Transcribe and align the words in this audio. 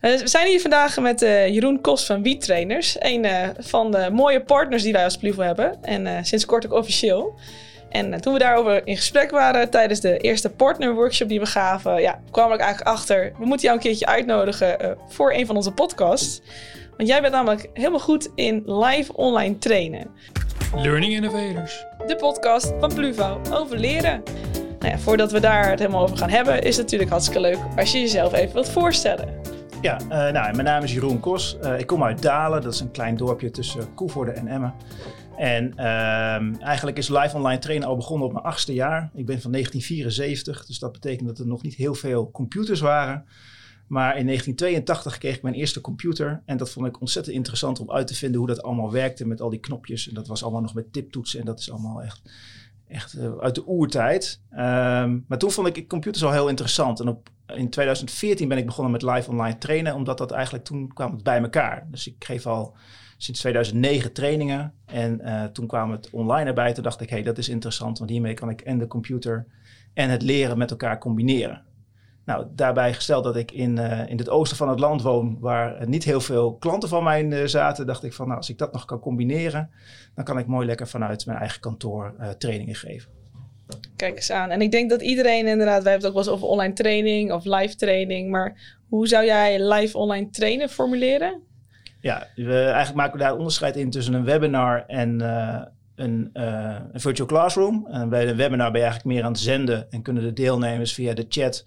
Uh, 0.00 0.18
we 0.18 0.28
zijn 0.28 0.46
hier 0.46 0.60
vandaag 0.60 0.98
met 0.98 1.22
uh, 1.22 1.48
Jeroen 1.48 1.80
Kos 1.80 2.06
van 2.06 2.22
Wiettrainers. 2.22 2.96
Een 2.98 3.24
uh, 3.24 3.48
van 3.58 3.90
de 3.90 4.08
mooie 4.12 4.42
partners 4.42 4.82
die 4.82 4.92
wij 4.92 5.04
als 5.04 5.16
Pluvo 5.16 5.42
hebben. 5.42 5.82
En 5.82 6.24
sinds 6.24 6.44
kort 6.44 6.66
ook 6.66 6.72
officieel. 6.72 7.38
En 7.88 8.20
toen 8.20 8.32
we 8.32 8.38
daarover 8.38 8.86
in 8.86 8.96
gesprek 8.96 9.30
waren 9.30 9.70
tijdens 9.70 10.00
de 10.00 10.18
eerste 10.18 10.50
partnerworkshop 10.50 11.28
die 11.28 11.40
we 11.40 11.46
gaven, 11.46 12.00
ja, 12.00 12.20
kwamen 12.30 12.56
we 12.56 12.62
eigenlijk 12.62 12.96
achter, 12.96 13.32
we 13.38 13.46
moeten 13.46 13.66
jou 13.66 13.76
een 13.76 13.82
keertje 13.82 14.06
uitnodigen 14.06 14.98
voor 15.08 15.32
een 15.32 15.46
van 15.46 15.56
onze 15.56 15.72
podcasts. 15.72 16.40
Want 16.96 17.08
jij 17.08 17.20
bent 17.20 17.32
namelijk 17.32 17.68
helemaal 17.72 18.00
goed 18.00 18.30
in 18.34 18.62
live 18.66 19.16
online 19.16 19.58
trainen. 19.58 20.10
Learning 20.76 21.12
Innovators. 21.12 21.84
De 22.06 22.16
podcast 22.16 22.72
van 22.80 22.94
Pluvo 22.94 23.40
over 23.52 23.78
leren. 23.78 24.22
Nou 24.78 24.92
ja, 24.92 24.98
voordat 24.98 25.32
we 25.32 25.40
daar 25.40 25.70
het 25.70 25.78
helemaal 25.78 26.02
over 26.02 26.16
gaan 26.16 26.30
hebben, 26.30 26.62
is 26.62 26.76
het 26.76 26.84
natuurlijk 26.84 27.10
hartstikke 27.10 27.40
leuk 27.40 27.58
als 27.76 27.92
je 27.92 28.00
jezelf 28.00 28.34
even 28.34 28.54
wilt 28.54 28.70
voorstellen. 28.70 29.57
Ja, 29.82 30.00
uh, 30.02 30.08
nou, 30.08 30.32
mijn 30.32 30.64
naam 30.64 30.82
is 30.82 30.92
Jeroen 30.92 31.20
Kos. 31.20 31.56
Uh, 31.62 31.78
ik 31.78 31.86
kom 31.86 32.02
uit 32.04 32.22
Dalen, 32.22 32.62
dat 32.62 32.72
is 32.72 32.80
een 32.80 32.90
klein 32.90 33.16
dorpje 33.16 33.50
tussen 33.50 33.94
Koevoorde 33.94 34.30
en 34.30 34.46
Emmen. 34.46 34.74
En 35.36 35.72
uh, 35.76 36.62
eigenlijk 36.62 36.98
is 36.98 37.08
live 37.08 37.36
online 37.36 37.58
trainen 37.58 37.88
al 37.88 37.96
begonnen 37.96 38.26
op 38.26 38.32
mijn 38.32 38.44
achtste 38.44 38.74
jaar. 38.74 39.10
Ik 39.14 39.26
ben 39.26 39.40
van 39.40 39.52
1974, 39.52 40.66
dus 40.66 40.78
dat 40.78 40.92
betekent 40.92 41.28
dat 41.28 41.38
er 41.38 41.46
nog 41.46 41.62
niet 41.62 41.74
heel 41.74 41.94
veel 41.94 42.30
computers 42.30 42.80
waren. 42.80 43.24
Maar 43.86 44.16
in 44.16 44.24
1982 44.24 45.18
kreeg 45.18 45.36
ik 45.36 45.42
mijn 45.42 45.54
eerste 45.54 45.80
computer. 45.80 46.42
En 46.44 46.56
dat 46.56 46.70
vond 46.70 46.86
ik 46.86 47.00
ontzettend 47.00 47.36
interessant 47.36 47.80
om 47.80 47.90
uit 47.90 48.06
te 48.06 48.14
vinden 48.14 48.38
hoe 48.38 48.48
dat 48.48 48.62
allemaal 48.62 48.92
werkte 48.92 49.26
met 49.26 49.40
al 49.40 49.50
die 49.50 49.60
knopjes. 49.60 50.08
En 50.08 50.14
dat 50.14 50.26
was 50.26 50.42
allemaal 50.42 50.60
nog 50.60 50.74
met 50.74 50.92
tiptoetsen. 50.92 51.40
En 51.40 51.46
dat 51.46 51.58
is 51.58 51.70
allemaal 51.70 52.02
echt, 52.02 52.22
echt 52.88 53.14
uh, 53.14 53.36
uit 53.40 53.54
de 53.54 53.66
oertijd. 53.66 54.40
Um, 54.50 55.24
maar 55.28 55.38
toen 55.38 55.50
vond 55.50 55.76
ik 55.76 55.88
computers 55.88 56.24
al 56.24 56.32
heel 56.32 56.48
interessant. 56.48 57.00
En 57.00 57.08
op, 57.08 57.30
in 57.54 57.70
2014 57.70 58.48
ben 58.48 58.58
ik 58.58 58.66
begonnen 58.66 58.92
met 58.92 59.02
live 59.02 59.30
online 59.30 59.58
trainen. 59.58 59.94
Omdat 59.94 60.18
dat 60.18 60.30
eigenlijk 60.30 60.64
toen 60.64 60.92
kwam 60.92 61.12
het 61.12 61.22
bij 61.22 61.42
elkaar. 61.42 61.86
Dus 61.90 62.06
ik 62.06 62.24
geef 62.24 62.46
al 62.46 62.76
sinds 63.16 63.40
2009 63.40 64.12
trainingen. 64.12 64.74
En 64.84 65.20
uh, 65.24 65.44
toen 65.44 65.66
kwam 65.66 65.90
het 65.90 66.10
online 66.10 66.48
erbij. 66.48 66.72
Toen 66.72 66.82
dacht 66.82 67.00
ik, 67.00 67.08
hé, 67.08 67.14
hey, 67.14 67.24
dat 67.24 67.38
is 67.38 67.48
interessant. 67.48 67.98
Want 67.98 68.10
hiermee 68.10 68.34
kan 68.34 68.50
ik 68.50 68.60
en 68.60 68.78
de 68.78 68.86
computer 68.86 69.46
en 69.94 70.10
het 70.10 70.22
leren 70.22 70.58
met 70.58 70.70
elkaar 70.70 70.98
combineren. 70.98 71.66
Nou, 72.24 72.46
daarbij 72.50 72.94
gesteld 72.94 73.24
dat 73.24 73.36
ik 73.36 73.52
in, 73.52 73.76
uh, 73.76 74.08
in 74.08 74.18
het 74.18 74.28
oosten 74.28 74.56
van 74.56 74.68
het 74.68 74.80
land 74.80 75.02
woon, 75.02 75.38
waar 75.40 75.88
niet 75.88 76.04
heel 76.04 76.20
veel 76.20 76.56
klanten 76.56 76.88
van 76.88 77.04
mij 77.04 77.48
zaten, 77.48 77.86
dacht 77.86 78.04
ik 78.04 78.12
van, 78.12 78.26
nou, 78.26 78.38
als 78.38 78.48
ik 78.50 78.58
dat 78.58 78.72
nog 78.72 78.84
kan 78.84 78.98
combineren, 78.98 79.70
dan 80.14 80.24
kan 80.24 80.38
ik 80.38 80.46
mooi 80.46 80.66
lekker 80.66 80.88
vanuit 80.88 81.26
mijn 81.26 81.38
eigen 81.38 81.60
kantoor 81.60 82.14
trainingen 82.38 82.74
geven. 82.74 83.10
Kijk 83.96 84.16
eens 84.16 84.30
aan. 84.30 84.50
En 84.50 84.60
ik 84.60 84.70
denk 84.70 84.90
dat 84.90 85.02
iedereen 85.02 85.46
inderdaad, 85.46 85.82
wij 85.82 85.92
hebben 85.92 86.08
het 86.10 86.16
ook 86.16 86.24
wel 86.24 86.32
eens 86.34 86.42
over 86.42 86.48
online 86.48 86.72
training 86.72 87.32
of 87.32 87.44
live 87.44 87.74
training, 87.74 88.30
maar 88.30 88.76
hoe 88.88 89.08
zou 89.08 89.24
jij 89.24 89.72
live 89.72 89.98
online 89.98 90.30
trainen 90.30 90.68
formuleren? 90.68 91.42
Ja, 92.00 92.26
we, 92.34 92.60
eigenlijk 92.62 92.94
maken 92.94 93.18
we 93.18 93.24
daar 93.24 93.36
onderscheid 93.36 93.76
in 93.76 93.90
tussen 93.90 94.14
een 94.14 94.24
webinar 94.24 94.84
en 94.86 95.20
een, 95.94 96.30
een 96.32 97.00
virtual 97.00 97.28
classroom. 97.28 97.86
En 97.90 98.08
bij 98.08 98.28
een 98.28 98.36
webinar 98.36 98.70
ben 98.70 98.80
je 98.80 98.86
eigenlijk 98.86 99.14
meer 99.14 99.24
aan 99.24 99.32
het 99.32 99.40
zenden 99.40 99.90
en 99.90 100.02
kunnen 100.02 100.22
de 100.22 100.32
deelnemers 100.32 100.94
via 100.94 101.14
de 101.14 101.26
chat 101.28 101.64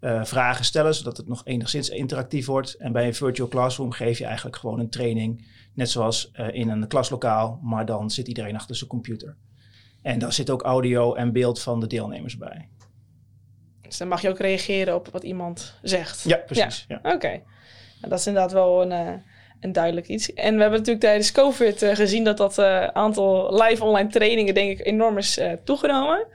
uh, 0.00 0.24
vragen 0.24 0.64
stellen, 0.64 0.94
zodat 0.94 1.16
het 1.16 1.28
nog 1.28 1.40
enigszins 1.44 1.88
interactief 1.88 2.46
wordt. 2.46 2.74
En 2.74 2.92
bij 2.92 3.06
een 3.06 3.14
virtual 3.14 3.48
classroom 3.48 3.90
geef 3.90 4.18
je 4.18 4.24
eigenlijk 4.24 4.56
gewoon 4.56 4.80
een 4.80 4.90
training, 4.90 5.46
net 5.74 5.90
zoals 5.90 6.30
in 6.52 6.68
een 6.68 6.88
klaslokaal, 6.88 7.58
maar 7.62 7.86
dan 7.86 8.10
zit 8.10 8.28
iedereen 8.28 8.56
achter 8.56 8.76
zijn 8.76 8.90
computer. 8.90 9.36
En 10.02 10.18
daar 10.18 10.32
zit 10.32 10.50
ook 10.50 10.62
audio 10.62 11.14
en 11.14 11.32
beeld 11.32 11.60
van 11.60 11.80
de 11.80 11.86
deelnemers 11.86 12.36
bij. 12.36 12.68
Dus 13.82 13.98
dan 13.98 14.08
mag 14.08 14.22
je 14.22 14.28
ook 14.28 14.38
reageren 14.38 14.94
op 14.94 15.08
wat 15.08 15.22
iemand 15.22 15.74
zegt. 15.82 16.22
Ja, 16.22 16.36
precies. 16.36 16.84
Ja. 16.88 16.96
Oké. 16.96 17.14
Okay. 17.14 17.42
Nou, 17.98 18.08
dat 18.08 18.18
is 18.18 18.26
inderdaad 18.26 18.52
wel 18.52 18.82
een, 18.82 18.90
uh, 18.90 19.12
een 19.60 19.72
duidelijk 19.72 20.08
iets. 20.08 20.34
En 20.34 20.54
we 20.54 20.60
hebben 20.60 20.78
natuurlijk 20.78 21.04
tijdens 21.04 21.32
COVID 21.32 21.84
gezien 21.84 22.24
dat 22.24 22.36
dat 22.36 22.58
aantal 22.92 23.62
live 23.62 23.84
online 23.84 24.08
trainingen, 24.08 24.54
denk 24.54 24.78
ik, 24.78 24.86
enorm 24.86 25.18
is 25.18 25.40
toegenomen. 25.64 26.26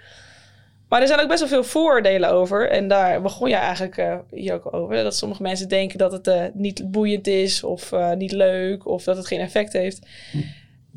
Maar 0.90 1.02
er 1.02 1.08
zijn 1.08 1.20
ook 1.20 1.28
best 1.28 1.40
wel 1.40 1.50
veel 1.50 1.64
voordelen 1.64 2.30
over. 2.30 2.70
En 2.70 2.88
daar 2.88 3.22
begon 3.22 3.50
je 3.50 3.56
eigenlijk 3.56 4.24
hier 4.32 4.54
ook 4.54 4.74
over. 4.74 5.04
Dat 5.04 5.16
sommige 5.16 5.42
mensen 5.42 5.70
denken 5.70 5.98
dat 5.98 6.12
het 6.12 6.54
niet 6.54 6.92
boeiend 6.92 7.28
is 7.28 7.64
of 7.64 7.92
niet 8.18 8.32
leuk 8.32 8.88
of 8.88 9.04
dat 9.04 9.18
het 9.18 9.28
geen 9.28 9.40
effect 9.40 9.74
heeft. 9.74 10.08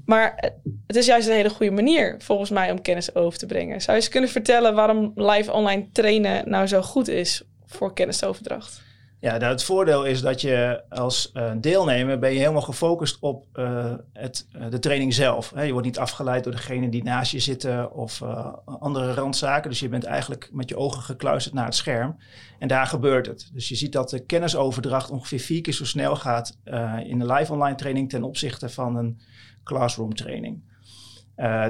Maar 0.09 0.53
het 0.87 0.97
is 0.97 1.07
juist 1.07 1.29
een 1.29 1.35
hele 1.35 1.51
goede 1.51 1.73
manier 1.73 2.15
volgens 2.19 2.51
mij 2.51 2.71
om 2.71 2.83
kennis 2.83 3.15
over 3.15 3.39
te 3.39 3.47
brengen. 3.47 3.81
Zou 3.81 3.97
je 3.97 4.03
eens 4.03 4.13
kunnen 4.13 4.31
vertellen 4.31 4.75
waarom 4.75 5.13
live 5.15 5.53
online 5.53 5.89
trainen 5.93 6.51
nou 6.51 6.67
zo 6.67 6.83
goed 6.83 7.09
is 7.09 7.43
voor 7.67 7.95
kennisoverdracht? 7.95 8.83
Ja, 9.21 9.37
nou, 9.37 9.53
het 9.53 9.65
voordeel 9.65 10.05
is 10.05 10.21
dat 10.21 10.41
je 10.41 10.83
als 10.89 11.31
uh, 11.35 11.53
deelnemer 11.57 12.19
ben 12.19 12.33
je 12.33 12.39
helemaal 12.39 12.63
gefocust 12.63 13.17
op 13.21 13.47
uh, 13.55 13.95
het, 14.13 14.47
uh, 14.57 14.71
de 14.71 14.79
training 14.79 15.15
zelf. 15.15 15.53
Je 15.57 15.73
wordt 15.73 15.87
niet 15.87 15.99
afgeleid 15.99 16.45
door 16.45 16.53
degene 16.53 16.89
die 16.89 17.03
naast 17.03 17.33
je 17.33 17.39
zitten 17.39 17.93
of 17.93 18.23
andere 18.65 19.15
randzaken. 19.15 19.71
Dus 19.71 19.81
je 19.81 19.89
bent 19.89 20.05
eigenlijk 20.05 20.49
met 20.53 20.69
je 20.69 20.77
ogen 20.77 21.03
gekluisterd 21.03 21.55
naar 21.55 21.65
het 21.65 21.75
scherm. 21.75 22.17
En 22.59 22.69
daar 22.69 22.87
gebeurt 22.87 23.27
het. 23.27 23.51
Dus 23.53 23.69
je 23.69 23.75
ziet 23.75 23.93
dat 23.93 24.11
de 24.11 24.25
kennisoverdracht 24.25 25.11
ongeveer 25.11 25.41
vier 25.41 25.61
keer 25.61 25.73
zo 25.73 25.85
snel 25.85 26.17
gaat 26.17 26.59
in 27.05 27.19
de 27.19 27.33
live 27.33 27.53
online 27.53 27.77
training 27.77 28.09
ten 28.11 28.23
opzichte 28.23 28.69
van 28.69 28.97
een 28.97 29.21
classroom 29.65 30.15
training. 30.15 30.63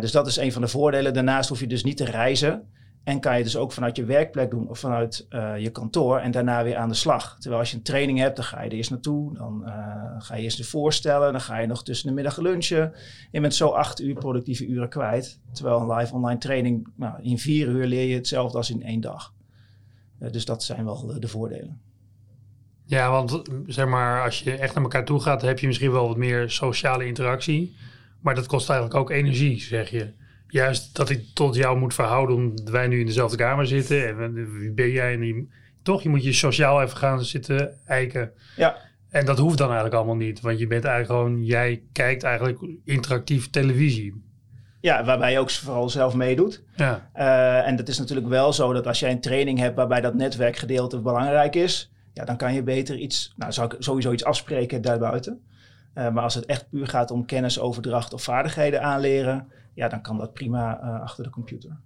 dus 0.01 0.13
dat 0.13 0.27
is 0.27 0.37
een 0.37 0.53
van 0.53 0.63
de 0.63 0.69
voordelen. 0.69 1.15
Daarnaast 1.15 1.49
hoef 1.49 1.61
je 1.61 1.67
dus 1.67 1.85
niet 1.85 1.97
te 1.97 2.05
reizen. 2.05 2.69
En 3.09 3.21
kan 3.21 3.39
je 3.39 3.43
dus 3.43 3.57
ook 3.57 3.73
vanuit 3.73 3.97
je 3.97 4.05
werkplek 4.05 4.51
doen 4.51 4.69
of 4.69 4.79
vanuit 4.79 5.27
uh, 5.31 5.59
je 5.59 5.71
kantoor 5.71 6.19
en 6.19 6.31
daarna 6.31 6.65
weer 6.65 6.77
aan 6.77 6.89
de 6.89 6.95
slag. 6.95 7.37
Terwijl 7.39 7.61
als 7.61 7.71
je 7.71 7.77
een 7.77 7.83
training 7.83 8.19
hebt, 8.19 8.37
dan 8.37 8.45
ga 8.45 8.63
je 8.63 8.71
er 8.71 8.77
eerst 8.77 8.91
naartoe. 8.91 9.35
Dan 9.35 9.63
uh, 9.67 9.73
ga 10.19 10.37
je 10.37 10.43
eerst 10.43 10.57
de 10.57 10.65
voorstellen. 10.65 11.33
Dan 11.33 11.41
ga 11.41 11.59
je 11.59 11.67
nog 11.67 11.85
tussen 11.85 12.09
de 12.09 12.15
middag 12.15 12.37
lunchen. 12.37 12.93
Je 13.31 13.41
bent 13.41 13.55
zo 13.55 13.69
acht 13.69 14.01
uur 14.01 14.15
productieve 14.15 14.67
uren 14.67 14.89
kwijt. 14.89 15.41
Terwijl 15.53 15.81
een 15.81 15.97
live 15.97 16.15
online 16.15 16.39
training, 16.39 16.89
nou, 16.97 17.23
in 17.23 17.39
vier 17.39 17.69
uur 17.69 17.87
leer 17.87 18.09
je 18.09 18.15
hetzelfde 18.15 18.57
als 18.57 18.71
in 18.71 18.83
één 18.83 19.01
dag. 19.01 19.35
Uh, 20.21 20.31
dus 20.31 20.45
dat 20.45 20.63
zijn 20.63 20.85
wel 20.85 21.07
de, 21.07 21.19
de 21.19 21.29
voordelen. 21.29 21.81
Ja, 22.85 23.11
want 23.11 23.43
zeg 23.67 23.87
maar, 23.87 24.25
als 24.25 24.41
je 24.41 24.57
echt 24.57 24.75
naar 24.75 24.85
elkaar 24.85 25.05
toe 25.05 25.21
gaat, 25.21 25.43
heb 25.43 25.59
je 25.59 25.67
misschien 25.67 25.93
wel 25.93 26.09
wat 26.09 26.17
meer 26.17 26.51
sociale 26.51 27.07
interactie. 27.07 27.77
Maar 28.21 28.35
dat 28.35 28.47
kost 28.47 28.71
eigenlijk 28.71 29.01
ook 29.01 29.11
energie, 29.11 29.61
zeg 29.61 29.91
je 29.91 30.13
juist 30.49 30.97
dat 30.97 31.11
ik 31.11 31.25
tot 31.35 31.55
jou 31.55 31.79
moet 31.79 31.95
verhouden 31.95 32.37
omdat 32.37 32.69
wij 32.69 32.87
nu 32.87 33.01
in 33.01 33.07
dezelfde 33.07 33.37
kamer 33.37 33.67
zitten. 33.67 34.21
En 34.21 34.59
wie 34.59 34.73
ben 34.73 34.91
jij? 34.91 35.13
En 35.13 35.21
die, 35.21 35.49
toch, 35.83 36.03
je 36.03 36.09
moet 36.09 36.25
je 36.25 36.33
sociaal 36.33 36.83
even 36.83 36.97
gaan 36.97 37.25
zitten 37.25 37.79
eiken. 37.87 38.33
Ja. 38.57 38.77
En 39.11 39.25
dat 39.25 39.39
hoeft 39.39 39.59
dan 39.59 39.67
eigenlijk 39.67 39.97
allemaal 39.97 40.17
niet. 40.17 40.41
Want 40.41 40.59
je 40.59 40.67
bent 40.67 40.85
eigenlijk 40.85 41.21
gewoon, 41.21 41.45
jij 41.45 41.83
kijkt 41.93 42.23
eigenlijk 42.23 42.59
interactief 42.85 43.51
televisie. 43.51 44.27
Ja, 44.81 45.05
waarbij 45.05 45.33
je 45.33 45.39
ook 45.39 45.51
vooral 45.51 45.89
zelf 45.89 46.15
meedoet. 46.15 46.63
Ja. 46.77 47.11
Uh, 47.17 47.67
en 47.67 47.77
dat 47.77 47.89
is 47.89 47.99
natuurlijk 47.99 48.29
wel 48.29 48.53
zo 48.53 48.73
dat 48.73 48.87
als 48.87 49.01
jij 49.01 49.11
een 49.11 49.21
training 49.21 49.59
hebt 49.59 49.77
waarbij 49.77 50.01
dat 50.01 50.15
netwerkgedeelte 50.15 51.01
belangrijk 51.01 51.55
is, 51.55 51.93
ja, 52.13 52.25
dan 52.25 52.37
kan 52.37 52.55
je 52.55 52.63
beter 52.63 52.97
iets, 52.97 53.33
nou 53.37 53.53
zou 53.53 53.75
ik 53.75 53.83
sowieso 53.83 54.13
iets 54.13 54.25
afspreken 54.25 54.83
daarbuiten. 54.83 55.41
Uh, 55.95 56.09
maar 56.11 56.23
als 56.23 56.35
het 56.35 56.47
echt 56.47 56.69
puur 56.71 56.87
gaat 56.87 57.11
om 57.11 57.27
kennisoverdracht 57.27 58.13
of 58.13 58.23
vaardigheden 58.23 58.83
aanleren, 58.83 59.49
ja, 59.79 59.89
dan 59.89 60.03
kan 60.03 60.19
dat 60.19 60.33
prima 60.33 60.81
uh, 60.83 61.01
achter 61.01 61.25
de 61.25 61.31
computer. 61.31 61.77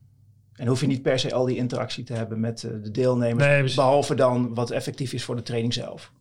En 0.52 0.66
hoef 0.66 0.80
je 0.80 0.86
niet 0.86 1.02
per 1.02 1.18
se 1.18 1.34
al 1.34 1.44
die 1.44 1.56
interactie 1.56 2.04
te 2.04 2.12
hebben 2.12 2.40
met 2.40 2.62
uh, 2.62 2.70
de 2.82 2.90
deelnemers, 2.90 3.46
nee, 3.46 3.74
behalve 3.74 4.14
dan 4.14 4.54
wat 4.54 4.70
effectief 4.70 5.12
is 5.12 5.24
voor 5.24 5.36
de 5.36 5.42
training 5.42 5.74
zelf. 5.74 6.12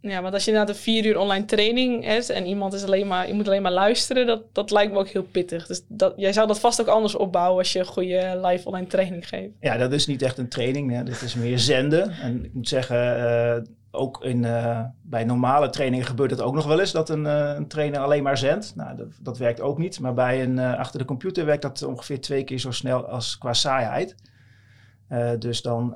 Ja, 0.00 0.22
want 0.22 0.34
als 0.34 0.44
je 0.44 0.52
na 0.52 0.64
de 0.64 0.74
vier 0.74 1.06
uur 1.06 1.18
online 1.18 1.44
training 1.44 2.04
hebt 2.04 2.30
en 2.30 2.46
iemand 2.46 2.72
is 2.72 2.84
alleen 2.84 3.06
maar, 3.06 3.28
je 3.28 3.34
moet 3.34 3.46
alleen 3.46 3.62
maar 3.62 3.72
luisteren, 3.72 4.26
dat, 4.26 4.42
dat 4.52 4.70
lijkt 4.70 4.92
me 4.92 4.98
ook 4.98 5.08
heel 5.08 5.22
pittig. 5.22 5.66
Dus 5.66 5.82
dat, 5.88 6.14
jij 6.16 6.32
zou 6.32 6.46
dat 6.46 6.60
vast 6.60 6.80
ook 6.80 6.86
anders 6.86 7.16
opbouwen 7.16 7.58
als 7.58 7.72
je 7.72 7.78
een 7.78 7.86
goede 7.86 8.40
live 8.42 8.68
online 8.68 8.86
training 8.86 9.28
geeft. 9.28 9.52
Ja, 9.60 9.76
dat 9.76 9.92
is 9.92 10.06
niet 10.06 10.22
echt 10.22 10.38
een 10.38 10.48
training, 10.48 10.90
hè. 10.90 11.02
dat 11.02 11.22
is 11.22 11.34
meer 11.34 11.58
zenden. 11.58 12.10
En 12.10 12.44
ik 12.44 12.54
moet 12.54 12.68
zeggen, 12.68 13.18
uh, 13.18 13.56
ook 13.96 14.24
in, 14.24 14.42
uh, 14.42 14.80
bij 15.02 15.24
normale 15.24 15.70
trainingen 15.70 16.06
gebeurt 16.06 16.30
het 16.30 16.40
ook 16.40 16.54
nog 16.54 16.66
wel 16.66 16.80
eens 16.80 16.92
dat 16.92 17.08
een, 17.08 17.24
uh, 17.24 17.52
een 17.56 17.68
trainer 17.68 18.00
alleen 18.00 18.22
maar 18.22 18.38
zendt. 18.38 18.72
Nou, 18.76 18.96
dat, 18.96 19.08
dat, 19.20 19.38
werkt 19.38 19.60
ook 19.60 19.78
niet. 19.78 20.00
Maar 20.00 20.14
bij 20.14 20.42
een 20.42 20.56
uh, 20.56 20.78
achter 20.78 20.98
de 20.98 21.04
computer 21.04 21.44
werkt 21.44 21.62
dat 21.62 21.82
ongeveer 21.82 22.20
twee 22.20 22.44
keer 22.44 22.58
zo 22.58 22.70
snel 22.70 23.06
als 23.06 23.38
qua 23.38 23.52
saaiheid. 23.52 24.16
dus 25.38 25.62
dan, 25.62 25.94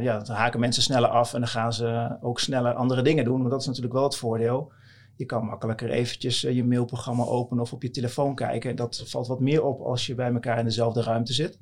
ja, 0.00 0.18
dan 0.18 0.36
haken 0.36 0.60
mensen 0.60 0.82
sneller 0.82 1.08
af 1.08 1.34
en 1.34 1.40
dan 1.40 1.48
gaan 1.48 1.72
ze 1.72 2.16
ook 2.20 2.40
sneller 2.40 2.74
andere 2.74 3.02
dingen 3.02 3.24
doen. 3.24 3.38
Want 3.38 3.50
dat 3.50 3.60
is 3.60 3.66
natuurlijk 3.66 3.94
wel 3.94 4.04
het 4.04 4.16
voordeel. 4.16 4.72
Je 5.16 5.24
kan 5.24 5.44
makkelijker 5.44 5.90
eventjes 5.90 6.40
je 6.40 6.64
mailprogramma 6.64 7.24
openen 7.24 7.62
of 7.62 7.72
op 7.72 7.82
je 7.82 7.90
telefoon 7.90 8.34
kijken. 8.34 8.76
Dat 8.76 9.02
valt 9.06 9.26
wat 9.26 9.40
meer 9.40 9.64
op 9.64 9.80
als 9.80 10.06
je 10.06 10.14
bij 10.14 10.32
elkaar 10.32 10.58
in 10.58 10.64
dezelfde 10.64 11.02
ruimte 11.02 11.32
zit. 11.32 11.58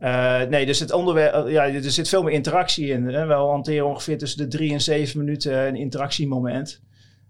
Uh, 0.00 0.42
nee, 0.42 0.66
dus 0.66 0.80
het 0.80 0.92
onderwerp, 0.92 1.48
ja, 1.48 1.66
er 1.66 1.90
zit 1.90 2.08
veel 2.08 2.22
meer 2.22 2.32
interactie 2.32 2.88
in. 2.88 3.06
Hè? 3.06 3.26
We 3.26 3.32
hanteren 3.32 3.86
ongeveer 3.86 4.18
tussen 4.18 4.38
de 4.38 4.56
drie 4.56 4.72
en 4.72 4.80
zeven 4.80 5.18
minuten 5.18 5.66
een 5.66 5.76
interactiemoment. 5.76 6.82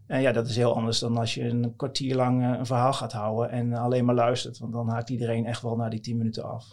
En 0.06 0.20
ja, 0.20 0.32
dat 0.32 0.48
is 0.48 0.56
heel 0.56 0.74
anders 0.74 0.98
dan 0.98 1.16
als 1.16 1.34
je 1.34 1.42
een 1.42 1.74
kwartier 1.76 2.14
lang 2.16 2.42
uh, 2.42 2.58
een 2.58 2.66
verhaal 2.66 2.92
gaat 2.92 3.12
houden 3.12 3.50
en 3.50 3.72
alleen 3.72 4.04
maar 4.04 4.14
luistert. 4.14 4.58
Want 4.58 4.72
dan 4.72 4.88
haakt 4.88 5.10
iedereen 5.10 5.46
echt 5.46 5.62
wel 5.62 5.76
na 5.76 5.88
die 5.88 6.00
tien 6.00 6.16
minuten 6.16 6.44
af. 6.44 6.64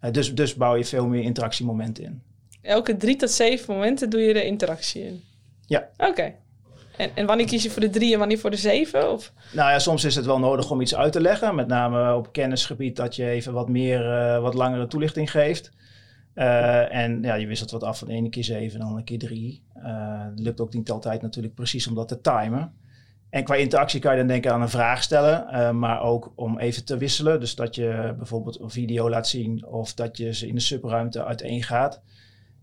Uh, 0.00 0.10
dus, 0.10 0.34
dus 0.34 0.54
bouw 0.54 0.74
je 0.74 0.84
veel 0.84 1.06
meer 1.06 1.22
interactiemomenten 1.22 2.04
in. 2.04 2.22
elke 2.62 2.96
drie 2.96 3.16
tot 3.16 3.30
zeven 3.30 3.74
momenten 3.74 4.10
doe 4.10 4.20
je 4.20 4.32
de 4.32 4.44
interactie 4.44 5.02
in? 5.02 5.20
Ja. 5.66 5.88
Oké. 5.96 6.34
En, 6.96 7.26
wanneer 7.26 7.46
kies 7.46 7.62
je 7.62 7.70
voor 7.70 7.80
de 7.80 7.90
drie 7.90 8.12
en 8.12 8.18
wanneer 8.18 8.38
voor 8.38 8.50
de 8.50 8.56
zeven? 8.56 9.12
Of? 9.12 9.32
Nou 9.52 9.70
ja, 9.70 9.78
soms 9.78 10.04
is 10.04 10.14
het 10.14 10.26
wel 10.26 10.38
nodig 10.38 10.70
om 10.70 10.80
iets 10.80 10.94
uit 10.94 11.12
te 11.12 11.20
leggen. 11.20 11.54
Met 11.54 11.66
name 11.66 12.14
op 12.14 12.32
kennisgebied 12.32 12.96
dat 12.96 13.16
je 13.16 13.28
even 13.28 13.52
wat 13.52 13.68
meer, 13.68 14.12
eh, 14.12 14.40
wat 14.40 14.54
langere 14.54 14.86
toelichting 14.86 15.30
geeft. 15.30 15.70
Uh, 16.34 16.94
en 16.94 17.22
ja, 17.22 17.34
je 17.34 17.46
wisselt 17.46 17.70
wat 17.70 17.82
af 17.82 17.98
van 17.98 18.08
de 18.08 18.14
ene 18.14 18.28
keer 18.28 18.44
zeven 18.44 18.80
en 18.80 18.86
dan 18.86 18.96
een 18.96 19.04
keer 19.04 19.18
drie. 19.18 19.62
Uh, 19.76 20.26
lukt 20.34 20.60
ook 20.60 20.74
niet 20.74 20.90
altijd 20.90 21.22
natuurlijk 21.22 21.54
precies 21.54 21.86
om 21.86 21.94
dat 21.94 22.08
te 22.08 22.20
timen. 22.20 22.72
En 23.30 23.44
qua 23.44 23.54
interactie 23.54 24.00
kan 24.00 24.12
je 24.12 24.18
dan 24.18 24.26
denken 24.26 24.52
aan 24.52 24.62
een 24.62 24.68
vraag 24.68 25.02
stellen, 25.02 25.78
maar 25.78 26.02
ook 26.02 26.32
om 26.34 26.58
even 26.58 26.84
te 26.84 26.96
wisselen. 26.96 27.40
Dus 27.40 27.54
dat 27.54 27.74
je 27.74 28.14
bijvoorbeeld 28.16 28.60
een 28.60 28.70
video 28.70 29.10
laat 29.10 29.28
zien 29.28 29.66
of 29.66 29.94
dat 29.94 30.16
je 30.16 30.34
ze 30.34 30.48
in 30.48 30.54
de 30.54 30.60
subruimte 30.60 31.24
uiteen 31.24 31.62
gaat. 31.62 32.02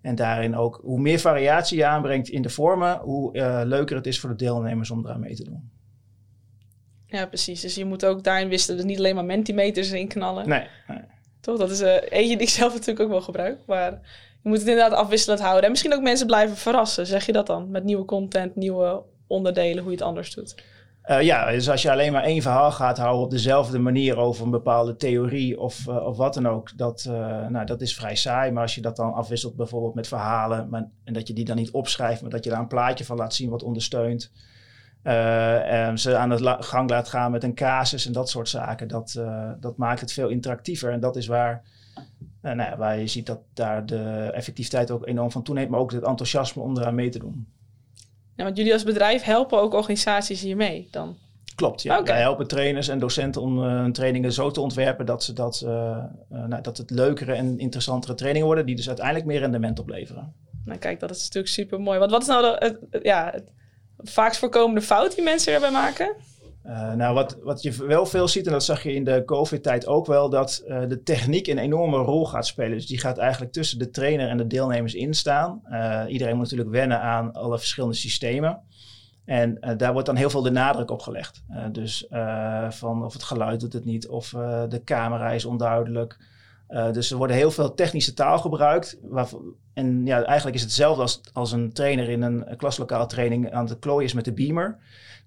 En 0.04 0.16
daarin 0.16 0.56
ook, 0.56 0.80
hoe 0.84 1.00
meer 1.00 1.20
variatie 1.20 1.78
je 1.78 1.86
aanbrengt 1.86 2.30
in 2.30 2.42
de 2.42 2.50
vormen, 2.50 2.98
hoe 2.98 3.36
uh, 3.38 3.62
leuker 3.64 3.96
het 3.96 4.08
is 4.08 4.20
voor 4.20 4.30
de 4.30 4.36
deelnemers 4.36 4.92
om 4.92 5.06
eraan 5.06 5.20
mee 5.20 5.36
te 5.36 5.44
doen. 5.44 5.72
Ja, 7.06 7.26
precies. 7.26 7.62
Dus 7.62 7.76
je 7.76 7.86
moet 7.86 8.06
ook 8.06 8.24
daarin 8.24 8.50
wisselen. 8.50 8.78
Dus 8.78 8.86
niet 8.86 8.98
alleen 8.98 9.16
maar 9.16 9.26
mentimeters 9.26 9.92
erin 9.92 10.08
knallen. 10.08 10.50
Nee. 10.50 10.68
nee. 10.88 11.02
Toch? 11.40 11.58
Dat 11.58 11.72
is 11.72 11.82
uh, 11.82 11.94
eentje 11.94 12.38
die 12.38 12.48
ik 12.48 12.50
zelf 12.50 12.74
natuurlijk 12.78 13.00
ook 13.00 13.10
wel 13.12 13.22
gebruik. 13.22 13.60
Maar 13.68 13.92
je 14.42 14.50
moet 14.50 14.60
het 14.60 14.68
inderdaad 14.68 14.98
afwisselend 14.98 15.42
houden. 15.42 15.64
En 15.64 15.70
misschien 15.70 15.94
ook 15.94 16.02
mensen 16.02 16.28
blijven 16.28 16.58
verrassen. 16.58 17.06
Zeg 17.06 17.26
je 17.26 17.32
dat 17.32 17.48
dan? 17.48 17.72
Met 17.72 17.84
nieuwe 17.84 18.06
content, 18.06 18.56
nieuwe 18.56 19.04
onderdelen, 19.28 19.84
hoe 19.84 19.92
je 19.92 19.98
het 19.98 20.08
anders 20.08 20.34
doet. 20.34 20.56
Uh, 21.06 21.22
ja, 21.22 21.52
dus 21.52 21.70
als 21.70 21.82
je 21.82 21.92
alleen 21.92 22.12
maar 22.12 22.24
één 22.24 22.42
verhaal 22.42 22.72
gaat 22.72 22.98
houden 22.98 23.24
op 23.24 23.32
dezelfde 23.32 23.80
manier 23.80 24.18
over 24.18 24.46
een 24.46 24.52
bepaalde 24.52 24.96
theorie 24.96 25.60
of, 25.60 25.88
uh, 25.88 26.06
of 26.06 26.18
wat 26.18 26.34
dan 26.34 26.48
ook, 26.48 26.78
dat, 26.78 27.06
uh, 27.10 27.48
nou, 27.48 27.66
dat 27.66 27.82
is 27.82 27.96
vrij 27.96 28.16
saai. 28.16 28.52
Maar 28.52 28.62
als 28.62 28.76
je 28.76 28.82
dat 28.82 28.96
dan 28.96 29.14
afwisselt 29.14 29.56
bijvoorbeeld 29.56 29.94
met 29.94 30.08
verhalen 30.08 30.70
maar, 30.70 30.90
en 31.04 31.14
dat 31.14 31.28
je 31.28 31.34
die 31.34 31.46
dan 31.46 31.56
niet 31.56 31.72
opschrijft, 31.72 32.22
maar 32.22 32.32
dat 32.32 32.44
je 32.44 32.50
daar 32.50 32.60
een 32.60 32.68
plaatje 32.68 33.06
van 33.06 33.18
laat 33.18 33.34
zien 33.34 33.50
wat 33.50 33.64
ondersteunt. 33.64 34.32
en 35.04 36.00
ze 36.00 36.18
aan 36.18 36.30
de 36.30 36.58
gang 36.60 36.90
laat 36.90 37.10
gaan 37.10 37.32
met 37.32 37.44
een 37.44 37.56
casus 37.56 38.06
en 38.06 38.14
dat 38.14 38.30
soort 38.30 38.50
zaken, 38.50 38.88
dat, 38.88 39.22
dat 39.60 39.78
maakt 39.78 40.00
het 40.02 40.14
veel 40.14 40.30
interactiever. 40.30 40.92
En 40.92 41.00
dat 41.00 41.16
is 41.16 41.28
waar, 41.28 41.64
nou 42.42 42.58
ja, 42.58 42.78
waar 42.78 43.00
je 43.00 43.08
ziet 43.08 43.26
dat 43.26 43.40
daar 43.54 43.86
de 43.86 44.30
effectiviteit 44.34 44.92
ook 44.92 45.08
enorm 45.08 45.32
van 45.32 45.44
toeneemt, 45.44 45.70
maar 45.70 45.80
ook 45.80 45.92
het 45.92 46.04
enthousiasme 46.04 46.62
om 46.62 46.78
eraan 46.78 46.96
mee 46.96 47.10
te 47.10 47.20
doen. 47.20 47.48
Ja, 48.36 48.44
want 48.44 48.58
jullie 48.58 48.74
als 48.74 48.84
bedrijf 48.84 49.24
helpen 49.24 49.60
ook 49.60 49.74
organisaties 49.74 50.42
hiermee 50.42 50.88
dan? 50.92 51.18
Klopt, 51.56 51.82
ja. 51.82 52.00
Okay. 52.00 52.14
Wij 52.14 52.22
helpen 52.22 52.48
trainers 52.48 52.88
en 52.88 53.00
docenten 53.00 53.42
om 53.42 53.64
uh, 53.64 53.86
trainingen 53.86 54.34
zo 54.34 54.52
te 54.52 54.62
ontwerpen 54.62 55.06
dat, 55.06 55.24
ze 55.24 55.34
dat, 55.34 55.62
uh, 55.66 55.72
uh, 55.72 56.46
nou, 56.46 56.62
dat 56.62 56.78
het 56.78 56.90
leukere 56.90 57.34
en 57.34 57.60
interessantere 57.60 58.16
trainingen 58.16 58.48
worden, 58.48 58.66
die 58.66 58.76
dus 58.76 58.88
uiteindelijk 58.88 59.26
meer 59.26 59.40
rendement 59.40 59.80
opleveren. 59.80 60.34
Nou 60.66 60.80
kijk, 60.80 61.00
dat 61.00 61.12
is 61.12 61.22
natuurlijk 61.22 61.54
super 61.54 61.82
mooi. 61.82 62.00
Want 62.00 62.12
wat 62.12 62.22
is 62.22 62.28
nou 62.28 62.42
de, 62.42 63.00
ja, 63.04 63.30
het 63.32 63.52
vaakst 63.98 64.40
voorkomende 64.40 64.82
fout 64.82 65.16
die 65.16 65.24
mensen 65.24 65.54
erbij 65.54 65.72
maken? 65.72 66.16
Uh, 66.66 66.94
nou, 66.94 67.14
wat, 67.14 67.38
wat 67.42 67.62
je 67.62 67.86
wel 67.86 68.06
veel 68.06 68.28
ziet, 68.28 68.46
en 68.46 68.52
dat 68.52 68.64
zag 68.64 68.84
je 68.84 68.94
in 68.94 69.04
de 69.04 69.24
COVID-tijd 69.26 69.88
ook 69.88 70.06
wel, 70.06 70.30
dat 70.30 70.64
uh, 70.68 70.82
de 70.88 71.04
techniek 71.04 71.48
een 71.48 71.58
enorme 71.58 71.98
rol 71.98 72.26
gaat 72.26 72.48
spelen. 72.48 72.72
Dus 72.72 72.88
die 72.88 73.00
gaat 73.00 73.18
eigenlijk 73.18 73.52
tussen 73.52 73.80
de 73.80 73.90
trainer 73.90 74.30
en 74.30 74.38
de 74.38 74.48
deelnemers 74.48 74.94
instaan. 74.94 75.62
Uh, 75.70 76.04
iedereen 76.08 76.34
moet 76.34 76.44
natuurlijk 76.44 76.70
wennen 76.70 77.02
aan 77.02 77.34
alle 77.34 77.60
verschillende 77.60 77.96
systemen. 77.96 78.60
En 79.26 79.76
daar 79.78 79.92
wordt 79.92 80.08
dan 80.08 80.16
heel 80.16 80.30
veel 80.30 80.42
de 80.42 80.52
nadruk 80.52 80.92
op 80.92 81.02
gelegd. 81.02 81.44
dus 81.72 82.06
van 82.70 83.06
of 83.06 83.14
het 83.14 83.24
geluid 83.24 83.60
doet 83.60 83.74
het 83.74 83.86
niet, 83.86 84.08
of 84.08 84.30
de 84.70 84.82
camera 84.86 85.32
is 85.32 85.46
onduidelijk. 85.46 86.18
dus 86.92 87.12
er 87.12 87.18
worden 87.18 87.36
heel 87.36 87.52
veel 87.52 87.74
technische 87.74 88.14
taal 88.14 88.40
gebruikt. 88.40 88.98
Waarvan, 89.02 89.56
en 89.74 90.06
ja, 90.06 90.24
eigenlijk 90.24 90.56
is 90.56 90.62
het 90.62 90.70
hetzelfde 90.70 91.02
als, 91.02 91.22
als 91.34 91.52
een 91.52 91.74
trainer 91.74 92.10
in 92.10 92.22
een 92.22 92.58
klaslokaal 92.58 93.08
training 93.08 93.52
aan 93.52 93.66
het 93.66 93.80
klooien 93.80 94.06
is 94.06 94.14
met 94.14 94.26
de 94.26 94.34
beamer. 94.34 94.80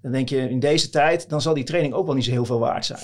Dan 0.03 0.13
denk 0.13 0.29
je 0.29 0.51
in 0.51 0.61
deze 0.61 0.91
tijd, 0.91 1.29
dan 1.29 1.41
zal 1.41 1.55
die 1.55 1.65
training 1.65 1.95
ook 1.95 2.07
wel 2.07 2.15
niet 2.15 2.25
zo 2.25 2.31
heel 2.31 2.45
veel 2.45 2.59
waard 2.59 2.85
zijn. 2.85 3.01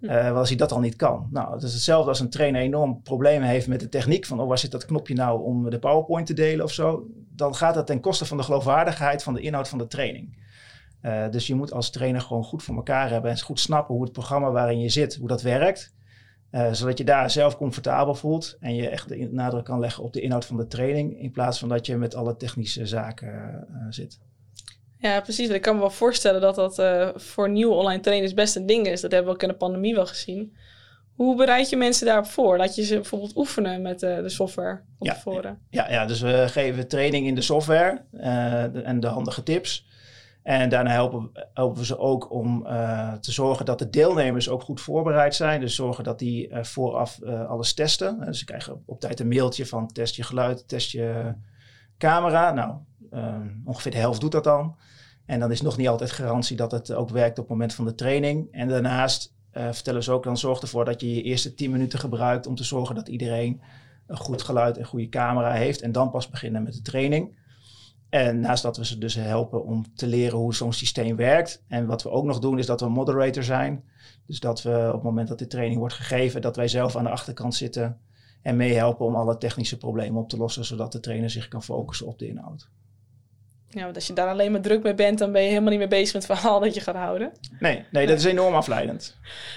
Uh, 0.00 0.36
als 0.36 0.48
hij 0.48 0.58
dat 0.58 0.72
al 0.72 0.80
niet 0.80 0.96
kan. 0.96 1.28
Nou, 1.30 1.52
het 1.52 1.62
is 1.62 1.72
hetzelfde 1.72 2.08
als 2.08 2.20
een 2.20 2.30
trainer 2.30 2.60
enorm 2.60 3.02
problemen 3.02 3.48
heeft 3.48 3.66
met 3.66 3.80
de 3.80 3.88
techniek. 3.88 4.26
Van, 4.26 4.40
oh, 4.40 4.48
waar 4.48 4.58
zit 4.58 4.70
dat 4.70 4.84
knopje 4.84 5.14
nou 5.14 5.42
om 5.42 5.70
de 5.70 5.78
PowerPoint 5.78 6.26
te 6.26 6.34
delen 6.34 6.64
of 6.64 6.72
zo? 6.72 7.06
Dan 7.30 7.54
gaat 7.54 7.74
dat 7.74 7.86
ten 7.86 8.00
koste 8.00 8.24
van 8.24 8.36
de 8.36 8.42
geloofwaardigheid 8.42 9.22
van 9.22 9.34
de 9.34 9.40
inhoud 9.40 9.68
van 9.68 9.78
de 9.78 9.86
training. 9.86 10.44
Uh, 11.02 11.30
dus 11.30 11.46
je 11.46 11.54
moet 11.54 11.72
als 11.72 11.90
trainer 11.90 12.20
gewoon 12.20 12.44
goed 12.44 12.62
voor 12.62 12.76
elkaar 12.76 13.10
hebben 13.10 13.30
en 13.30 13.40
goed 13.40 13.60
snappen 13.60 13.94
hoe 13.94 14.04
het 14.04 14.12
programma 14.12 14.50
waarin 14.50 14.80
je 14.80 14.88
zit, 14.88 15.14
hoe 15.14 15.28
dat 15.28 15.42
werkt. 15.42 15.94
Uh, 16.50 16.72
zodat 16.72 16.98
je 16.98 17.04
daar 17.04 17.30
zelf 17.30 17.56
comfortabel 17.56 18.14
voelt 18.14 18.56
en 18.60 18.74
je 18.74 18.88
echt 18.88 19.08
de 19.08 19.28
nadruk 19.32 19.64
kan 19.64 19.80
leggen 19.80 20.04
op 20.04 20.12
de 20.12 20.20
inhoud 20.20 20.44
van 20.44 20.56
de 20.56 20.66
training. 20.66 21.20
In 21.20 21.30
plaats 21.30 21.58
van 21.58 21.68
dat 21.68 21.86
je 21.86 21.96
met 21.96 22.14
alle 22.14 22.36
technische 22.36 22.86
zaken 22.86 23.66
zit. 23.90 24.20
Ja, 24.98 25.20
precies. 25.20 25.48
Ik 25.48 25.62
kan 25.62 25.74
me 25.74 25.80
wel 25.80 25.90
voorstellen 25.90 26.40
dat 26.40 26.54
dat 26.54 26.78
uh, 26.78 27.08
voor 27.14 27.50
nieuwe 27.50 27.74
online 27.74 28.00
trainers 28.00 28.34
best 28.34 28.56
een 28.56 28.66
ding 28.66 28.86
is. 28.86 29.00
Dat 29.00 29.10
hebben 29.10 29.28
we 29.30 29.36
ook 29.36 29.42
in 29.42 29.48
de 29.48 29.54
pandemie 29.54 29.94
wel 29.94 30.06
gezien. 30.06 30.56
Hoe 31.14 31.36
bereid 31.36 31.70
je 31.70 31.76
mensen 31.76 32.06
daarop 32.06 32.26
voor? 32.26 32.56
Laat 32.56 32.74
je 32.74 32.84
ze 32.84 32.94
bijvoorbeeld 32.94 33.36
oefenen 33.36 33.82
met 33.82 34.02
uh, 34.02 34.16
de 34.16 34.28
software 34.28 34.80
op 34.98 35.06
ja, 35.06 35.14
tevoren? 35.14 35.58
Ja, 35.70 35.90
ja, 35.90 36.06
dus 36.06 36.20
we 36.20 36.44
geven 36.48 36.88
training 36.88 37.26
in 37.26 37.34
de 37.34 37.40
software 37.40 38.02
uh, 38.12 38.22
de, 38.72 38.82
en 38.82 39.00
de 39.00 39.06
handige 39.06 39.42
tips. 39.42 39.86
En 40.42 40.68
daarna 40.68 40.90
helpen, 40.90 41.30
helpen 41.54 41.78
we 41.78 41.84
ze 41.84 41.98
ook 41.98 42.30
om 42.30 42.62
te 43.20 43.32
zorgen 43.32 43.64
dat 43.64 43.78
de 43.78 43.90
deelnemers 43.90 44.48
ook 44.48 44.62
goed 44.62 44.80
voorbereid 44.80 45.34
zijn. 45.34 45.60
Dus 45.60 45.74
zorgen 45.74 46.04
dat 46.04 46.18
die 46.18 46.48
vooraf 46.60 47.22
alles 47.22 47.74
testen. 47.74 48.20
dus 48.20 48.38
ze 48.38 48.44
krijgen 48.44 48.82
op 48.86 49.00
tijd 49.00 49.20
een 49.20 49.28
mailtje 49.28 49.66
van 49.66 49.92
test 49.92 50.16
je 50.16 50.22
geluid, 50.22 50.68
test 50.68 50.90
je 50.90 51.34
camera. 51.98 52.52
Nou, 52.52 52.74
ongeveer 53.64 53.92
de 53.92 53.98
helft 53.98 54.20
doet 54.20 54.32
dat 54.32 54.44
dan. 54.44 54.76
En 55.26 55.40
dan 55.40 55.50
is 55.50 55.62
nog 55.62 55.76
niet 55.76 55.88
altijd 55.88 56.10
garantie 56.10 56.56
dat 56.56 56.70
het 56.70 56.92
ook 56.92 57.10
werkt 57.10 57.38
op 57.38 57.44
het 57.44 57.52
moment 57.52 57.74
van 57.74 57.84
de 57.84 57.94
training. 57.94 58.48
En 58.50 58.68
daarnaast 58.68 59.34
uh, 59.52 59.72
vertellen 59.72 60.02
ze 60.02 60.12
ook, 60.12 60.24
dan 60.24 60.36
zorg 60.36 60.60
ervoor 60.60 60.84
dat 60.84 61.00
je 61.00 61.14
je 61.14 61.22
eerste 61.22 61.54
10 61.54 61.70
minuten 61.70 61.98
gebruikt 61.98 62.46
om 62.46 62.54
te 62.54 62.64
zorgen 62.64 62.94
dat 62.94 63.08
iedereen 63.08 63.60
een 64.06 64.16
goed 64.16 64.42
geluid 64.42 64.78
en 64.78 64.84
goede 64.84 65.08
camera 65.08 65.52
heeft. 65.52 65.80
En 65.80 65.92
dan 65.92 66.10
pas 66.10 66.30
beginnen 66.30 66.62
met 66.62 66.74
de 66.74 66.82
training. 66.82 67.38
En 68.08 68.40
naast 68.40 68.62
dat 68.62 68.76
we 68.76 68.84
ze 68.84 68.98
dus 68.98 69.14
helpen 69.14 69.64
om 69.64 69.94
te 69.94 70.06
leren 70.06 70.38
hoe 70.38 70.54
zo'n 70.54 70.72
systeem 70.72 71.16
werkt. 71.16 71.62
En 71.68 71.86
wat 71.86 72.02
we 72.02 72.10
ook 72.10 72.24
nog 72.24 72.38
doen 72.38 72.58
is 72.58 72.66
dat 72.66 72.80
we 72.80 72.88
moderator 72.88 73.42
zijn. 73.42 73.84
Dus 74.26 74.40
dat 74.40 74.62
we 74.62 74.84
op 74.86 74.92
het 74.92 75.02
moment 75.02 75.28
dat 75.28 75.38
de 75.38 75.46
training 75.46 75.78
wordt 75.78 75.94
gegeven, 75.94 76.40
dat 76.42 76.56
wij 76.56 76.68
zelf 76.68 76.96
aan 76.96 77.04
de 77.04 77.10
achterkant 77.10 77.54
zitten 77.54 78.00
en 78.42 78.56
meehelpen 78.56 79.06
om 79.06 79.14
alle 79.14 79.38
technische 79.38 79.76
problemen 79.76 80.22
op 80.22 80.28
te 80.28 80.36
lossen, 80.36 80.64
zodat 80.64 80.92
de 80.92 81.00
trainer 81.00 81.30
zich 81.30 81.48
kan 81.48 81.62
focussen 81.62 82.06
op 82.06 82.18
de 82.18 82.28
inhoud. 82.28 82.68
Ja, 83.76 83.82
want 83.82 83.94
als 83.94 84.06
je 84.06 84.12
daar 84.12 84.28
alleen 84.28 84.52
maar 84.52 84.60
druk 84.60 84.82
mee 84.82 84.94
bent, 84.94 85.18
dan 85.18 85.32
ben 85.32 85.42
je 85.42 85.48
helemaal 85.48 85.70
niet 85.70 85.78
meer 85.78 85.88
bezig 85.88 86.14
met 86.14 86.28
het 86.28 86.38
verhaal 86.38 86.60
dat 86.60 86.74
je 86.74 86.80
gaat 86.80 86.94
houden. 86.94 87.32
Nee, 87.58 87.84
nee 87.90 88.06
dat 88.06 88.18
is 88.18 88.24
enorm 88.24 88.54
afleidend. 88.54 89.16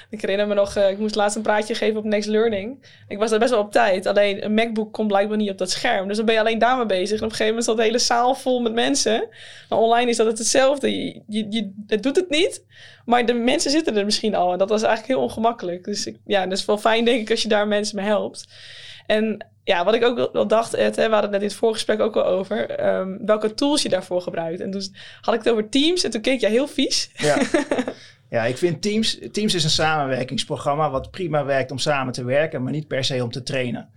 Ik 0.10 0.22
herinner 0.22 0.48
me 0.48 0.54
nog, 0.54 0.76
uh, 0.76 0.90
ik 0.90 0.98
moest 0.98 1.16
laatst 1.16 1.36
een 1.36 1.42
praatje 1.42 1.76
geven 1.76 1.98
op 1.98 2.04
Next 2.04 2.30
Learning. 2.30 2.86
Ik 3.08 3.18
was 3.18 3.30
daar 3.30 3.40
best 3.40 3.52
wel 3.52 3.60
op 3.60 3.72
tijd. 3.72 4.06
Alleen 4.06 4.46
een 4.46 4.54
MacBook 4.54 4.94
komt 4.94 5.08
blijkbaar 5.08 5.38
niet 5.38 5.50
op 5.50 5.58
dat 5.58 5.72
scherm. 5.72 6.08
Dus 6.08 6.18
dan 6.18 6.26
ben 6.26 6.34
je 6.34 6.40
alleen 6.40 6.60
daarmee 6.60 6.86
bezig. 6.86 7.18
En 7.18 7.26
op 7.26 7.30
een 7.30 7.36
gegeven 7.36 7.48
moment 7.48 7.66
zat 7.66 7.78
de 7.78 7.84
hele 7.84 8.00
zaal 8.00 8.36
vol 8.36 8.60
met 8.60 8.74
mensen. 8.74 9.28
Maar 9.70 9.80
online 9.80 10.10
is 10.10 10.18
dat 10.18 10.28
het 10.28 10.38
hetzelfde. 10.38 11.06
Je, 11.06 11.22
je, 11.28 11.46
je, 11.50 11.72
het 11.88 12.04
doet 12.04 12.16
het 12.16 12.30
niet, 12.30 12.66
maar 13.06 13.26
de 13.26 13.34
mensen 13.34 13.72
zitten 13.72 13.98
er 13.98 14.06
misschien 14.06 14.36
al. 14.36 14.52
En 14.52 14.58
dat 14.58 14.70
was 14.70 14.84
eigenlijk 14.84 15.14
heel 15.14 15.24
ongemakkelijk. 15.24 15.84
Dus 15.84 16.06
ik, 16.06 16.18
ja, 16.26 16.44
dat 16.48 16.58
is 16.58 16.66
wel 16.66 16.78
fijn 16.78 17.06
denk 17.06 17.22
ik 17.22 17.32
als 17.32 17.42
je 17.42 17.48
daar 17.48 17.68
mensen 17.68 17.96
mee 17.96 18.06
helpt. 18.06 18.48
En 19.06 19.48
ja, 19.70 19.84
wat 19.84 19.94
ik 19.94 20.04
ook 20.04 20.30
wel 20.34 20.48
dacht, 20.48 20.74
Ed, 20.74 20.96
hè, 20.96 21.06
we 21.06 21.14
hadden 21.14 21.22
het 21.22 21.32
net 21.32 21.42
in 21.42 21.48
het 21.48 21.56
voorgesprek 21.56 22.00
ook 22.00 22.16
al 22.16 22.26
over, 22.26 22.86
um, 22.96 23.26
welke 23.26 23.54
tools 23.54 23.82
je 23.82 23.90
daarvoor 23.90 24.22
gebruikt. 24.22 24.62
En 24.62 24.72
toen 24.72 24.96
had 25.22 25.34
ik 25.34 25.44
het 25.44 25.50
over 25.50 25.70
Teams 25.70 26.04
en 26.04 26.12
toen 26.12 26.22
keek 26.22 26.40
jij 26.40 26.50
heel 26.50 26.68
vies. 26.68 27.12
Ja. 27.14 27.42
ja, 28.36 28.46
ik 28.46 28.58
vind 28.58 28.82
Teams, 28.82 29.20
Teams 29.32 29.54
is 29.54 29.64
een 29.64 29.70
samenwerkingsprogramma 29.70 30.90
wat 30.90 31.12
prima 31.12 31.46
werkt 31.46 31.72
om 31.72 31.78
samen 31.78 32.14
te 32.14 32.24
werken, 32.24 32.64
maar 32.64 32.72
niet 32.72 32.88
per 32.88 33.04
se 33.04 33.24
om 33.24 33.32
te 33.32 33.44
trainen. 33.44 33.90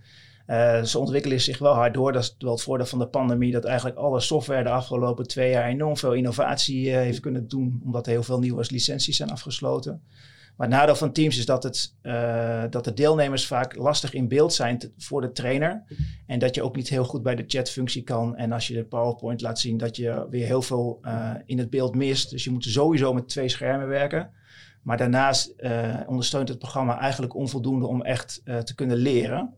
Uh, 0.47 0.83
ze 0.83 0.99
ontwikkelen 0.99 1.41
zich 1.41 1.57
wel 1.57 1.73
hard 1.73 1.93
door. 1.93 2.11
Dat 2.11 2.23
is 2.23 2.35
wel 2.39 2.51
het 2.51 2.61
voordeel 2.61 2.85
van 2.85 2.99
de 2.99 3.07
pandemie, 3.07 3.51
dat 3.51 3.65
eigenlijk 3.65 3.97
alle 3.97 4.19
software 4.19 4.63
de 4.63 4.69
afgelopen 4.69 5.27
twee 5.27 5.51
jaar 5.51 5.67
enorm 5.67 5.97
veel 5.97 6.13
innovatie 6.13 6.87
uh, 6.87 6.95
heeft 6.95 7.19
kunnen 7.19 7.47
doen, 7.47 7.81
omdat 7.83 8.05
er 8.05 8.11
heel 8.11 8.23
veel 8.23 8.39
nieuwe 8.39 8.65
licenties 8.67 9.17
zijn 9.17 9.31
afgesloten. 9.31 10.01
Maar 10.55 10.67
het 10.67 10.77
nadeel 10.77 10.95
van 10.95 11.11
Teams 11.11 11.37
is 11.37 11.45
dat, 11.45 11.63
het, 11.63 11.95
uh, 12.03 12.63
dat 12.69 12.83
de 12.83 12.93
deelnemers 12.93 13.47
vaak 13.47 13.75
lastig 13.75 14.13
in 14.13 14.27
beeld 14.27 14.53
zijn 14.53 14.93
voor 14.97 15.21
de 15.21 15.31
trainer. 15.31 15.83
En 16.27 16.39
dat 16.39 16.55
je 16.55 16.63
ook 16.63 16.75
niet 16.75 16.89
heel 16.89 17.03
goed 17.03 17.23
bij 17.23 17.35
de 17.35 17.43
chatfunctie 17.47 18.03
kan. 18.03 18.35
En 18.35 18.51
als 18.51 18.67
je 18.67 18.73
de 18.73 18.85
PowerPoint 18.85 19.41
laat 19.41 19.59
zien, 19.59 19.77
dat 19.77 19.95
je 19.95 20.27
weer 20.29 20.45
heel 20.45 20.61
veel 20.61 20.99
uh, 21.01 21.31
in 21.45 21.57
het 21.57 21.69
beeld 21.69 21.95
mist. 21.95 22.29
Dus 22.29 22.43
je 22.43 22.51
moet 22.51 22.63
sowieso 22.63 23.13
met 23.13 23.29
twee 23.29 23.49
schermen 23.49 23.87
werken. 23.87 24.29
Maar 24.81 24.97
daarnaast 24.97 25.53
uh, 25.57 25.95
ondersteunt 26.07 26.49
het 26.49 26.59
programma 26.59 26.99
eigenlijk 26.99 27.35
onvoldoende 27.35 27.87
om 27.87 28.01
echt 28.01 28.41
te 28.43 28.75
kunnen 28.75 28.97
leren. 28.97 29.53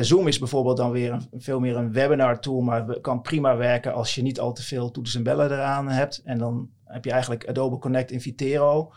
Zoom 0.00 0.28
is 0.28 0.38
bijvoorbeeld 0.38 0.76
dan 0.76 0.90
weer 0.90 1.26
veel 1.32 1.60
meer 1.60 1.76
een 1.76 1.92
webinar 1.92 2.40
tool, 2.40 2.60
maar 2.60 3.00
kan 3.00 3.22
prima 3.22 3.56
werken 3.56 3.94
als 3.94 4.14
je 4.14 4.22
niet 4.22 4.40
al 4.40 4.52
te 4.52 4.62
veel 4.62 4.90
toetsen 4.90 5.18
en 5.18 5.24
bellen 5.24 5.50
eraan 5.50 5.88
hebt. 5.88 6.22
En 6.24 6.38
dan 6.38 6.70
heb 6.84 7.04
je 7.04 7.10
eigenlijk 7.10 7.48
Adobe 7.48 7.78
Connect 7.78 8.10
in 8.10 8.20
Vitero. 8.20 8.92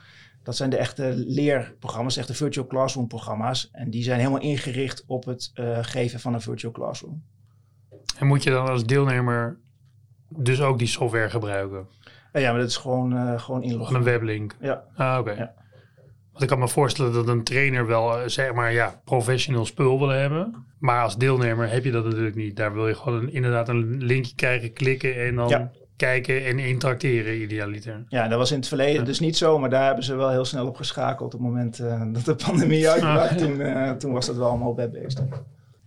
Dat 0.48 0.56
zijn 0.56 0.70
de 0.70 0.78
echte 0.78 1.14
leerprogramma's, 1.16 2.18
echte 2.18 2.34
virtual 2.34 2.68
classroom 2.68 3.08
programma's. 3.08 3.70
En 3.72 3.90
die 3.90 4.04
zijn 4.04 4.20
helemaal 4.20 4.40
ingericht 4.42 5.04
op 5.08 5.26
het 5.26 5.52
uh, 5.56 5.78
geven 5.82 6.20
van 6.20 6.34
een 6.34 6.42
virtual 6.42 6.72
classroom. 6.74 7.24
En 8.20 8.28
moet 8.28 8.44
je 8.44 8.50
dan 8.50 8.68
als 8.68 8.86
deelnemer 8.86 9.58
dus 10.30 10.62
ook 10.62 10.78
die 10.78 10.88
software 10.88 11.30
gebruiken? 11.30 11.88
Eh, 12.32 12.42
ja, 12.42 12.52
maar 12.52 12.60
dat 12.60 12.70
is 12.70 12.78
gewoon, 12.78 13.14
eh 13.18 13.40
gewoon 13.40 13.64
inloggen. 13.64 13.96
een 13.96 14.04
weblink? 14.04 14.56
Ja, 14.62 14.84
Ah, 14.96 15.20
oké. 15.20 15.32
Ja. 15.32 15.54
Want 16.32 16.44
ik 16.44 16.48
kan 16.48 16.60
me 16.60 16.68
voorstellen 16.68 17.14
dat 17.14 17.28
een 17.28 17.44
trainer 17.44 17.88
wel, 17.88 18.18
eh, 18.20 18.28
zeg 18.28 18.54
maar, 18.54 18.74
ja, 18.74 19.02
professional 19.06 19.66
spul 19.66 20.00
wil 20.00 20.08
hebben. 20.10 20.66
Maar 20.80 21.04
als 21.04 21.18
deelnemer 21.18 21.72
heb 21.72 21.84
je 21.84 21.92
dat 21.92 22.06
natuurlijk 22.06 22.36
niet. 22.36 22.56
Daar 22.56 22.74
wil 22.74 22.88
je 22.88 22.96
gewoon 22.96 23.20
een- 23.24 23.34
inderdaad 23.34 23.70
een 23.70 24.04
linkje 24.04 24.36
krijgen, 24.36 24.74
klikken 24.74 25.16
en 25.26 25.36
dan 25.36 25.48
Ja. 25.50 25.72
Kijken 25.98 26.46
en 26.46 26.60
interacteren 26.60 27.42
idealiter. 27.42 28.04
ja, 28.10 28.28
dat 28.28 28.38
was 28.38 28.52
in 28.52 28.58
het 28.58 28.68
verleden 28.68 28.94
Ja. 29.00 29.04
dus 29.04 29.20
niet 29.20 29.38
zo, 29.38 29.60
maar 29.60 29.70
daar 29.70 29.86
hebben 29.86 30.04
ze 30.04 30.16
wel 30.16 30.30
heel 30.30 30.46
snel 30.46 30.68
op 30.68 30.76
geschakeld 30.76 31.34
op 31.34 31.40
het 31.40 31.50
moment 31.50 31.80
eh, 31.80 32.02
dat 32.14 32.26
de 32.26 32.36
pandemie 32.46 32.90
uitbrak. 32.92 33.30
Ah. 33.32 33.38
Toen, 33.38 33.62
eh, 33.62 33.92
toen 33.92 34.14
was 34.14 34.26
dat 34.26 34.36
wel 34.36 34.48
allemaal 34.50 34.76
web-based. 34.76 35.22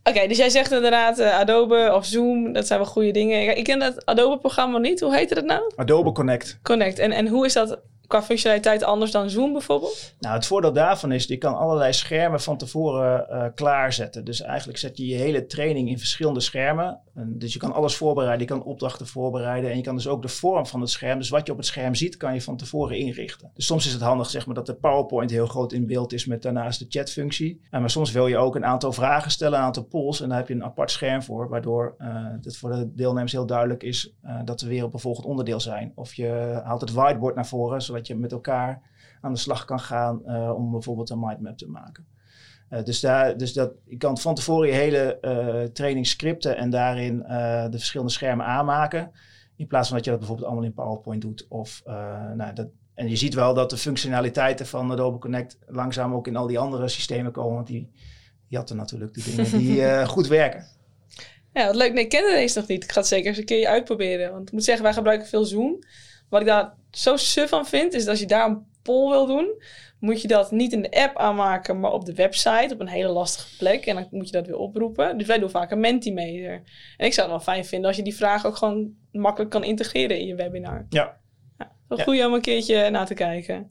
Oké, 0.05 0.26
dus 0.29 0.37
jij 0.37 0.49
zegt 0.49 0.73
inderdaad 0.73 1.19
eh, 1.19 1.38
Adobe 1.38 1.93
of 1.95 2.05
Zoom, 2.05 2.52
dat 2.52 2.67
zijn 2.67 2.79
wel 2.79 2.88
goede 2.88 3.11
dingen. 3.11 3.43
Ik- 3.50 3.57
Ik 3.57 3.64
ken 3.64 3.79
dat 3.79 4.07
Adobe-programma 4.07 4.79
niet. 4.79 5.00
Hoe 5.00 5.17
heette 5.17 5.35
dat 5.35 5.45
nou? 5.45 5.73
Adobe 5.76 6.12
Connect. 6.12 6.59
Connect. 6.62 6.99
En, 6.99 7.12
en 7.12 7.29
hoe 7.29 7.47
is 7.47 7.52
dat 7.52 7.79
qua 8.11 8.23
functionaliteit 8.23 8.83
anders 8.83 9.11
dan 9.11 9.31
Zoom 9.31 9.52
bijvoorbeeld? 9.52 10.14
Nou, 10.19 10.35
het 10.35 10.47
voordeel 10.47 10.73
daarvan 10.73 11.12
is, 11.12 11.25
je 11.25 11.37
kan 11.37 11.57
allerlei 11.57 11.93
schermen 11.93 12.40
van 12.40 12.57
tevoren 12.57 13.29
eh, 13.29 13.45
klaarzetten. 13.55 14.25
Dus 14.25 14.40
eigenlijk 14.40 14.79
zet 14.79 14.97
je 14.97 15.07
je 15.07 15.14
hele 15.14 15.47
training 15.47 15.88
in 15.88 15.99
verschillende 15.99 16.40
schermen. 16.40 17.00
En 17.14 17.38
dus 17.38 17.52
je 17.52 17.59
kan 17.59 17.73
alles 17.73 17.97
voorbereiden, 17.97 18.47
je 18.47 18.52
kan 18.52 18.62
opdrachten 18.62 19.07
voorbereiden. 19.07 19.71
En 19.71 19.76
je 19.76 19.83
kan 19.83 19.95
dus 19.95 20.09
ook 20.09 20.23
de 20.23 20.29
vorm 20.29 20.67
van 20.67 20.81
het 20.81 20.90
scherm, 20.90 21.19
dus 21.19 21.29
wat 21.29 21.47
je 21.47 21.52
op 21.52 21.59
het 21.59 21.67
scherm 21.67 21.95
ziet, 21.95 22.17
kan 22.17 22.35
je 22.35 22.43
van 22.43 22.57
tevoren 22.57 22.99
inrichten. 22.99 23.50
Dus 23.55 23.67
soms 23.67 23.87
is 23.87 23.93
het 23.93 24.02
handig 24.02 24.31
zeg 24.31 24.47
maar, 24.47 24.55
dat 24.55 24.67
de 24.67 24.75
PowerPoint 24.75 25.31
heel 25.31 25.47
groot 25.47 25.73
in 25.73 25.87
beeld 25.87 26.12
is 26.12 26.26
met 26.26 26.43
daarnaast 26.43 26.79
de 26.79 26.87
chatfunctie. 26.88 27.61
Eh, 27.71 27.81
maar 27.81 27.90
soms 27.90 28.12
wil 28.12 28.26
je 28.26 28.37
ook 28.37 28.55
een 28.55 28.64
aantal 28.64 28.93
vragen 28.93 29.31
stellen, 29.31 29.59
een 29.59 29.64
aantal 29.64 29.85
polls. 29.85 30.21
En 30.21 30.29
daar 30.29 30.38
heb 30.38 30.49
je 30.49 30.55
een 30.55 30.64
apart 30.64 30.90
scherm 30.90 31.23
voor, 31.23 31.49
waardoor 31.49 31.95
eh, 31.99 32.09
het 32.40 32.57
voor 32.57 32.71
de 32.71 32.95
deelnemers 32.95 33.33
heel 33.33 33.47
duidelijk 33.47 33.83
is 33.83 34.14
eh, 34.23 34.38
dat 34.45 34.61
we 34.61 34.69
weer 34.69 34.85
op 34.85 34.95
een 34.95 35.00
volgend 35.00 35.26
onderdeel 35.26 35.61
zijn. 35.61 35.93
Of 35.95 36.14
je 36.14 36.61
haalt 36.64 36.81
het 36.81 36.93
whiteboard 36.93 37.35
naar 37.35 37.47
voren, 37.47 37.83
zodat 37.83 38.00
je 38.07 38.14
met 38.14 38.33
elkaar 38.33 38.83
aan 39.21 39.33
de 39.33 39.38
slag 39.38 39.64
kan 39.64 39.80
gaan 39.80 40.26
eh, 40.26 40.52
om 40.57 40.71
bijvoorbeeld 40.71 41.11
een 41.11 41.19
mindmap 41.19 41.59
te 41.59 41.69
maken. 41.69 42.07
Eh, 42.69 42.85
dus 42.85 43.00
daar, 43.00 43.37
dus 43.37 43.52
dat, 43.52 43.73
je 43.85 43.97
kan 43.97 44.19
van 44.19 44.35
tevoren 44.35 44.69
je 44.69 44.75
hele 44.75 45.21
eh, 45.21 45.62
training 45.62 46.07
scripten 46.07 46.57
en 46.57 46.71
daarin 46.71 47.23
eh, 47.23 47.64
de 47.64 47.78
verschillende 47.78 48.12
schermen 48.12 48.47
aanmaken. 48.47 49.11
In 49.61 49.66
plaats 49.66 49.88
van 49.88 49.97
dat 49.97 50.04
je 50.04 50.11
dat 50.11 50.21
bijvoorbeeld 50.21 50.49
allemaal 50.49 50.69
in 50.69 50.75
PowerPoint 50.75 51.23
doet. 51.23 51.47
Of, 51.49 51.83
eh, 51.85 52.30
nou, 52.33 52.52
dat, 52.54 52.69
en 52.95 53.09
je 53.09 53.16
ziet 53.16 53.35
wel 53.35 53.54
dat 53.54 53.71
de 53.71 53.76
functionaliteiten 53.76 54.66
van 54.66 54.90
Adobe 54.90 55.19
Connect 55.19 55.59
langzaam 55.66 56.14
ook 56.14 56.26
in 56.26 56.37
al 56.37 56.47
die 56.47 56.59
andere 56.59 56.88
systemen 56.88 57.33
komen. 57.33 57.54
Want 57.54 57.66
die, 57.66 57.90
die 58.49 58.59
hadden 58.59 58.76
natuurlijk 58.76 59.14
de 59.14 59.23
dingen 59.23 59.50
die 59.59 59.85
eh, 59.87 60.09
goed 60.09 60.26
werken. 60.26 60.66
Ja, 61.52 61.66
wat 61.66 61.75
leuk. 61.75 61.92
Nee, 61.92 62.04
ik 62.04 62.09
kende 62.09 62.30
deze 62.30 62.59
nog 62.59 62.69
niet. 62.69 62.85
Ik 62.85 62.92
ga 62.92 62.99
het 62.99 63.09
zeker 63.09 63.28
eens 63.28 63.38
een 63.38 63.45
keer 63.45 63.66
uitproberen. 63.66 64.33
Want 64.33 64.47
ik 64.47 64.52
moet 64.52 64.64
zeggen, 64.64 64.85
wij 64.85 64.92
gebruiken 64.92 65.28
veel 65.28 65.45
Zoom. 65.45 65.78
Wat 66.31 66.41
ik 66.41 66.47
daar 66.47 66.73
zo 66.91 67.17
suf 67.17 67.49
van 67.49 67.67
vind, 67.67 67.93
is 67.95 68.01
dat 68.01 68.09
als 68.11 68.21
je 68.21 68.27
daar 68.27 68.49
een 68.49 68.67
poll 68.83 69.11
wil 69.11 69.27
doen, 69.27 69.63
moet 69.99 70.23
je 70.23 70.29
dat 70.29 70.51
niet 70.51 70.73
in 70.73 70.83
de 70.83 70.91
app 71.03 71.17
aanmaken, 71.17 71.81
maar 71.81 71.93
op 71.93 72.05
de 72.05 72.15
website, 72.15 72.69
op 72.75 72.81
een 72.81 72.89
hele 72.89 73.09
lastige 73.09 73.57
plek. 73.57 73.87
En 73.87 73.95
dan 73.95 74.07
moet 74.11 74.27
je 74.27 74.33
dat 74.33 74.47
weer 74.47 74.57
oproepen. 74.57 75.19
Dus 75.19 75.27
wij 75.27 75.39
doen 75.39 75.51
vaak 75.51 75.71
een 75.71 75.81
Mentimeter. 75.81 76.63
En 76.97 77.07
ik 77.07 77.13
zou 77.15 77.29
het 77.33 77.37
wel 77.45 77.55
fijn 77.55 77.65
vinden 77.65 77.89
als 77.89 77.97
je 77.97 78.03
die 78.03 78.15
vraag 78.17 78.47
ook 78.47 78.57
gewoon 78.57 78.91
makkelijk 79.13 79.51
kan 79.51 79.65
integreren 79.65 80.19
in 80.19 80.27
je 80.27 80.35
webinar. 80.35 80.87
Ja. 80.89 81.19
Wel 81.89 81.99
Ja. 81.99 82.05
goed 82.05 82.25
om 82.25 82.35
een 82.35 82.41
keertje 82.41 82.91
na 82.91 83.05
te 83.05 83.15
kijken. 83.15 83.71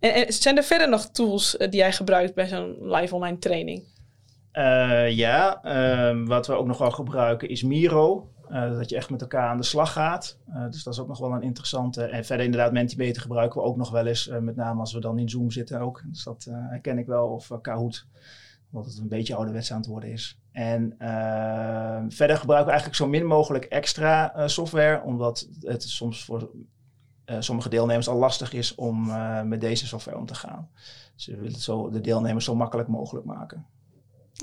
En, 0.00 0.14
en 0.14 0.32
zijn 0.32 0.56
er 0.56 0.64
verder 0.64 0.88
nog 0.88 1.04
tools 1.10 1.56
eh, 1.56 1.70
die 1.70 1.80
jij 1.80 1.92
gebruikt 1.92 2.34
bij 2.34 2.46
zo'n 2.46 2.76
live 2.80 3.14
online 3.14 3.38
training? 3.38 3.84
Eh, 4.52 5.10
ja, 5.10 5.62
ehm, 5.62 6.24
wat 6.24 6.46
we 6.46 6.52
ook 6.52 6.66
nog 6.66 6.78
wel 6.78 6.90
gebruiken 6.90 7.48
is 7.48 7.62
Miro. 7.62 8.28
Eh, 8.50 8.76
dat 8.76 8.90
je 8.90 8.96
echt 8.96 9.10
met 9.10 9.20
elkaar 9.20 9.48
aan 9.48 9.56
de 9.56 9.62
slag 9.62 9.92
gaat. 9.92 10.38
Eh, 10.46 10.70
dus 10.70 10.82
dat 10.82 10.92
is 10.92 11.00
ook 11.00 11.08
nog 11.08 11.18
wel 11.18 11.32
een 11.32 11.42
interessante. 11.42 12.04
En 12.04 12.24
verder 12.24 12.44
inderdaad 12.44 12.72
Mentimeter 12.72 13.22
gebruiken 13.22 13.60
we 13.60 13.66
ook 13.66 13.76
nog 13.76 13.90
wel 13.90 14.06
eens. 14.06 14.28
eh, 14.28 14.38
met 14.38 14.56
name 14.56 14.80
als 14.80 14.92
we 14.92 15.00
dan 15.00 15.18
in 15.18 15.28
Zoom 15.28 15.50
zitten 15.50 15.80
ook. 15.80 16.02
Dus 16.06 16.24
dat 16.24 16.48
herken 16.50 16.98
ik 16.98 17.06
wel. 17.06 17.28
Of 17.28 17.50
Kahoot. 17.62 18.06
Omdat 18.70 18.90
het 18.90 18.98
een 18.98 19.08
beetje 19.08 19.34
ouderwets 19.34 19.72
aan 19.72 19.78
het 19.78 19.86
worden 19.86 20.10
is. 20.10 20.38
En 20.52 20.94
ehm, 20.98 22.10
verder 22.10 22.36
gebruiken 22.36 22.66
we 22.66 22.72
eigenlijk 22.72 22.94
zo 22.94 23.08
min 23.08 23.26
mogelijk 23.26 23.64
extra 23.64 24.48
software. 24.48 25.02
Omdat 25.02 25.48
het 25.60 25.82
soms 25.82 26.24
voor 26.24 26.50
sommige 27.38 27.68
deelnemers 27.68 28.08
al 28.08 28.16
lastig 28.16 28.52
is 28.52 28.74
om 28.74 29.12
met 29.48 29.60
deze 29.60 29.86
software 29.86 30.18
om 30.18 30.26
te 30.26 30.34
gaan. 30.34 30.68
Dus 31.14 31.26
we 31.26 31.36
willen 31.36 31.60
zo, 31.60 31.90
de 31.90 32.00
deelnemers 32.00 32.44
zo 32.44 32.54
makkelijk 32.54 32.88
mogelijk 32.88 33.26
maken. 33.26 33.66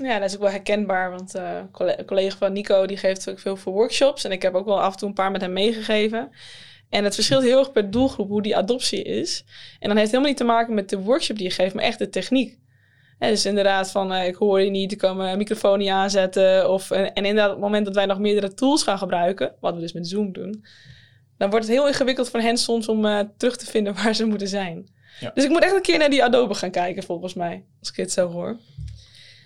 Ja, 0.02 0.18
dat 0.18 0.28
is 0.28 0.34
ook 0.34 0.42
wel 0.42 0.50
herkenbaar, 0.50 1.10
want 1.10 1.34
eh, 1.34 1.56
een 1.56 1.70
colle- 1.70 1.98
een 1.98 2.04
collega 2.06 2.36
van 2.36 2.52
Nico 2.52 2.86
die 2.86 2.96
geeft 2.96 3.30
ook 3.30 3.38
veel 3.38 3.56
voor 3.56 3.72
workshops. 3.72 4.24
En 4.24 4.32
ik 4.32 4.42
heb 4.42 4.54
ook 4.54 4.66
wel 4.66 4.80
af 4.82 4.92
en 4.92 4.98
toe 4.98 5.08
een 5.08 5.14
paar 5.14 5.30
met 5.30 5.40
hem 5.40 5.52
meegegeven. 5.52 6.30
En 6.88 7.04
het 7.04 7.14
verschilt 7.14 7.42
heel 7.42 7.58
erg 7.58 7.72
per 7.72 7.90
doelgroep 7.90 8.28
hoe 8.28 8.42
die 8.42 8.56
adoptie 8.56 9.02
is. 9.02 9.44
En 9.78 9.88
dan 9.88 9.96
heeft 9.96 10.00
het 10.00 10.10
helemaal 10.10 10.28
niet 10.28 10.36
te 10.36 10.44
maken 10.44 10.74
met 10.74 10.88
de 10.88 10.98
workshop 10.98 11.36
die 11.36 11.46
je 11.46 11.52
geeft, 11.54 11.74
maar 11.74 11.84
echt 11.84 11.98
de 11.98 12.08
techniek. 12.08 12.58
Dus 13.18 13.46
inderdaad 13.46 13.90
van, 13.90 14.12
eh, 14.12 14.26
ik 14.26 14.34
hoor 14.34 14.60
je 14.60 14.70
niet, 14.70 14.92
ik 14.92 14.98
kan 14.98 15.16
mijn 15.16 15.38
microfoon 15.38 15.78
niet 15.78 15.88
aanzetten. 15.88 16.70
Of, 16.70 16.90
en, 16.90 17.12
en 17.14 17.24
inderdaad, 17.24 17.46
op 17.48 17.54
het 17.54 17.64
moment 17.64 17.84
dat 17.84 17.94
wij 17.94 18.06
nog 18.06 18.18
meerdere 18.18 18.54
tools 18.54 18.82
gaan 18.82 18.98
gebruiken, 18.98 19.54
wat 19.60 19.74
we 19.74 19.80
dus 19.80 19.92
met 19.92 20.08
Zoom 20.08 20.32
doen, 20.32 20.64
dan 21.38 21.50
wordt 21.50 21.66
het 21.66 21.74
heel 21.74 21.86
ingewikkeld 21.86 22.30
voor 22.30 22.40
hen 22.40 22.56
soms 22.56 22.88
om 22.88 23.04
eh, 23.06 23.20
terug 23.36 23.56
te 23.56 23.66
vinden 23.66 23.94
waar 24.02 24.14
ze 24.14 24.24
moeten 24.24 24.48
zijn. 24.48 24.88
Ja. 25.20 25.30
Dus 25.34 25.44
ik 25.44 25.50
moet 25.50 25.62
echt 25.62 25.74
een 25.74 25.82
keer 25.82 25.98
naar 25.98 26.10
die 26.10 26.24
Adobe 26.24 26.54
gaan 26.54 26.70
kijken, 26.70 27.02
volgens 27.02 27.34
mij, 27.34 27.64
als 27.80 27.90
ik 27.90 27.96
het 27.96 28.12
zo 28.12 28.30
hoor. 28.30 28.56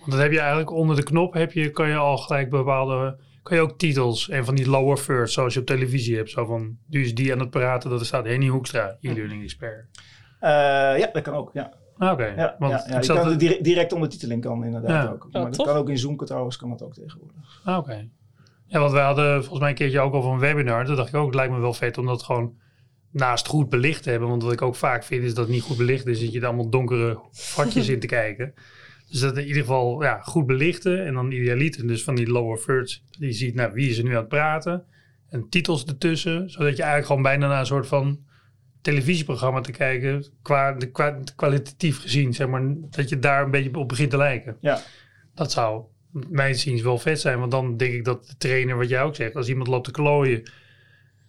Want 0.02 0.10
dan 0.12 0.20
heb 0.20 0.32
je 0.32 0.38
eigenlijk 0.38 0.70
onder 0.70 0.96
de 0.96 1.02
knop, 1.02 1.32
heb 1.34 1.52
je, 1.52 1.70
kan 1.70 1.88
je 1.88 1.96
al 1.96 2.16
gelijk 2.16 2.50
bepaalde, 2.50 3.16
kan 3.42 3.56
je 3.56 3.62
ook 3.62 3.78
titels 3.78 4.28
en 4.28 4.44
van 4.44 4.54
die 4.54 4.68
lower 4.70 4.96
first, 4.96 5.34
zoals 5.34 5.54
je 5.54 5.60
op 5.60 5.66
televisie 5.66 6.16
hebt. 6.16 6.30
Zo 6.30 6.44
van, 6.44 6.76
nu 6.88 7.02
is 7.02 7.14
die 7.14 7.32
aan 7.32 7.38
het 7.40 7.50
praten, 7.50 7.90
dat 7.90 8.00
er 8.00 8.06
staat 8.06 8.26
Henny 8.26 8.48
Hoekstra, 8.48 8.96
e-learning 9.00 9.42
expert. 9.42 9.86
Eh, 10.40 10.50
ja, 10.98 11.08
dat 11.12 11.22
kan 11.22 11.34
ook. 11.34 11.50
Ja, 11.52 11.72
Ah, 11.98 12.12
Oké, 12.12 12.24
ja, 12.26 12.56
want 12.58 12.84
ja, 12.88 13.14
kan 13.14 13.28
de 13.28 13.36
dire- 13.36 13.58
direct 13.62 13.92
ondertiteling 13.92 14.42
kan 14.42 14.64
inderdaad 14.64 14.90
Ja. 15.04 15.10
ook. 15.12 15.28
Maar 15.32 15.42
dat 15.42 15.52
tof. 15.52 15.66
kan 15.66 15.76
ook 15.76 15.88
in 15.88 15.98
Zoom 15.98 16.16
trouwens, 16.16 16.56
kan 16.56 16.68
dat 16.70 16.82
ook 16.82 16.94
tegenwoordig. 16.94 17.60
Ah, 17.64 17.78
Oké. 17.78 18.08
Ja, 18.66 18.78
want 18.80 18.92
we 18.92 18.98
hadden 18.98 19.38
volgens 19.40 19.60
mij 19.60 19.68
een 19.68 19.74
keertje 19.74 20.00
ook 20.00 20.12
al 20.14 20.22
van 20.22 20.32
een 20.32 20.38
webinar. 20.38 20.84
Toen 20.84 20.96
dacht 20.96 21.08
ik 21.08 21.14
ook, 21.14 21.26
het 21.26 21.34
lijkt 21.34 21.52
me 21.52 21.58
wel 21.60 21.72
vet 21.74 21.98
om 21.98 22.06
dat 22.06 22.22
gewoon 22.22 22.54
naast 23.10 23.46
goed 23.48 23.68
belicht 23.68 24.02
te 24.02 24.10
hebben. 24.10 24.28
Want 24.28 24.42
wat 24.42 24.52
ik 24.52 24.62
ook 24.62 24.74
vaak 24.74 25.04
vind 25.04 25.22
is 25.22 25.34
dat 25.34 25.44
het 25.44 25.54
niet 25.54 25.62
goed 25.62 25.76
belicht 25.76 26.06
is. 26.06 26.20
Dat 26.20 26.32
je 26.32 26.40
er 26.40 26.46
allemaal 26.46 26.70
donkere 26.70 27.18
vakjes 27.32 27.88
in 27.94 28.00
te 28.00 28.06
kijken. 28.06 28.54
Dus 29.12 29.20
dat 29.20 29.36
in 29.36 29.46
ieder 29.46 29.62
geval 29.62 30.02
ja, 30.02 30.20
goed 30.20 30.46
belichten. 30.46 31.06
En 31.06 31.14
dan 31.14 31.30
idealiter 31.30 31.86
dus 31.86 32.04
van 32.04 32.14
die 32.14 32.30
lower 32.30 32.58
thirds. 32.64 33.04
Die 33.18 33.32
ziet, 33.32 33.54
nou, 33.54 33.72
wie 33.72 33.90
is 33.90 33.98
er 33.98 34.04
nu 34.04 34.10
aan 34.10 34.16
het 34.16 34.28
praten? 34.28 34.84
En 35.28 35.48
titels 35.48 35.84
ertussen. 35.84 36.50
Zodat 36.50 36.76
je 36.76 36.82
eigenlijk 36.82 37.06
gewoon 37.06 37.22
bijna 37.22 37.48
naar 37.48 37.60
een 37.60 37.66
soort 37.66 37.86
van 37.86 38.20
televisieprogramma 38.82 39.60
te 39.60 39.72
kijken. 39.72 40.24
Qua, 40.42 40.72
de, 40.72 40.90
qua, 40.90 41.18
kwalitatief 41.36 42.00
gezien, 42.00 42.34
zeg 42.34 42.48
maar. 42.48 42.62
Dat 42.90 43.08
je 43.08 43.18
daar 43.18 43.44
een 43.44 43.50
beetje 43.50 43.74
op 43.74 43.88
begint 43.88 44.10
te 44.10 44.16
lijken. 44.16 44.56
Ja. 44.60 44.80
Dat 45.34 45.52
zou 45.52 45.84
mijn 46.28 46.54
ziens 46.54 46.82
wel 46.82 46.98
vet 46.98 47.20
zijn. 47.20 47.38
Want 47.38 47.50
dan 47.50 47.76
denk 47.76 47.92
ik 47.92 48.04
dat 48.04 48.26
de 48.26 48.36
trainer, 48.36 48.76
wat 48.76 48.88
jij 48.88 49.02
ook 49.02 49.16
zegt, 49.16 49.36
als 49.36 49.48
iemand 49.48 49.68
loopt 49.68 49.84
te 49.84 49.90
klooien 49.90 50.42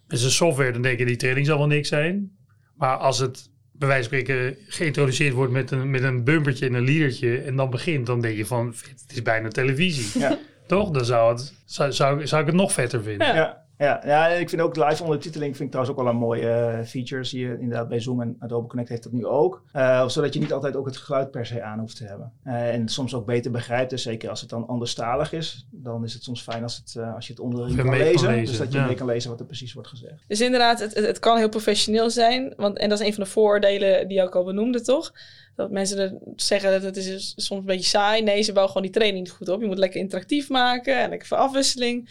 met 0.07 0.19
zijn 0.19 0.31
software, 0.31 0.71
dan 0.71 0.81
denk 0.81 0.99
je 0.99 1.05
die 1.05 1.15
training 1.15 1.45
zal 1.45 1.57
wel 1.57 1.67
niks 1.67 1.87
zijn. 1.87 2.37
Maar 2.75 2.97
als 2.97 3.19
het 3.19 3.51
bij 3.73 3.87
wijze 3.87 4.09
van 4.09 4.19
spreken 4.19 4.57
geïntroduceerd 4.67 5.33
wordt 5.33 5.51
met 5.51 5.71
een, 5.71 5.89
met 5.89 6.03
een 6.03 6.23
bumpertje 6.23 6.65
en 6.65 6.73
een 6.73 6.83
liedertje 6.83 7.37
en 7.37 7.55
dan 7.55 7.69
begint, 7.69 8.05
dan 8.05 8.21
denk 8.21 8.37
je 8.37 8.45
van, 8.45 8.67
het 8.67 9.11
is 9.11 9.21
bijna 9.21 9.47
televisie. 9.47 10.21
Ja. 10.21 10.37
Toch? 10.67 10.89
Dan 10.89 11.05
zou, 11.05 11.31
het, 11.31 11.53
zou, 11.65 11.91
zou, 11.91 12.27
zou 12.27 12.41
ik 12.41 12.47
het 12.47 12.55
nog 12.55 12.73
vetter 12.73 13.03
vinden. 13.03 13.35
Ja. 13.35 13.62
Ja, 13.83 14.01
ja, 14.05 14.27
ik 14.27 14.49
vind 14.49 14.61
ook 14.61 14.75
live 14.75 15.03
ondertiteling 15.03 15.55
vind 15.55 15.73
ik 15.73 15.75
trouwens 15.75 15.97
ook 15.97 16.03
wel 16.03 16.13
een 16.13 16.19
mooie 16.19 16.49
eh, 16.49 16.85
feature. 16.85 17.23
Zie 17.23 17.47
je 17.47 17.57
inderdaad 17.59 17.87
bij 17.87 17.99
Zoom 17.99 18.21
en 18.21 18.35
Adobe 18.39 18.67
Connect 18.67 18.89
heeft 18.89 19.03
dat 19.03 19.11
nu 19.11 19.25
ook. 19.25 19.63
Eh, 19.71 20.07
zodat 20.07 20.33
je 20.33 20.39
niet 20.39 20.53
altijd 20.53 20.75
ook 20.75 20.85
het 20.85 20.97
geluid 20.97 21.31
per 21.31 21.45
se 21.45 21.61
aan 21.61 21.79
hoeft 21.79 21.97
te 21.97 22.05
hebben. 22.05 22.31
Eh, 22.43 22.73
en 22.73 22.89
soms 22.89 23.13
ook 23.13 23.25
beter 23.25 23.51
begrijpt. 23.51 23.89
Dus 23.89 24.01
zeker 24.01 24.29
als 24.29 24.41
het 24.41 24.49
dan 24.49 24.67
anderstalig 24.67 25.33
is, 25.33 25.67
dan 25.71 26.03
is 26.03 26.13
het 26.13 26.23
soms 26.23 26.41
fijn 26.41 26.63
als, 26.63 26.77
het, 26.77 26.95
eh, 26.95 27.15
als 27.15 27.27
je 27.27 27.33
het 27.33 27.41
onderin 27.41 27.75
kan 27.75 27.85
kan 27.85 27.97
lezen. 27.97 28.45
Dus 28.45 28.57
dat 28.57 28.71
je 28.71 28.77
ja. 28.77 28.85
mee 28.85 28.95
kan 28.95 29.07
lezen 29.07 29.29
wat 29.29 29.39
er 29.39 29.45
precies 29.45 29.73
wordt 29.73 29.89
gezegd. 29.89 30.23
Dus 30.27 30.41
inderdaad, 30.41 30.79
het, 30.79 30.93
het, 30.93 31.05
het 31.05 31.19
kan 31.19 31.37
heel 31.37 31.49
professioneel 31.49 32.09
zijn. 32.09 32.53
Want, 32.57 32.77
en 32.77 32.89
dat 32.89 32.99
is 32.99 33.05
een 33.05 33.13
van 33.13 33.23
de 33.23 33.29
vooroordelen 33.29 34.07
die 34.07 34.17
je 34.17 34.23
ook 34.23 34.35
al 34.35 34.43
benoemde, 34.43 34.81
toch? 34.81 35.13
Dat 35.55 35.71
mensen 35.71 36.21
zeggen 36.35 36.71
dat 36.71 36.83
het 36.83 36.97
is 36.97 37.33
soms 37.35 37.59
een 37.59 37.65
beetje 37.65 37.89
saai. 37.89 38.21
Nee, 38.21 38.41
ze 38.41 38.51
bouwen 38.51 38.73
gewoon 38.73 38.87
die 38.87 38.97
training 38.97 39.25
niet 39.25 39.35
goed 39.35 39.49
op. 39.49 39.61
Je 39.61 39.67
moet 39.67 39.77
lekker 39.77 39.99
interactief 39.99 40.49
maken 40.49 41.01
en 41.01 41.09
lekker 41.09 41.27
voor 41.27 41.37
afwisseling. 41.37 42.09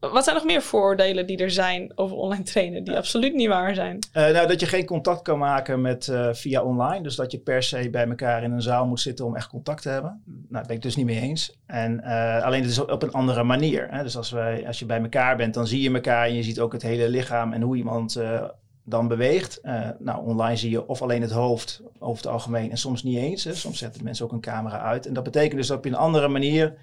Wat 0.00 0.24
zijn 0.24 0.36
nog 0.36 0.44
meer 0.44 0.62
vooroordelen 0.62 1.26
die 1.26 1.36
er 1.36 1.50
zijn 1.50 1.92
over 1.94 2.16
online 2.16 2.42
trainen 2.42 2.84
die 2.84 2.96
absoluut 2.96 3.34
niet 3.34 3.48
waar 3.48 3.74
zijn? 3.74 3.98
Eh, 4.12 4.30
nou, 4.30 4.46
dat 4.46 4.60
je 4.60 4.66
geen 4.66 4.84
contact 4.84 5.22
kan 5.22 5.38
maken 5.38 5.80
met, 5.80 6.08
eh, 6.08 6.28
via 6.32 6.62
online. 6.62 7.02
Dus 7.02 7.16
dat 7.16 7.32
je 7.32 7.38
per 7.38 7.62
se 7.62 7.90
bij 7.90 8.08
elkaar 8.08 8.42
in 8.42 8.52
een 8.52 8.62
zaal 8.62 8.86
moet 8.86 9.00
zitten 9.00 9.24
om 9.24 9.36
echt 9.36 9.48
contact 9.48 9.82
te 9.82 9.88
hebben. 9.88 10.22
Nou, 10.24 10.46
daar 10.50 10.66
ben 10.66 10.76
ik 10.76 10.82
dus 10.82 10.96
niet 10.96 11.06
mee 11.06 11.20
eens. 11.20 11.58
En 11.66 12.00
eh, 12.00 12.44
alleen 12.44 12.62
het 12.62 12.70
is 12.70 12.78
op 12.78 13.02
een 13.02 13.12
andere 13.12 13.42
manier. 13.42 13.86
Hè? 13.90 14.02
Dus 14.02 14.16
als, 14.16 14.30
wij, 14.30 14.66
als 14.66 14.78
je 14.78 14.86
bij 14.86 15.00
elkaar 15.00 15.36
bent, 15.36 15.54
dan 15.54 15.66
zie 15.66 15.82
je 15.82 15.94
elkaar 15.94 16.26
en 16.26 16.34
je 16.34 16.42
ziet 16.42 16.60
ook 16.60 16.72
het 16.72 16.82
hele 16.82 17.08
lichaam 17.08 17.52
en 17.52 17.62
hoe 17.62 17.76
iemand 17.76 18.16
eh, 18.16 18.42
dan 18.84 19.08
beweegt. 19.08 19.60
Eh, 19.60 19.88
nou, 19.98 20.26
online 20.26 20.56
zie 20.56 20.70
je 20.70 20.86
of 20.86 21.02
alleen 21.02 21.22
het 21.22 21.30
hoofd 21.30 21.82
over 21.98 22.22
het 22.22 22.32
algemeen 22.32 22.70
en 22.70 22.78
soms 22.78 23.02
niet 23.02 23.18
eens. 23.18 23.44
Hè? 23.44 23.54
Soms 23.54 23.78
zetten 23.78 24.04
mensen 24.04 24.24
ook 24.24 24.32
een 24.32 24.40
camera 24.40 24.80
uit. 24.80 25.06
En 25.06 25.12
dat 25.12 25.24
betekent 25.24 25.56
dus 25.56 25.66
dat 25.66 25.78
op 25.78 25.84
een 25.84 25.94
andere 25.94 26.28
manier 26.28 26.74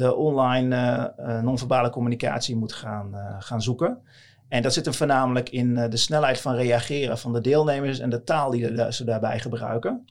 de 0.00 0.14
online 0.14 0.76
uh, 1.18 1.40
non-verbale 1.40 1.90
communicatie 1.90 2.56
moet 2.56 2.72
gaan, 2.72 3.14
gaan 3.38 3.62
zoeken. 3.62 3.98
En 4.48 4.62
dat 4.62 4.72
zit 4.72 4.84
hem 4.84 4.94
voornamelijk 4.94 5.50
in 5.50 5.74
de 5.74 5.96
snelheid 5.96 6.40
van 6.40 6.54
reageren 6.54 7.18
van 7.18 7.32
de 7.32 7.40
deelnemers 7.40 7.98
en 7.98 8.10
de 8.10 8.24
taal 8.24 8.50
die 8.50 8.92
ze 8.92 9.04
daarbij 9.04 9.40
gebruiken. 9.40 10.04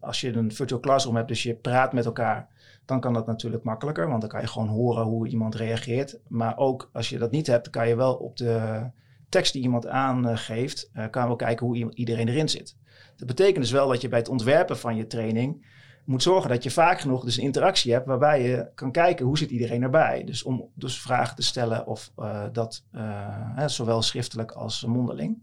als 0.00 0.20
je 0.20 0.32
een 0.32 0.52
virtual 0.52 0.80
classroom 0.80 1.16
hebt, 1.16 1.28
dus 1.28 1.42
je 1.42 1.54
praat 1.54 1.92
met 1.92 2.04
elkaar, 2.04 2.48
dan 2.84 3.00
kan 3.00 3.12
dat 3.12 3.26
natuurlijk 3.26 3.64
makkelijker, 3.64 4.08
want 4.08 4.20
dan 4.20 4.30
kan 4.30 4.40
je 4.40 4.46
gewoon 4.46 4.68
horen 4.68 5.04
hoe 5.04 5.28
iemand 5.28 5.54
reageert. 5.54 6.18
Maar 6.28 6.56
ook 6.56 6.90
als 6.92 7.08
je 7.08 7.18
dat 7.18 7.30
niet 7.30 7.46
hebt, 7.46 7.70
kan 7.70 7.88
je 7.88 7.96
wel 7.96 8.14
op 8.14 8.36
de 8.36 8.82
tekst 9.28 9.52
die 9.52 9.62
iemand 9.62 9.86
aangeeft, 9.86 10.90
kan 11.10 11.26
wel 11.26 11.36
kijken 11.36 11.66
hoe 11.66 11.94
iedereen 11.94 12.28
erin 12.28 12.48
zit. 12.48 12.76
Dat 13.16 13.26
betekent 13.26 13.56
dus 13.56 13.70
wel 13.70 13.88
dat 13.88 14.00
je 14.00 14.08
bij 14.08 14.18
het 14.18 14.28
ontwerpen 14.28 14.78
van 14.78 14.96
je 14.96 15.06
training 15.06 15.66
moet 16.10 16.22
zorgen 16.22 16.50
dat 16.50 16.62
je 16.62 16.70
vaak 16.70 17.00
genoeg 17.00 17.24
dus 17.24 17.36
een 17.36 17.42
interactie 17.42 17.92
hebt 17.92 18.06
waarbij 18.06 18.42
je 18.42 18.70
kan 18.74 18.92
kijken 18.92 19.26
hoe 19.26 19.38
zit 19.38 19.50
iedereen 19.50 19.82
erbij. 19.82 20.24
Dus 20.24 20.42
om 20.42 20.68
dus 20.74 21.00
vragen 21.00 21.36
te 21.36 21.42
stellen 21.42 21.86
of 21.86 22.12
uh, 22.18 22.44
dat 22.52 22.84
uh, 22.94 23.66
zowel 23.66 24.02
schriftelijk 24.02 24.50
als 24.52 24.84
mondeling. 24.84 25.38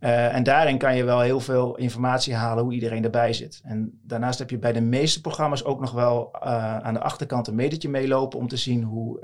Uh, 0.00 0.34
en 0.34 0.42
daarin 0.42 0.78
kan 0.78 0.96
je 0.96 1.04
wel 1.04 1.20
heel 1.20 1.40
veel 1.40 1.76
informatie 1.76 2.34
halen 2.34 2.64
hoe 2.64 2.72
iedereen 2.72 3.04
erbij 3.04 3.32
zit. 3.32 3.60
En 3.64 4.00
daarnaast 4.02 4.38
heb 4.38 4.50
je 4.50 4.58
bij 4.58 4.72
de 4.72 4.80
meeste 4.80 5.20
programma's 5.20 5.64
ook 5.64 5.80
nog 5.80 5.92
wel 5.92 6.40
aan 6.82 6.94
de 6.94 7.00
achterkant 7.00 7.46
een 7.46 7.54
metertje 7.54 7.88
meelopen 7.88 8.38
om 8.38 8.48
te 8.48 8.56
zien 8.56 8.82
hoe 8.82 9.20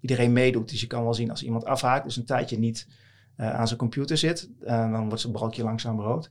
iedereen 0.00 0.32
meedoet. 0.32 0.70
Dus 0.70 0.80
je 0.80 0.86
kan 0.86 1.02
wel 1.02 1.14
zien 1.14 1.30
als 1.30 1.42
iemand 1.42 1.64
afhaakt, 1.64 2.04
dus 2.04 2.16
een 2.16 2.24
tijdje 2.24 2.58
niet 2.58 2.88
aan 3.36 3.66
zijn 3.66 3.78
computer 3.78 4.16
zit, 4.16 4.50
dan 4.60 5.06
wordt 5.06 5.20
zijn 5.20 5.32
balkje 5.32 5.62
langzaam 5.62 6.00
rood. 6.00 6.30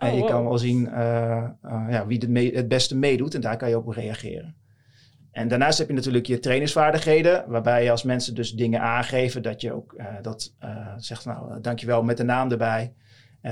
En 0.00 0.12
oh, 0.12 0.18
je 0.18 0.24
kan 0.24 0.44
wel 0.44 0.58
zien 0.58 0.88
uh, 0.88 1.48
uh, 1.64 1.86
ja, 1.88 2.06
wie 2.06 2.18
het, 2.18 2.54
het 2.54 2.68
beste 2.68 2.96
meedoet 2.96 3.34
en 3.34 3.40
daar 3.40 3.56
kan 3.56 3.68
je 3.68 3.78
op 3.78 3.88
reageren. 3.88 4.54
En 5.30 5.48
daarnaast 5.48 5.78
heb 5.78 5.88
je 5.88 5.94
natuurlijk 5.94 6.26
je 6.26 6.38
trainingsvaardigheden, 6.38 7.44
waarbij 7.48 7.84
je 7.84 7.90
als 7.90 8.02
mensen 8.02 8.34
dus 8.34 8.52
dingen 8.52 8.80
aangeven, 8.80 9.42
dat 9.42 9.60
je 9.60 9.72
ook 9.72 9.94
uh, 9.96 10.06
dat 10.22 10.54
zegt, 10.96 11.24
nou, 11.24 11.60
dankjewel 11.60 12.02
met 12.02 12.16
de 12.16 12.22
naam 12.22 12.50
erbij. 12.50 12.92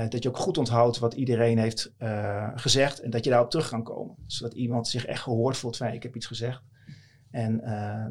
dat 0.09 0.23
je 0.23 0.29
ook 0.29 0.37
goed 0.37 0.57
onthoudt 0.57 0.99
wat 0.99 1.13
iedereen 1.13 1.57
heeft 1.57 1.93
gezegd 2.55 2.99
en 2.99 3.09
dat 3.09 3.23
je 3.23 3.29
daarop 3.29 3.49
terug 3.49 3.69
kan 3.69 3.83
komen. 3.83 4.15
Zodat 4.25 4.53
iemand 4.53 4.87
zich 4.87 5.05
echt 5.05 5.21
gehoord 5.21 5.57
voelt 5.57 5.77
van, 5.77 5.87
ik 5.87 6.03
heb 6.03 6.15
iets 6.15 6.25
gezegd. 6.25 6.61
En 7.31 7.61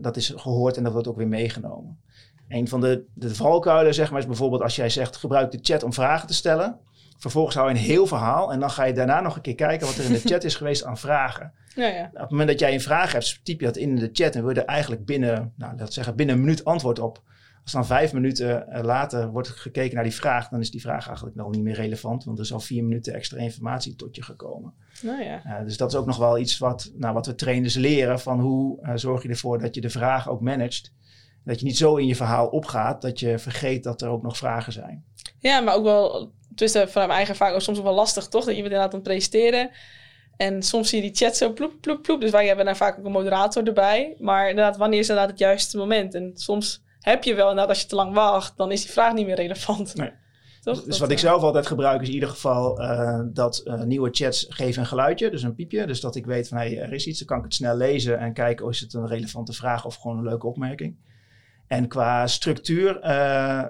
dat 0.00 0.16
is 0.16 0.32
gehoord 0.36 0.76
en 0.76 0.82
dat 0.82 0.92
wordt 0.92 1.08
ook 1.08 1.16
weer 1.16 1.28
meegenomen. 1.28 2.00
Een 2.48 2.68
van 2.68 2.80
de, 2.80 3.04
de 3.14 3.34
valkuilen 3.34 3.94
zeg 3.94 4.10
maar, 4.10 4.20
is 4.20 4.26
bijvoorbeeld 4.26 4.62
als 4.62 4.76
jij 4.76 4.90
zegt, 4.90 5.16
gebruik 5.16 5.50
de 5.50 5.58
chat 5.62 5.82
om 5.82 5.92
vragen 5.92 6.26
te 6.26 6.34
stellen. 6.34 6.78
Vervolgens 7.18 7.56
hou 7.56 7.68
je 7.68 7.74
een 7.74 7.80
heel 7.80 8.06
verhaal 8.06 8.52
en 8.52 8.60
dan 8.60 8.70
ga 8.70 8.84
je 8.84 8.92
daarna 8.92 9.20
nog 9.20 9.36
een 9.36 9.42
keer 9.42 9.54
kijken 9.54 9.86
wat 9.86 9.96
er 9.96 10.04
in 10.04 10.12
de 10.12 10.20
chat 10.20 10.44
is 10.44 10.54
geweest 10.54 10.84
aan 10.84 10.98
vragen. 10.98 11.52
Ja, 11.74 11.86
ja. 11.86 12.10
Op 12.12 12.20
het 12.20 12.30
moment 12.30 12.48
dat 12.48 12.58
jij 12.58 12.74
een 12.74 12.80
vraag 12.80 13.12
hebt, 13.12 13.40
typ 13.42 13.60
je 13.60 13.66
dat 13.66 13.76
in 13.76 13.96
de 13.96 14.10
chat 14.12 14.34
en 14.34 14.40
wil 14.40 14.54
je 14.54 14.60
er 14.60 14.66
eigenlijk 14.66 15.04
binnen, 15.04 15.52
nou, 15.56 15.74
zeggen, 15.84 16.16
binnen 16.16 16.34
een 16.34 16.40
minuut 16.40 16.64
antwoord 16.64 16.98
op. 16.98 17.22
Als 17.62 17.72
dan 17.72 17.86
vijf 17.86 18.12
minuten 18.12 18.68
eh, 18.68 18.84
later 18.84 19.30
wordt 19.30 19.48
gekeken 19.48 19.94
naar 19.94 20.04
die 20.04 20.14
vraag, 20.14 20.48
dan 20.48 20.60
is 20.60 20.70
die 20.70 20.80
vraag 20.80 21.06
eigenlijk 21.06 21.36
wel 21.36 21.50
niet 21.50 21.62
meer 21.62 21.74
relevant, 21.74 22.24
want 22.24 22.38
er 22.38 22.44
is 22.44 22.52
al 22.52 22.60
vier 22.60 22.84
minuten 22.84 23.14
extra 23.14 23.38
informatie 23.38 23.96
tot 23.96 24.16
je 24.16 24.22
gekomen. 24.22 24.74
Nou 25.02 25.22
ja. 25.22 25.42
Uh, 25.46 25.64
dus 25.64 25.76
dat 25.76 25.92
is 25.92 25.98
ook 25.98 26.06
nog 26.06 26.16
wel 26.16 26.38
iets 26.38 26.58
wat, 26.58 26.90
nou, 26.94 27.14
wat 27.14 27.26
we 27.26 27.34
trainers 27.34 27.74
leren 27.74 28.20
van 28.20 28.40
hoe 28.40 28.78
uh, 28.82 28.92
zorg 28.94 29.22
je 29.22 29.28
ervoor 29.28 29.58
dat 29.58 29.74
je 29.74 29.80
de 29.80 29.90
vraag 29.90 30.28
ook 30.28 30.40
managt. 30.40 30.92
Dat 31.44 31.58
je 31.58 31.66
niet 31.66 31.76
zo 31.76 31.96
in 31.96 32.06
je 32.06 32.16
verhaal 32.16 32.46
opgaat 32.46 33.02
dat 33.02 33.20
je 33.20 33.38
vergeet 33.38 33.82
dat 33.82 34.02
er 34.02 34.08
ook 34.08 34.22
nog 34.22 34.36
vragen 34.36 34.72
zijn. 34.72 35.04
Ja, 35.38 35.60
maar 35.60 35.74
ook 35.74 35.84
wel 35.84 36.32
tussen 36.58 36.80
vanuit 36.80 36.94
mijn 36.94 37.10
eigen 37.10 37.30
ervaring 37.30 37.56
ook 37.56 37.62
soms 37.62 37.80
wel 37.80 37.94
lastig, 37.94 38.28
toch? 38.28 38.44
Dat 38.44 38.56
je 38.56 38.62
bent 38.62 38.72
inderdaad 38.72 38.92
aan 38.94 38.98
het 38.98 39.08
presenteren. 39.08 39.70
En 40.36 40.62
soms 40.62 40.88
zie 40.88 41.02
je 41.02 41.10
die 41.10 41.16
chat 41.16 41.36
zo 41.36 41.52
ploep, 41.52 41.72
ploep, 41.80 42.02
ploep. 42.02 42.20
Dus 42.20 42.30
wij 42.30 42.46
hebben 42.46 42.64
daar 42.64 42.76
vaak 42.76 42.98
ook 42.98 43.04
een 43.04 43.12
moderator 43.12 43.66
erbij. 43.66 44.16
Maar 44.18 44.48
inderdaad, 44.48 44.76
wanneer 44.76 44.98
is 44.98 45.08
inderdaad 45.08 45.30
het 45.30 45.40
juiste 45.40 45.76
moment? 45.76 46.14
En 46.14 46.30
soms 46.34 46.82
heb 47.00 47.24
je 47.24 47.34
wel 47.34 47.48
inderdaad, 47.48 47.68
als 47.68 47.80
je 47.80 47.88
te 47.88 47.94
lang 47.94 48.14
wacht, 48.14 48.56
dan 48.56 48.72
is 48.72 48.82
die 48.82 48.90
vraag 48.90 49.14
niet 49.14 49.26
meer 49.26 49.34
relevant. 49.34 49.94
Nee. 49.94 50.12
Toch? 50.62 50.82
Dus 50.82 50.98
wat 50.98 51.10
ik 51.10 51.18
zelf 51.18 51.42
altijd 51.42 51.66
gebruik 51.66 52.00
is 52.00 52.08
in 52.08 52.14
ieder 52.14 52.28
geval 52.28 52.80
uh, 52.80 53.20
dat 53.24 53.62
uh, 53.64 53.82
nieuwe 53.82 54.08
chats 54.12 54.46
geven 54.48 54.80
een 54.82 54.88
geluidje, 54.88 55.30
dus 55.30 55.42
een 55.42 55.54
piepje. 55.54 55.86
Dus 55.86 56.00
dat 56.00 56.16
ik 56.16 56.26
weet 56.26 56.48
van 56.48 56.58
hey, 56.58 56.78
er 56.78 56.92
is 56.92 57.06
iets, 57.06 57.18
dan 57.18 57.28
kan 57.28 57.38
ik 57.38 57.44
het 57.44 57.54
snel 57.54 57.76
lezen 57.76 58.18
en 58.18 58.32
kijken 58.32 58.66
of 58.66 58.78
het 58.78 58.94
een 58.94 59.06
relevante 59.06 59.52
vraag 59.52 59.84
of 59.84 59.94
gewoon 59.94 60.18
een 60.18 60.24
leuke 60.24 60.46
opmerking. 60.46 60.96
En 61.68 61.88
qua 61.88 62.26
structuur 62.26 62.96
uh, 62.96 63.02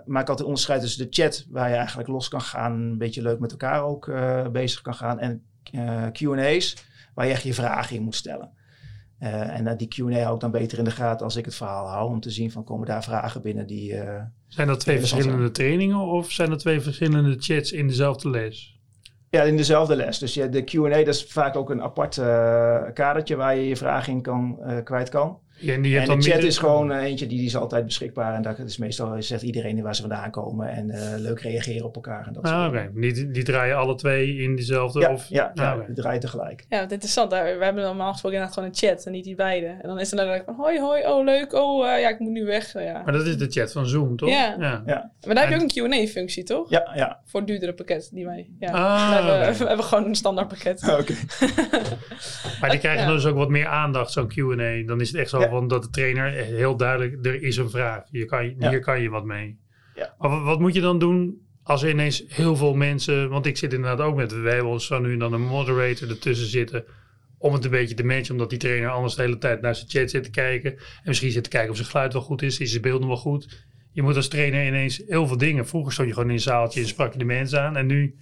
maak 0.07 0.23
ik 0.23 0.29
altijd 0.29 0.49
onderscheid 0.49 0.81
tussen 0.81 1.05
de 1.05 1.23
chat, 1.23 1.47
waar 1.51 1.69
je 1.69 1.75
eigenlijk 1.75 2.09
los 2.09 2.29
kan 2.29 2.41
gaan, 2.41 2.73
een 2.73 2.99
beetje 2.99 3.23
leuk 3.23 3.39
met 3.39 3.51
elkaar 3.51 3.83
ook 3.83 4.07
uh, 4.07 4.49
bezig 4.49 4.81
kan 4.81 4.95
gaan, 4.95 5.19
en 5.19 5.43
uh, 5.73 6.07
QA's, 6.13 6.77
waar 7.15 7.27
je 7.27 7.33
echt 7.33 7.43
je 7.43 7.55
vragen 7.55 7.97
in 7.97 8.03
moet 8.03 8.15
stellen. 8.15 8.51
en 9.19 9.77
die 9.77 9.89
Q&A 9.89 10.23
hou 10.23 10.35
ik 10.35 10.41
dan 10.41 10.51
beter 10.51 10.79
in 10.79 10.85
de 10.85 10.91
gaten 10.91 11.25
als 11.25 11.37
ik 11.37 11.45
het 11.45 11.55
verhaal 11.55 11.87
hou, 11.89 12.11
om 12.11 12.21
te 12.21 12.31
zien 12.31 12.51
van 12.51 12.65
komen 12.65 12.87
daar 12.87 13.05
vragen 13.05 13.43
binnen 13.43 13.67
die... 13.67 13.95
zijn 14.47 14.69
dat 14.69 14.81
twee 14.81 14.99
verschillende 14.99 15.51
trainingen 15.51 15.99
of 15.99 16.31
zijn 16.31 16.51
dat 16.51 16.59
twee 16.59 16.81
verschillende 16.81 17.37
chats 17.39 17.73
in 17.73 17.89
dezelfde 17.89 18.31
les? 18.31 18.81
Ja, 19.31 19.43
in 19.43 19.57
dezelfde 19.57 19.97
les. 19.97 20.19
Dus 20.19 20.33
de 20.33 20.65
Q&A, 20.65 20.89
dat 20.89 21.15
is 21.15 21.25
vaak 21.25 21.57
ook 21.57 21.71
een 21.71 21.83
apart 21.83 22.15
kadertje 22.95 23.37
waar 23.37 23.57
je 23.57 23.69
je 23.69 23.77
vragen 23.77 24.13
in 24.13 24.23
kan, 24.23 24.59
kwijt 24.85 25.09
kan. 25.09 25.39
Ja, 25.59 25.75
en, 25.75 25.83
die 25.83 25.99
en 25.99 26.19
de 26.19 26.31
chat 26.31 26.43
is 26.43 26.59
gewoon 26.59 26.93
uh, 26.93 27.03
eentje 27.03 27.27
die, 27.27 27.39
die 27.39 27.47
is 27.47 27.57
altijd 27.57 27.85
beschikbaar. 27.85 28.35
En 28.35 28.43
dat 28.43 28.59
is 28.59 28.77
meestal 28.77 29.23
zegt 29.23 29.43
iedereen 29.43 29.83
waar 29.83 29.95
ze 29.95 30.01
vandaan 30.01 30.31
komen. 30.31 30.69
En 30.69 30.89
uh, 30.89 30.97
leuk 31.17 31.41
reageren 31.41 31.87
op 31.87 31.95
elkaar. 31.95 32.27
En 32.27 32.33
dat 32.33 32.43
ah, 32.43 32.67
oké. 32.67 32.77
Okay. 32.77 33.13
Die, 33.13 33.31
die 33.31 33.43
draaien 33.43 33.77
alle 33.77 33.95
twee 33.95 34.37
in 34.37 34.57
dezelfde? 34.57 35.01
Ja, 35.01 35.13
of? 35.13 35.29
ja, 35.29 35.45
ah, 35.45 35.53
ja 35.55 35.85
die 35.87 35.95
draaien 35.95 36.21
tegelijk. 36.21 36.65
Ja, 36.69 36.81
wat 36.81 36.93
interessant. 36.93 37.31
Daar, 37.31 37.59
we 37.59 37.65
hebben 37.65 37.83
normaal 37.83 38.13
gesproken 38.13 38.39
inderdaad 38.39 38.59
gewoon 38.59 38.69
een 38.69 38.89
chat 38.89 39.07
en 39.07 39.13
niet 39.13 39.25
die 39.25 39.35
beide. 39.35 39.67
En 39.67 39.89
dan 39.89 40.01
is 40.01 40.13
er 40.13 40.17
dan 40.17 40.43
van 40.45 40.55
hoi, 40.55 40.81
hoi, 40.81 41.07
oh 41.07 41.25
leuk, 41.25 41.53
oh 41.53 41.87
uh, 41.87 42.01
ja, 42.01 42.09
ik 42.09 42.19
moet 42.19 42.33
nu 42.33 42.45
weg. 42.45 42.73
Ja. 42.73 43.03
Maar 43.05 43.13
dat 43.13 43.27
is 43.27 43.37
de 43.37 43.47
chat 43.51 43.73
van 43.73 43.87
Zoom, 43.87 44.17
toch? 44.17 44.29
Ja. 44.29 44.57
ja. 44.59 44.83
ja. 44.87 45.11
Maar 45.27 45.35
daar 45.35 45.49
heb 45.49 45.59
je 45.59 45.65
ook 45.65 45.91
een 45.91 45.91
Q&A-functie, 45.91 46.45
toch? 46.45 46.71
Ja, 46.71 46.93
ja. 46.95 47.21
Voor 47.25 47.45
duurdere 47.45 47.75
pakket 47.75 48.11
die 48.13 48.25
wij... 48.25 48.51
Ja. 48.59 48.71
Ah, 48.71 49.09
we, 49.09 49.15
hebben, 49.15 49.59
we, 49.59 49.67
hebben, 49.67 49.85
gewoon 49.85 50.05
een 50.05 50.15
standaard 50.15 50.49
pakket. 50.49 50.83
Oké. 51.01 51.15
maar 52.61 52.71
die 52.71 52.79
krijgen 52.89 53.09
dus 53.09 53.27
ook 53.27 53.37
wat 53.37 53.49
meer 53.49 53.67
aandacht, 53.67 54.13
zo'n 54.13 54.29
Q&A. 54.29 54.87
Dan 54.87 55.01
is 55.01 55.09
het 55.09 55.21
echt 55.21 55.31
zo 55.31 55.48
van 55.49 55.69
dat 55.69 55.83
de 55.83 55.91
trainer 55.91 56.31
heel 56.33 56.77
duidelijk, 56.77 57.27
er 57.27 57.43
is 57.43 57.57
een 57.57 57.71
vraag. 57.71 58.03
Hier 58.11 58.27
kan 58.27 58.45
je, 58.45 58.55
hier 58.59 58.81
kan 58.81 59.01
je 59.01 59.09
wat 59.09 59.25
mee. 59.25 59.59
Ja. 59.95 60.15
Maar 60.19 60.43
wat 60.43 60.61
moet 60.61 60.75
je 60.75 60.81
dan 60.81 60.99
doen 60.99 61.47
als 61.63 61.83
er 61.83 61.91
ineens 61.91 62.25
heel 62.29 62.57
veel 62.57 62.75
mensen... 62.75 63.29
Want 63.29 63.47
ik 63.47 63.57
zit 63.57 63.73
inderdaad 63.73 64.07
ook 64.07 64.17
met... 64.17 64.41
Wij 64.41 64.55
hebben 64.55 64.73
ons 64.73 64.87
zo 64.87 64.99
nu 64.99 65.13
en 65.13 65.19
dan 65.19 65.33
een 65.33 65.47
moderator 65.47 66.09
ertussen 66.09 66.47
zitten... 66.47 66.85
om 67.39 67.53
het 67.53 67.65
een 67.65 67.71
beetje 67.71 67.95
te 67.95 68.05
matchen. 68.05 68.31
Omdat 68.31 68.51
die 68.51 68.59
trainer 68.59 68.91
anders 68.91 69.15
de 69.15 69.23
hele 69.23 69.39
tijd 69.39 69.61
naar 69.61 69.75
zijn 69.75 69.89
chat 69.89 70.11
zit 70.11 70.25
te 70.25 70.31
kijken. 70.31 70.73
En 70.73 71.03
misschien 71.05 71.31
zit 71.31 71.45
te 71.45 71.51
kijken 71.51 71.71
of 71.71 71.77
zijn 71.77 71.89
geluid 71.89 72.13
wel 72.13 72.23
goed 72.23 72.43
is. 72.43 72.59
Is 72.59 72.71
zijn 72.71 72.83
beeld 72.83 73.01
nog 73.01 73.09
wel 73.09 73.17
goed? 73.17 73.67
Je 73.93 74.03
moet 74.03 74.17
als 74.17 74.29
trainer 74.29 74.67
ineens 74.67 75.03
heel 75.07 75.27
veel 75.27 75.39
dingen... 75.39 75.67
Vroeger 75.67 75.93
stond 75.93 76.09
je 76.09 76.15
gewoon 76.15 76.29
in 76.29 76.35
een 76.35 76.43
zaaltje 76.43 76.81
en 76.81 76.87
sprak 76.87 77.13
je 77.13 77.19
de 77.19 77.25
mensen 77.25 77.61
aan. 77.61 77.77
En 77.77 77.87
nu 77.87 78.15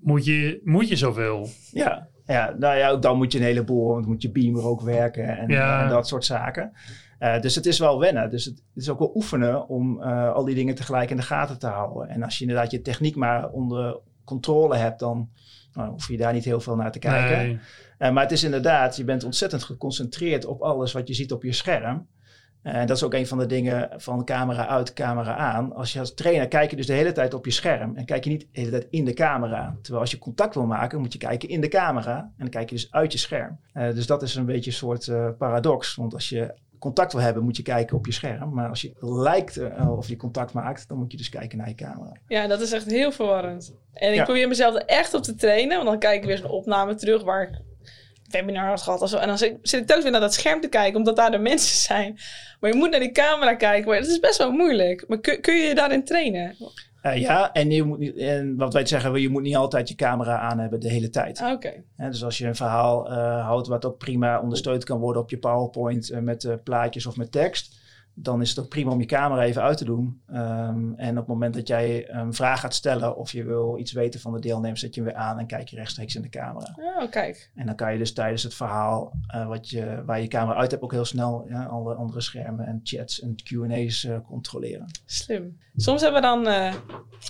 moet 0.00 0.24
je, 0.24 0.60
moet 0.64 0.88
je 0.88 0.96
zoveel. 0.96 1.50
Ja, 1.72 2.08
ja, 2.26 2.54
nou 2.58 2.76
ja, 2.76 2.90
ook 2.90 3.02
dan 3.02 3.16
moet 3.16 3.32
je 3.32 3.38
een 3.38 3.44
heleboel, 3.44 3.88
want 3.88 4.06
moet 4.06 4.22
je 4.22 4.30
beamer 4.30 4.66
ook 4.66 4.80
werken 4.80 5.38
en, 5.38 5.48
en 5.48 5.88
dat 5.88 6.08
soort 6.08 6.24
zaken. 6.24 6.72
Uh, 7.22 7.40
dus 7.40 7.54
het 7.54 7.66
is 7.66 7.78
wel 7.78 7.98
wennen. 7.98 8.30
Dus 8.30 8.44
het 8.44 8.62
is 8.74 8.88
ook 8.88 8.98
wel 8.98 9.12
oefenen 9.14 9.68
om 9.68 10.00
uh, 10.00 10.32
al 10.32 10.44
die 10.44 10.54
dingen 10.54 10.74
tegelijk 10.74 11.10
in 11.10 11.16
de 11.16 11.22
gaten 11.22 11.58
te 11.58 11.66
houden. 11.66 12.08
En 12.08 12.22
als 12.22 12.38
je 12.38 12.44
inderdaad 12.44 12.70
je 12.70 12.82
techniek 12.82 13.16
maar 13.16 13.50
onder 13.50 13.98
controle 14.24 14.76
hebt, 14.76 14.98
dan 14.98 15.28
nou, 15.72 15.90
hoef 15.90 16.08
je 16.08 16.16
daar 16.16 16.32
niet 16.32 16.44
heel 16.44 16.60
veel 16.60 16.76
naar 16.76 16.92
te 16.92 16.98
kijken. 16.98 17.36
Nee. 17.36 17.58
Uh, 17.98 18.10
maar 18.10 18.22
het 18.22 18.32
is 18.32 18.44
inderdaad, 18.44 18.96
je 18.96 19.04
bent 19.04 19.24
ontzettend 19.24 19.62
geconcentreerd 19.62 20.44
op 20.44 20.60
alles 20.60 20.92
wat 20.92 21.08
je 21.08 21.14
ziet 21.14 21.32
op 21.32 21.42
je 21.42 21.52
scherm. 21.52 22.06
En 22.62 22.86
dat 22.86 22.96
is 22.96 23.02
ook 23.02 23.14
een 23.14 23.26
van 23.26 23.38
de 23.38 23.46
dingen 23.46 23.88
van 23.96 24.24
camera 24.24 24.66
uit, 24.66 24.92
camera 24.92 25.36
aan. 25.36 25.74
Als 25.74 25.92
je 25.92 25.98
als 25.98 26.14
trainer 26.14 26.48
kijk 26.48 26.70
je 26.70 26.76
dus 26.76 26.86
de 26.86 26.92
hele 26.92 27.12
tijd 27.12 27.34
op 27.34 27.44
je 27.44 27.50
scherm 27.50 27.96
en 27.96 28.04
kijk 28.04 28.24
je 28.24 28.30
niet 28.30 28.40
de 28.40 28.60
hele 28.60 28.70
tijd 28.70 28.86
in 28.90 29.04
de 29.04 29.12
camera. 29.12 29.76
Terwijl 29.80 30.00
als 30.00 30.10
je 30.10 30.18
contact 30.18 30.54
wil 30.54 30.66
maken, 30.66 31.00
moet 31.00 31.12
je 31.12 31.18
kijken 31.18 31.48
in 31.48 31.60
de 31.60 31.68
camera 31.68 32.18
en 32.18 32.32
dan 32.36 32.48
kijk 32.48 32.68
je 32.68 32.74
dus 32.74 32.92
uit 32.92 33.12
je 33.12 33.18
scherm. 33.18 33.58
Uh, 33.74 33.90
dus 33.94 34.06
dat 34.06 34.22
is 34.22 34.34
een 34.34 34.46
beetje 34.46 34.70
een 34.70 34.76
soort 34.76 35.06
uh, 35.06 35.28
paradox. 35.38 35.94
Want 35.94 36.14
als 36.14 36.28
je 36.28 36.54
contact 36.78 37.12
wil 37.12 37.22
hebben, 37.22 37.42
moet 37.42 37.56
je 37.56 37.62
kijken 37.62 37.96
op 37.96 38.06
je 38.06 38.12
scherm. 38.12 38.54
Maar 38.54 38.68
als 38.68 38.80
je 38.80 38.92
lijkt 39.00 39.58
uh, 39.58 39.96
of 39.96 40.08
je 40.08 40.16
contact 40.16 40.52
maakt, 40.52 40.88
dan 40.88 40.98
moet 40.98 41.10
je 41.10 41.16
dus 41.16 41.28
kijken 41.28 41.58
naar 41.58 41.68
je 41.68 41.74
camera. 41.74 42.12
Ja, 42.26 42.46
dat 42.46 42.60
is 42.60 42.72
echt 42.72 42.90
heel 42.90 43.12
verwarrend. 43.12 43.74
En 43.92 44.10
ik 44.10 44.16
ja. 44.16 44.24
probeer 44.24 44.48
mezelf 44.48 44.74
er 44.74 44.84
echt 44.84 45.14
op 45.14 45.22
te 45.22 45.34
trainen. 45.34 45.76
Want 45.76 45.88
dan 45.88 45.98
kijk 45.98 46.20
ik 46.20 46.26
weer 46.26 46.38
zo'n 46.38 46.50
opname 46.50 46.94
terug 46.94 47.22
waar 47.22 47.42
ik 47.42 47.60
webinar 48.32 48.68
had 48.68 48.82
gehad. 48.82 49.02
Of 49.02 49.12
En 49.12 49.26
dan 49.26 49.38
zit, 49.38 49.56
zit 49.62 49.80
ik 49.80 49.86
telkens 49.86 50.02
weer 50.02 50.12
naar 50.12 50.20
dat 50.20 50.34
scherm 50.34 50.60
te 50.60 50.68
kijken, 50.68 50.98
omdat 50.98 51.16
daar 51.16 51.30
de 51.30 51.38
mensen 51.38 51.76
zijn. 51.90 52.18
Maar 52.60 52.70
je 52.70 52.76
moet 52.76 52.90
naar 52.90 53.00
die 53.00 53.12
camera 53.12 53.54
kijken. 53.54 53.88
Maar 53.88 54.00
dat 54.00 54.08
is 54.08 54.20
best 54.20 54.38
wel 54.38 54.50
moeilijk. 54.50 55.04
Maar 55.08 55.20
kun, 55.20 55.40
kun 55.40 55.54
je 55.54 55.62
je 55.62 55.74
daarin 55.74 56.04
trainen? 56.04 56.56
Uh, 57.02 57.16
ja, 57.16 57.52
en, 57.52 57.70
je 57.70 57.82
moet 57.82 57.98
niet, 57.98 58.16
en 58.16 58.56
wat 58.56 58.72
wij 58.72 58.86
zeggen, 58.86 59.20
je 59.20 59.28
moet 59.28 59.42
niet 59.42 59.56
altijd 59.56 59.88
je 59.88 59.94
camera 59.94 60.38
aan 60.38 60.58
hebben 60.58 60.80
de 60.80 60.88
hele 60.88 61.10
tijd. 61.10 61.40
Ah, 61.40 61.52
oké. 61.52 61.82
Okay. 61.96 62.10
dus 62.10 62.24
als 62.24 62.38
je 62.38 62.46
een 62.46 62.56
verhaal 62.56 63.10
uh, 63.10 63.46
houdt 63.46 63.68
wat 63.68 63.84
ook 63.84 63.98
prima 63.98 64.40
ondersteund 64.40 64.84
kan 64.84 64.98
worden 64.98 65.22
op 65.22 65.30
je 65.30 65.38
PowerPoint 65.38 66.10
uh, 66.10 66.18
met 66.18 66.58
plaatjes 66.64 67.06
of 67.06 67.16
met 67.16 67.32
tekst, 67.32 67.80
dan 68.14 68.40
is 68.40 68.48
het 68.48 68.58
ook 68.58 68.68
prima 68.68 68.90
om 68.90 69.00
je 69.00 69.06
camera 69.06 69.42
even 69.42 69.62
uit 69.62 69.78
te 69.78 69.84
doen. 69.84 70.22
Ehm, 70.26 70.92
en 70.94 71.10
op 71.10 71.16
het 71.16 71.26
moment 71.26 71.54
dat 71.54 71.68
jij 71.68 72.10
een 72.10 72.34
vraag 72.34 72.60
gaat 72.60 72.74
stellen 72.74 73.16
of 73.16 73.32
je 73.32 73.44
wil 73.44 73.78
iets 73.78 73.92
weten 73.92 74.20
van 74.20 74.32
de 74.32 74.40
deelnemers, 74.40 74.80
zet 74.80 74.94
je 74.94 75.02
hem 75.02 75.10
weer 75.10 75.18
aan 75.18 75.38
en 75.38 75.46
kijk 75.46 75.68
je 75.68 75.76
rechtstreeks 75.76 76.14
in 76.14 76.22
de 76.22 76.28
camera. 76.28 76.76
Oh, 76.76 77.10
kijk. 77.10 77.50
En 77.54 77.66
dan 77.66 77.74
kan 77.74 77.92
je 77.92 77.98
dus 77.98 78.12
tijdens 78.12 78.42
het 78.42 78.54
verhaal 78.54 79.12
eh, 79.26 79.46
wat 79.46 79.70
je, 79.70 80.02
waar 80.04 80.20
je 80.20 80.28
camera 80.28 80.58
uit 80.58 80.70
hebt 80.70 80.82
ook 80.82 80.92
heel 80.92 81.04
snel 81.04 81.44
ja, 81.48 81.64
alle 81.64 81.94
andere 81.94 82.20
schermen 82.20 82.66
en 82.66 82.80
chats 82.82 83.20
en 83.20 83.34
Q&A's 83.34 84.04
uh, 84.04 84.16
controleren. 84.26 84.86
Slim. 85.04 85.58
Soms 85.76 86.02
hebben 86.02 86.20
we 86.20 86.26
dan 86.26 86.46
uh, 86.46 86.74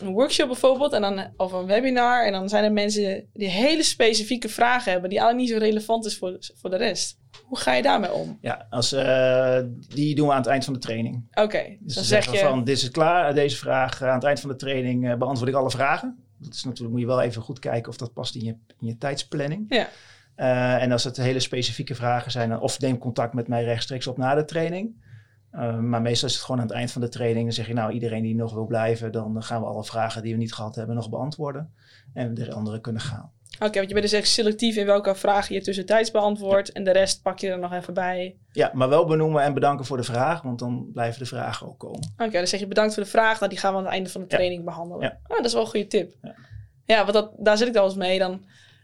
een 0.01 0.13
workshop 0.13 0.47
bijvoorbeeld 0.47 0.93
en 0.93 1.01
dan, 1.01 1.33
of 1.37 1.53
een 1.53 1.67
webinar 1.67 2.27
en 2.27 2.33
dan 2.33 2.49
zijn 2.49 2.65
er 2.65 2.73
mensen 2.73 3.29
die 3.33 3.49
hele 3.49 3.83
specifieke 3.83 4.49
vragen 4.49 4.93
hebben 4.93 5.11
die 5.11 5.19
eigenlijk 5.19 5.51
niet 5.51 5.59
zo 5.59 5.67
relevant 5.67 6.07
is 6.07 6.19
voor, 6.19 6.39
voor 6.55 6.71
de 6.71 6.77
rest. 6.77 7.21
Hoe 7.45 7.59
ga 7.59 7.73
je 7.73 7.83
daarmee 7.83 8.13
om? 8.13 8.39
Ja, 8.41 8.67
als, 8.71 8.93
uh, 8.93 9.59
die 9.89 10.15
doen 10.15 10.27
we 10.27 10.33
aan 10.33 10.39
het 10.39 10.47
eind 10.47 10.65
van 10.65 10.73
de 10.73 10.79
training. 10.79 11.25
Oké, 11.31 11.43
okay, 11.43 11.79
dus 11.81 11.95
dan 11.95 12.05
zeg 12.05 12.33
je... 12.33 12.39
van, 12.39 12.65
dit 12.65 12.77
is 12.77 12.91
klaar, 12.91 13.35
deze 13.35 13.57
vraag, 13.57 14.03
aan 14.03 14.15
het 14.15 14.25
eind 14.25 14.41
van 14.41 14.51
de 14.51 14.57
training 14.57 15.05
uh, 15.05 15.15
beantwoord 15.15 15.51
ik 15.51 15.57
alle 15.57 15.71
vragen. 15.71 16.17
Dat 16.39 16.55
is 16.55 16.65
natuurlijk, 16.65 16.91
moet 16.91 17.01
je 17.01 17.07
wel 17.07 17.21
even 17.21 17.43
goed 17.43 17.59
kijken 17.59 17.91
of 17.91 17.97
dat 17.97 18.13
past 18.13 18.35
in 18.35 18.45
je, 18.45 18.57
in 18.81 18.87
je 18.87 18.99
tijdsplanning. 18.99 19.65
Ja. 19.69 19.89
Uh, 20.37 20.83
en 20.83 20.93
als 20.93 21.05
het 21.05 21.17
hele 21.17 21.41
specifieke 21.41 21.95
vragen 21.95 22.31
zijn, 22.31 22.59
of 22.61 22.81
neem 22.81 22.99
contact 22.99 23.35
met 23.35 23.49
mij 23.49 23.65
rechtstreeks 23.65 24.07
op 24.07 24.17
na 24.17 24.35
de 24.35 24.45
training. 24.45 24.95
Maar 25.61 26.03
meestal 26.03 26.29
is 26.29 26.35
het 26.35 26.45
gewoon 26.45 26.61
aan 26.61 26.67
het 26.67 26.77
eind 26.77 26.91
van 26.91 27.01
de 27.01 27.09
training. 27.09 27.45
Dan 27.45 27.55
zeg 27.55 27.67
je, 27.67 27.75
nou, 27.75 27.93
iedereen 27.93 28.23
die 28.23 28.35
nog 28.35 28.55
wil 28.55 28.67
blijven, 28.67 29.13
dan 29.13 29.43
gaan 29.43 29.61
we 29.61 29.67
alle 29.67 29.85
vragen 29.85 30.23
die 30.23 30.33
we 30.33 30.39
niet 30.39 30.55
gehad 30.55 30.75
hebben 30.75 30.95
nog 30.95 31.11
beantwoorden. 31.11 31.73
En 32.13 32.35
de 32.35 32.53
anderen 32.53 32.81
kunnen 32.81 33.03
gaan. 33.03 33.33
Oké, 33.55 33.65
okay, 33.65 33.77
want 33.77 33.89
je 33.89 33.95
bent 33.95 34.11
dus 34.11 34.21
echt 34.21 34.29
selectief 34.29 34.77
in 34.77 34.87
welke 34.87 35.15
vragen 35.15 35.55
je 35.55 35.61
tussentijds 35.61 36.11
beantwoordt. 36.11 36.67
Ja. 36.67 36.75
En 36.75 36.85
de 36.85 36.91
rest 36.91 37.23
pak 37.23 37.39
je 37.39 37.49
er 37.49 37.59
nog 37.59 37.73
even 37.73 37.95
bij. 37.95 38.37
Ja, 38.53 38.71
maar 38.75 38.89
wel 38.89 39.07
benoemen 39.07 39.43
en 39.43 39.55
bedanken 39.55 39.85
voor 39.85 39.97
de 39.97 40.03
vraag, 40.03 40.43
want 40.43 40.59
dan 40.59 40.91
blijven 40.93 41.19
de 41.19 41.27
vragen 41.27 41.67
ook 41.67 41.79
komen. 41.79 42.13
Oké, 42.13 42.23
okay, 42.23 42.39
dan 42.39 42.47
zeg 42.47 42.61
je 42.61 42.67
bedankt 42.67 42.95
voor 42.95 43.03
de 43.03 43.09
vraag. 43.09 43.39
Nou, 43.39 43.51
die 43.51 43.61
gaan 43.61 43.73
we 43.73 43.79
aan 43.79 43.85
het 43.85 43.93
einde 43.93 44.11
van 44.11 44.21
de 44.21 44.27
training 44.27 44.59
ja. 44.59 44.65
behandelen. 44.65 45.03
Ja. 45.03 45.19
Oh, 45.27 45.37
dat 45.37 45.47
is 45.47 45.53
wel 45.53 45.63
een 45.63 45.69
goede 45.69 45.87
tip. 45.87 46.13
Ja, 46.23 46.35
ja 46.85 46.99
want 46.99 47.13
dat, 47.13 47.33
daar 47.37 47.57
zit 47.57 47.67
ik 47.67 47.75
dan 47.75 47.85
eens 47.85 47.95
mee. 47.95 48.19
Dan, 48.19 48.33
en 48.33 48.41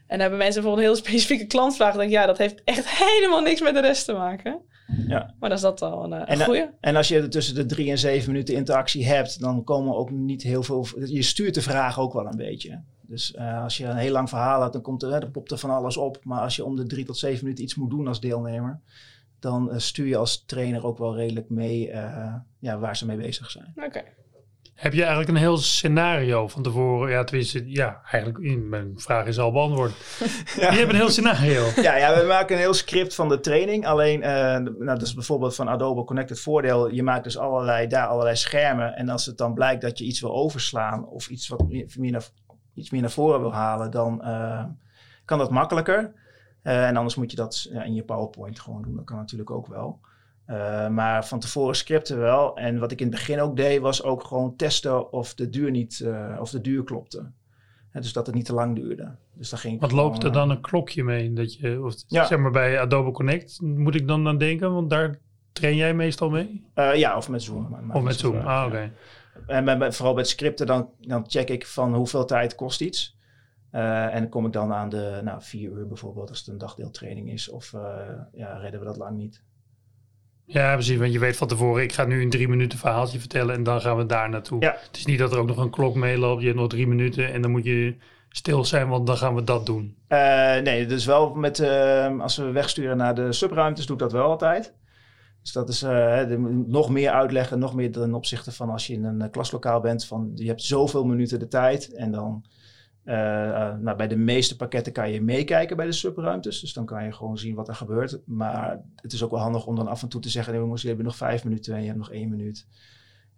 dan 0.07 0.19
hebben 0.19 0.37
mensen 0.37 0.61
bijvoorbeeld 0.61 0.87
een 0.87 0.93
heel 0.93 1.03
specifieke 1.07 1.45
klantvraag. 1.45 1.89
Dan 1.89 1.99
denk 1.99 2.11
ik, 2.11 2.17
ja, 2.17 2.25
dat 2.25 2.37
heeft 2.37 2.61
echt 2.63 2.89
helemaal 3.05 3.41
niks 3.41 3.61
met 3.61 3.73
de 3.73 3.81
rest 3.81 4.05
te 4.05 4.13
maken. 4.13 4.61
Ja. 5.07 5.33
Maar 5.39 5.49
dan 5.49 5.57
is 5.57 5.63
dat 5.63 5.81
al 5.81 6.03
een, 6.03 6.11
een 6.11 6.25
en, 6.25 6.43
goeie. 6.43 6.69
En 6.79 6.95
als 6.95 7.07
je 7.07 7.27
tussen 7.27 7.55
de 7.55 7.65
drie 7.65 7.89
en 7.89 7.97
zeven 7.97 8.31
minuten 8.31 8.55
interactie 8.55 9.05
hebt, 9.05 9.39
dan 9.39 9.63
komen 9.63 9.95
ook 9.95 10.11
niet 10.11 10.41
heel 10.41 10.63
veel... 10.63 10.87
Je 11.05 11.21
stuurt 11.21 11.53
de 11.53 11.61
vraag 11.61 11.99
ook 11.99 12.13
wel 12.13 12.25
een 12.25 12.37
beetje. 12.37 12.81
Dus 13.01 13.33
uh, 13.35 13.63
als 13.63 13.77
je 13.77 13.85
een 13.85 13.97
heel 13.97 14.11
lang 14.11 14.29
verhaal 14.29 14.61
hebt, 14.61 14.73
dan, 14.73 14.81
komt 14.81 15.03
er, 15.03 15.19
dan 15.19 15.31
popt 15.31 15.51
er 15.51 15.57
van 15.57 15.69
alles 15.69 15.97
op. 15.97 16.19
Maar 16.23 16.41
als 16.41 16.55
je 16.55 16.65
om 16.65 16.75
de 16.75 16.85
drie 16.85 17.05
tot 17.05 17.17
zeven 17.17 17.43
minuten 17.43 17.63
iets 17.63 17.75
moet 17.75 17.89
doen 17.89 18.07
als 18.07 18.19
deelnemer, 18.19 18.79
dan 19.39 19.69
uh, 19.69 19.77
stuur 19.77 20.07
je 20.07 20.17
als 20.17 20.43
trainer 20.45 20.85
ook 20.85 20.97
wel 20.97 21.15
redelijk 21.15 21.49
mee 21.49 21.89
uh, 21.91 22.35
ja, 22.59 22.79
waar 22.79 22.97
ze 22.97 23.05
mee 23.05 23.17
bezig 23.17 23.51
zijn. 23.51 23.73
Oké. 23.75 23.85
Okay. 23.85 24.03
Heb 24.79 24.93
je 24.93 24.99
eigenlijk 24.99 25.29
een 25.29 25.35
heel 25.35 25.57
scenario 25.57 26.47
van 26.47 26.63
tevoren? 26.63 27.09
Ja, 27.09 27.23
tenminste, 27.23 27.71
ja, 27.71 28.01
eigenlijk, 28.11 28.63
mijn 28.63 28.93
vraag 28.95 29.25
is 29.25 29.39
al 29.39 29.51
beantwoord. 29.51 29.91
ja. 30.59 30.71
Je 30.71 30.77
hebt 30.77 30.89
een 30.89 30.95
heel 30.95 31.09
scenario. 31.09 31.65
Ja, 31.75 31.95
ja, 31.95 32.19
we 32.21 32.27
maken 32.27 32.55
een 32.55 32.61
heel 32.61 32.73
script 32.73 33.15
van 33.15 33.29
de 33.29 33.39
training. 33.39 33.85
Alleen, 33.85 34.19
uh, 34.19 34.27
nou, 34.27 34.85
dat 34.85 35.01
is 35.01 35.13
bijvoorbeeld 35.13 35.55
van 35.55 35.67
Adobe 35.67 36.03
Connected 36.03 36.39
voordeel. 36.39 36.91
Je 36.91 37.03
maakt 37.03 37.23
dus 37.23 37.37
allerlei, 37.37 37.87
daar 37.87 38.07
allerlei 38.07 38.35
schermen. 38.35 38.95
En 38.95 39.09
als 39.09 39.25
het 39.25 39.37
dan 39.37 39.53
blijkt 39.53 39.81
dat 39.81 39.97
je 39.97 40.05
iets 40.05 40.21
wil 40.21 40.33
overslaan 40.33 41.05
of 41.05 41.29
iets 41.29 41.47
wat 41.47 41.67
meer, 41.67 41.93
meer 41.97 42.11
naar 42.11 42.29
iets 42.73 42.89
meer 42.89 43.01
naar 43.01 43.11
voren 43.11 43.39
wil 43.39 43.53
halen, 43.53 43.91
dan 43.91 44.21
uh, 44.23 44.65
kan 45.25 45.37
dat 45.37 45.51
makkelijker. 45.51 46.13
Uh, 46.63 46.87
en 46.87 46.95
anders 46.95 47.15
moet 47.15 47.31
je 47.31 47.37
dat 47.37 47.67
ja, 47.71 47.83
in 47.83 47.93
je 47.93 48.03
PowerPoint 48.03 48.59
gewoon 48.59 48.81
doen. 48.81 48.95
Dat 48.95 49.05
kan 49.05 49.17
natuurlijk 49.17 49.51
ook 49.51 49.67
wel. 49.67 49.99
Uh, 50.49 50.87
maar 50.87 51.25
van 51.25 51.39
tevoren 51.39 51.75
scripten 51.75 52.19
wel. 52.19 52.57
En 52.57 52.79
wat 52.79 52.91
ik 52.91 52.99
in 52.99 53.07
het 53.07 53.15
begin 53.15 53.39
ook 53.39 53.55
deed, 53.55 53.79
was 53.79 54.03
ook 54.03 54.23
gewoon 54.23 54.55
testen 54.55 55.11
of 55.11 55.33
de 55.33 55.49
duur 55.49 55.71
niet, 55.71 56.05
of 56.39 56.49
de 56.49 56.61
duur 56.61 56.83
klopte. 56.83 57.31
Dus 57.91 58.13
dat 58.13 58.25
het 58.25 58.35
niet 58.35 58.45
te 58.45 58.53
lang 58.53 58.75
duurde. 58.75 59.15
Dus 59.33 59.49
dan 59.49 59.59
ging 59.59 59.79
Wat 59.79 59.89
gewoon, 59.89 60.05
loopt 60.05 60.23
er 60.23 60.31
dan 60.31 60.49
een 60.49 60.61
klokje 60.61 61.03
mee? 61.03 61.33
Dat 61.33 61.53
je, 61.53 61.83
of, 61.83 61.95
ja. 62.07 62.25
Zeg 62.25 62.39
maar 62.39 62.51
bij 62.51 62.79
Adobe 62.79 63.11
Connect, 63.11 63.61
moet 63.61 63.95
ik 63.95 64.07
dan 64.07 64.27
aan 64.27 64.37
denken? 64.37 64.73
Want 64.73 64.89
daar 64.89 65.19
train 65.51 65.75
jij 65.75 65.93
meestal 65.93 66.29
mee? 66.29 66.65
ja, 66.75 67.17
of 67.17 67.29
met 67.29 67.43
Zoom. 67.43 67.69
Maar, 67.69 67.83
maar 67.83 67.95
of 67.95 68.03
met 68.03 68.19
Zoom, 68.19 68.35
ah 68.35 68.65
oké. 68.65 68.75
Okay. 68.75 68.91
En 69.47 69.65
bij, 69.65 69.77
bij, 69.77 69.91
vooral 69.91 70.13
bij 70.13 70.21
het 70.21 70.31
scripten, 70.31 70.67
dan, 70.67 70.89
dan 70.99 71.23
check 71.27 71.49
ik 71.49 71.67
van 71.67 71.95
hoeveel 71.95 72.25
tijd 72.25 72.55
kost 72.55 72.81
iets. 72.81 73.17
Uh, 73.71 74.13
en 74.13 74.19
dan 74.21 74.29
kom 74.29 74.45
ik 74.45 74.53
dan 74.53 74.73
aan 74.73 74.89
de 74.89 75.19
nou, 75.23 75.41
vier 75.41 75.71
uur 75.71 75.87
bijvoorbeeld, 75.87 76.29
als 76.29 76.39
het 76.39 76.47
een 76.47 76.57
dagdeeltraining 76.57 77.31
is. 77.31 77.49
Of 77.49 77.73
uh, 77.73 77.81
ja, 78.31 78.57
redden 78.57 78.79
we 78.79 78.85
dat 78.85 78.97
lang 78.97 79.17
niet. 79.17 79.43
Ja, 80.51 80.73
precies. 80.73 80.97
Want 80.97 81.13
je 81.13 81.19
weet 81.19 81.37
van 81.37 81.47
tevoren, 81.47 81.83
ik 81.83 81.93
ga 81.93 82.05
nu 82.05 82.21
een 82.21 82.29
drie 82.29 82.47
minuten 82.47 82.79
verhaaltje 82.79 83.19
vertellen 83.19 83.55
en 83.55 83.63
dan 83.63 83.81
gaan 83.81 83.97
we 83.97 84.05
daar 84.05 84.29
naartoe. 84.29 84.61
Ja. 84.61 84.75
Het 84.87 84.97
is 84.97 85.05
niet 85.05 85.19
dat 85.19 85.31
er 85.31 85.39
ook 85.39 85.47
nog 85.47 85.57
een 85.57 85.69
klok 85.69 85.95
meeloopt. 85.95 86.41
Je 86.41 86.47
hebt 86.47 86.59
nog 86.59 86.69
drie 86.69 86.87
minuten 86.87 87.33
en 87.33 87.41
dan 87.41 87.51
moet 87.51 87.63
je 87.63 87.95
stil 88.29 88.65
zijn, 88.65 88.87
want 88.89 89.07
dan 89.07 89.17
gaan 89.17 89.35
we 89.35 89.43
dat 89.43 89.65
doen. 89.65 89.95
Uh, 90.07 90.19
nee, 90.57 90.85
dus 90.85 91.05
wel 91.05 91.33
met, 91.33 91.59
als 92.19 92.37
we 92.37 92.51
wegsturen 92.51 92.97
naar 92.97 93.15
de 93.15 93.33
subruimtes, 93.33 93.85
doe 93.85 93.95
ik 93.95 94.01
dat 94.01 94.11
wel 94.11 94.25
altijd. 94.25 94.73
Dus 95.41 95.51
dat 95.51 95.69
is 95.69 95.83
uh, 95.83 96.21
nog 96.65 96.89
meer 96.89 97.11
uitleggen, 97.11 97.59
nog 97.59 97.75
meer 97.75 97.91
ten 97.91 98.13
opzichte 98.13 98.51
van 98.51 98.69
als 98.69 98.87
je 98.87 98.93
in 98.93 99.03
een 99.03 99.29
klaslokaal 99.29 99.79
bent. 99.79 100.05
Van 100.05 100.31
je 100.35 100.47
hebt 100.47 100.63
zoveel 100.63 101.05
minuten 101.05 101.39
de 101.39 101.47
tijd 101.47 101.93
en 101.93 102.11
dan 102.11 102.45
uh, 103.09 103.15
uh, 103.15 103.77
nou, 103.77 103.97
bij 103.97 104.07
de 104.07 104.15
meeste 104.15 104.55
pakketten 104.55 104.93
kan 104.93 105.11
je 105.11 105.21
meekijken 105.21 105.77
bij 105.77 105.85
de 105.85 105.91
subruimtes. 105.91 106.59
Dus 106.59 106.73
dan 106.73 106.85
kan 106.85 107.03
je 107.03 107.11
gewoon 107.11 107.37
zien 107.37 107.55
wat 107.55 107.67
er 107.67 107.75
gebeurt. 107.75 108.19
Maar 108.25 108.81
het 108.95 109.13
is 109.13 109.23
ook 109.23 109.31
wel 109.31 109.39
handig 109.39 109.65
om 109.65 109.75
dan 109.75 109.87
af 109.87 110.01
en 110.01 110.09
toe 110.09 110.21
te 110.21 110.29
zeggen, 110.29 110.53
nee, 110.53 110.61
jongens, 110.61 110.81
je 110.81 110.87
hebt 110.87 111.01
nog 111.01 111.15
vijf 111.15 111.43
minuten 111.43 111.73
en 111.73 111.79
je 111.79 111.85
hebt 111.85 111.97
nog 111.97 112.11
één 112.11 112.29
minuut. 112.29 112.67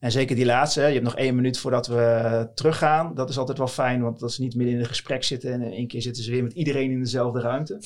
En 0.02 0.12
zeker 0.12 0.36
die 0.36 0.46
laatste, 0.46 0.82
je 0.82 0.88
hebt 0.88 1.04
nog 1.04 1.16
één 1.16 1.36
minuut 1.36 1.58
voordat 1.58 1.88
we 1.88 2.50
teruggaan. 2.56 3.16
Dat 3.16 3.30
is 3.30 3.38
altijd 3.38 3.58
wel 3.58 3.68
fijn, 3.68 4.02
want 4.02 4.20
dat 4.20 4.34
ze 4.34 4.42
niet 4.42 4.56
midden 4.56 4.76
in 4.76 4.82
een 4.82 4.88
gesprek 4.88 5.24
zitten. 5.24 5.52
En 5.52 5.62
in 5.62 5.72
één 5.72 5.88
keer 5.88 6.02
zitten 6.02 6.24
ze 6.24 6.32
weer 6.32 6.44
met 6.44 6.54
iedereen 6.54 6.92
in 6.92 7.00
dezelfde 7.00 7.40
ruimte. 7.40 7.80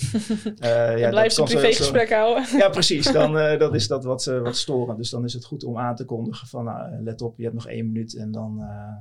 uh, 0.61 0.97
ja, 0.99 1.09
blijf 1.09 1.31
ze 1.31 1.41
een 1.41 1.47
privégesprek 1.47 2.09
houden. 2.09 2.45
Ja, 2.57 2.69
precies. 2.69 3.11
Dan 3.11 3.37
uh, 3.37 3.57
dat 3.63 3.75
is 3.75 3.87
dat 3.87 4.03
wat, 4.03 4.25
uh, 4.25 4.41
wat 4.41 4.57
storend. 4.57 4.97
Dus 4.97 5.09
dan 5.09 5.23
is 5.23 5.33
het 5.33 5.45
goed 5.45 5.63
om 5.63 5.77
aan 5.77 5.95
te 5.95 6.05
kondigen 6.05 6.47
van, 6.47 6.63
nou, 6.65 7.03
let 7.03 7.21
op, 7.21 7.37
je 7.37 7.43
hebt 7.43 7.55
nog 7.55 7.67
één 7.67 7.85
minuut. 7.85 8.15
En 8.15 8.31
dan, 8.31 8.55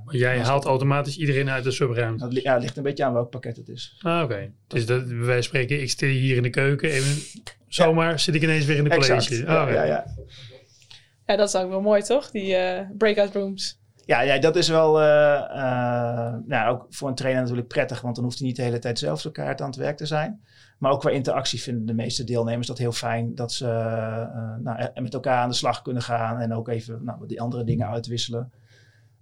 maar 0.05 0.17
jij 0.17 0.39
haalt 0.39 0.63
het... 0.63 0.69
automatisch 0.69 1.19
iedereen 1.19 1.51
uit 1.51 1.65
de 1.65 1.71
subruimte? 1.71 2.41
Ja, 2.43 2.53
het 2.53 2.63
ligt 2.63 2.77
een 2.77 2.83
beetje 2.83 3.05
aan 3.05 3.13
welk 3.13 3.31
pakket 3.31 3.57
het 3.57 3.69
is. 3.69 3.99
Ah, 4.03 4.23
oké. 4.23 4.25
Okay. 4.25 4.53
Dus 4.67 4.87
dat, 4.87 5.07
wij 5.07 5.43
spreken, 5.43 5.81
ik 5.81 5.91
stel 5.91 6.09
hier 6.09 6.37
in 6.37 6.43
de 6.43 6.51
keuken. 6.51 6.91
Even, 6.91 7.43
zomaar 7.69 8.11
ja. 8.11 8.17
zit 8.17 8.35
ik 8.35 8.43
ineens 8.43 8.65
weer 8.65 8.77
in 8.77 8.85
de 8.85 8.91
college. 8.91 9.13
Exact. 9.13 9.41
Oh, 9.41 9.47
ja, 9.47 9.69
ja, 9.69 9.85
ja. 9.85 10.05
Ja, 11.27 11.37
dat 11.37 11.49
is 11.49 11.57
ook 11.57 11.69
wel 11.69 11.81
mooi, 11.81 12.03
toch? 12.03 12.31
Die 12.31 12.57
uh, 12.57 12.81
breakout 12.99 13.35
rooms. 13.35 13.83
Ja, 14.07 14.21
ja, 14.21 14.39
dat 14.39 14.57
is 14.57 14.69
wel 14.69 15.01
uh, 15.01 15.07
uh, 15.51 16.35
nou, 16.47 16.71
ook 16.71 16.87
voor 16.91 17.09
een 17.09 17.15
trainer 17.15 17.41
natuurlijk 17.43 17.69
prettig, 17.69 18.01
want 18.01 18.15
dan 18.15 18.25
hoeft 18.25 18.39
hij 18.39 18.47
niet 18.47 18.57
de 18.57 18.63
hele 18.63 18.79
tijd 18.79 18.99
zelf 18.99 19.25
elkaar 19.25 19.59
aan 19.59 19.67
het 19.67 19.77
werk 19.77 19.97
te 19.97 20.07
zijn. 20.07 20.45
Maar 20.79 20.93
ook 20.93 21.01
qua 21.01 21.11
interactie 21.11 21.63
vinden 21.63 21.87
de 21.87 21.95
meeste 21.95 22.25
deelnemers 22.25 22.67
dat 22.67 22.79
heel 22.79 22.93
fijn, 22.93 23.35
dat 23.35 23.53
ze 23.53 23.67
nou, 24.63 24.91
met 24.95 25.15
elkaar 25.15 25.39
aan 25.39 25.49
de 25.49 25.55
slag 25.55 25.83
kunnen 25.83 26.03
gaan 26.03 26.39
en 26.39 26.55
ook 26.55 26.69
even 26.69 27.05
nou, 27.05 27.27
die 27.27 27.41
andere 27.41 27.65
dingen 27.65 27.89
uitwisselen. 27.89 28.53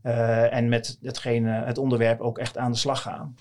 en 0.02 0.68
met 0.68 0.98
hetgene, 1.02 1.50
het 1.50 1.78
onderwerp 1.78 2.20
ook 2.20 2.38
echt 2.38 2.58
aan 2.58 2.72
de 2.72 2.78
slag 2.78 3.02
gaan. 3.02 3.34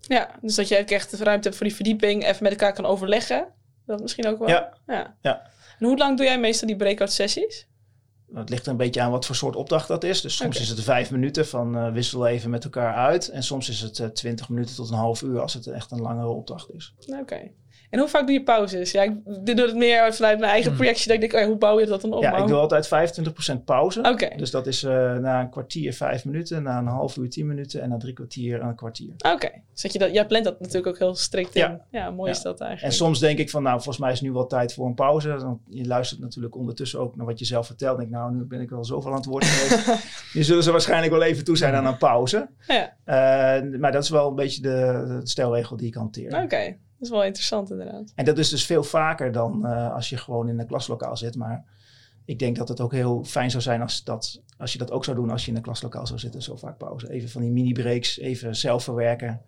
Ja, 0.00 0.30
dus 0.40 0.54
dat 0.54 0.68
je 0.68 0.78
ook 0.78 0.90
echt 0.90 1.18
de 1.18 1.24
ruimte 1.24 1.44
hebt 1.44 1.56
voor 1.56 1.66
die 1.66 1.76
verdieping, 1.76 2.24
even 2.24 2.42
met 2.42 2.52
elkaar 2.52 2.72
kan 2.72 2.86
overleggen. 2.86 3.46
Dat 3.86 4.00
misschien 4.00 4.26
ook 4.26 4.38
wel. 4.38 4.48
Ja. 4.48 4.72
ja. 4.86 5.16
ja. 5.20 5.42
En 5.78 5.86
hoe 5.86 5.96
lang 5.96 6.16
doe 6.16 6.26
jij 6.26 6.38
meestal 6.38 6.68
die 6.68 6.76
breakout 6.76 7.12
sessies? 7.12 7.68
Het 8.34 8.48
ligt 8.48 8.66
er 8.66 8.70
een 8.70 8.76
beetje 8.76 9.00
aan 9.00 9.10
wat 9.10 9.26
voor 9.26 9.36
soort 9.36 9.56
opdracht 9.56 9.88
dat 9.88 10.04
is. 10.04 10.20
Dus 10.20 10.36
soms 10.36 10.60
is 10.60 10.68
het 10.68 10.80
vijf 10.80 11.10
minuten 11.10 11.46
van 11.46 11.76
uh, 11.76 11.92
wissel 11.92 12.26
even 12.26 12.50
met 12.50 12.64
elkaar 12.64 12.94
uit. 12.94 13.28
En 13.28 13.42
soms 13.42 13.68
is 13.68 13.80
het 13.80 13.98
uh, 13.98 14.06
twintig 14.06 14.48
minuten 14.48 14.74
tot 14.74 14.88
een 14.90 14.96
half 14.96 15.22
uur 15.22 15.40
als 15.40 15.54
het 15.54 15.66
echt 15.66 15.90
een 15.90 16.00
langere 16.00 16.28
opdracht 16.28 16.72
is. 16.74 16.94
Oké. 17.20 17.50
En 17.92 17.98
hoe 17.98 18.08
vaak 18.08 18.26
doe 18.26 18.32
je 18.32 18.42
pauzes? 18.42 18.90
Ja, 18.90 19.02
ik 19.02 19.14
doe 19.24 19.60
het 19.60 19.74
meer 19.76 20.14
vanuit 20.14 20.38
mijn 20.38 20.50
eigen 20.50 20.68
Hmm. 20.70 20.78
projectie. 20.78 21.06
Dat 21.06 21.14
ik 21.14 21.20
denk, 21.20 21.32
oh 21.32 21.40
ja, 21.40 21.46
hoe 21.46 21.56
bouw 21.56 21.80
je 21.80 21.86
dat 21.86 22.00
dan 22.00 22.12
op? 22.12 22.22
Ja, 22.22 22.36
ik 22.36 22.46
doe 22.46 22.56
altijd 22.56 22.86
25% 22.86 23.64
pauze. 23.64 24.30
Dus 24.36 24.50
dat 24.50 24.66
is 24.66 24.82
uh, 24.82 24.90
na 25.16 25.40
een 25.40 25.50
kwartier 25.50 25.92
vijf 25.92 26.24
minuten, 26.24 26.62
na 26.62 26.78
een 26.78 26.86
half 26.86 27.16
uur 27.16 27.30
tien 27.30 27.46
minuten 27.46 27.82
en 27.82 27.88
na 27.88 27.96
drie 27.96 28.12
kwartier 28.12 28.60
een 28.62 28.74
kwartier. 28.74 29.14
oké. 29.34 29.50
Dus 29.72 29.82
dat 29.82 29.92
je 29.92 29.98
dat, 29.98 30.12
jij 30.12 30.26
plant 30.26 30.44
dat 30.44 30.60
natuurlijk 30.60 30.86
ook 30.86 30.98
heel 30.98 31.14
strikt 31.14 31.54
in. 31.54 31.60
Ja. 31.62 31.80
Ja, 31.90 32.10
mooi 32.10 32.30
Ja. 32.30 32.36
is 32.36 32.42
dat 32.42 32.60
En 32.60 32.66
eigenlijk. 32.66 32.96
soms 32.96 33.18
denk 33.18 33.38
ik 33.38 33.50
van, 33.50 33.62
nou, 33.62 33.74
volgens 33.74 33.98
mij 33.98 34.12
is 34.12 34.20
nu 34.20 34.32
wel 34.32 34.46
tijd 34.46 34.74
voor 34.74 34.86
een 34.86 34.94
pauze. 34.94 35.28
Dan, 35.38 35.60
je 35.68 35.86
luistert 35.86 36.20
natuurlijk 36.20 36.56
ondertussen 36.56 37.00
ook 37.00 37.16
naar 37.16 37.26
wat 37.26 37.38
je 37.38 37.44
zelf 37.44 37.66
vertelt. 37.66 37.98
Denk, 37.98 38.10
nou, 38.10 38.34
nu 38.34 38.42
ben 38.44 38.60
ik 38.60 38.70
wel 38.70 38.84
zoveel 38.84 39.10
aan 39.10 39.16
het 39.16 39.26
woord 39.26 39.44
geweest. 39.44 40.04
nu 40.34 40.42
zullen 40.42 40.62
ze 40.62 40.70
waarschijnlijk 40.70 41.12
wel 41.12 41.22
even 41.22 41.44
toe 41.44 41.56
zijn 41.56 41.74
aan 41.74 41.86
een 41.86 41.96
pauze. 41.98 42.48
Ja, 42.66 42.96
Uh, 43.06 43.78
maar 43.80 43.92
dat 43.92 44.02
is 44.02 44.10
wel 44.10 44.28
een 44.28 44.34
beetje 44.34 44.62
de, 44.62 44.68
de 45.20 45.20
stelregel 45.28 45.76
die 45.76 45.86
ik 45.86 45.94
hanteer. 45.94 46.42
oké. 46.42 46.76
Is 47.02 47.10
wel 47.10 47.24
interessant 47.24 47.70
inderdaad. 47.70 48.12
En 48.14 48.24
dat 48.24 48.38
is 48.38 48.48
dus 48.48 48.66
veel 48.66 48.82
vaker 48.82 49.32
dan 49.32 49.66
uh, 49.66 49.94
als 49.94 50.08
je 50.08 50.16
gewoon 50.16 50.48
in 50.48 50.58
een 50.58 50.66
klaslokaal 50.66 51.16
zit. 51.16 51.36
Maar 51.36 51.64
ik 52.24 52.38
denk 52.38 52.56
dat 52.56 52.68
het 52.68 52.80
ook 52.80 52.92
heel 52.92 53.24
fijn 53.24 53.50
zou 53.50 53.62
zijn 53.62 53.82
als, 53.82 54.04
dat, 54.04 54.42
als 54.56 54.72
je 54.72 54.78
dat 54.78 54.90
ook 54.90 55.04
zou 55.04 55.16
doen 55.16 55.30
als 55.30 55.44
je 55.44 55.50
in 55.50 55.56
een 55.56 55.62
klaslokaal 55.62 56.06
zou 56.06 56.18
zitten. 56.18 56.42
Zo 56.42 56.56
vaak 56.56 56.78
pauze. 56.78 57.10
Even 57.10 57.28
van 57.28 57.42
die 57.42 57.50
mini-breaks, 57.50 58.18
even 58.18 58.56
zelf 58.56 58.84
verwerken. 58.84 59.40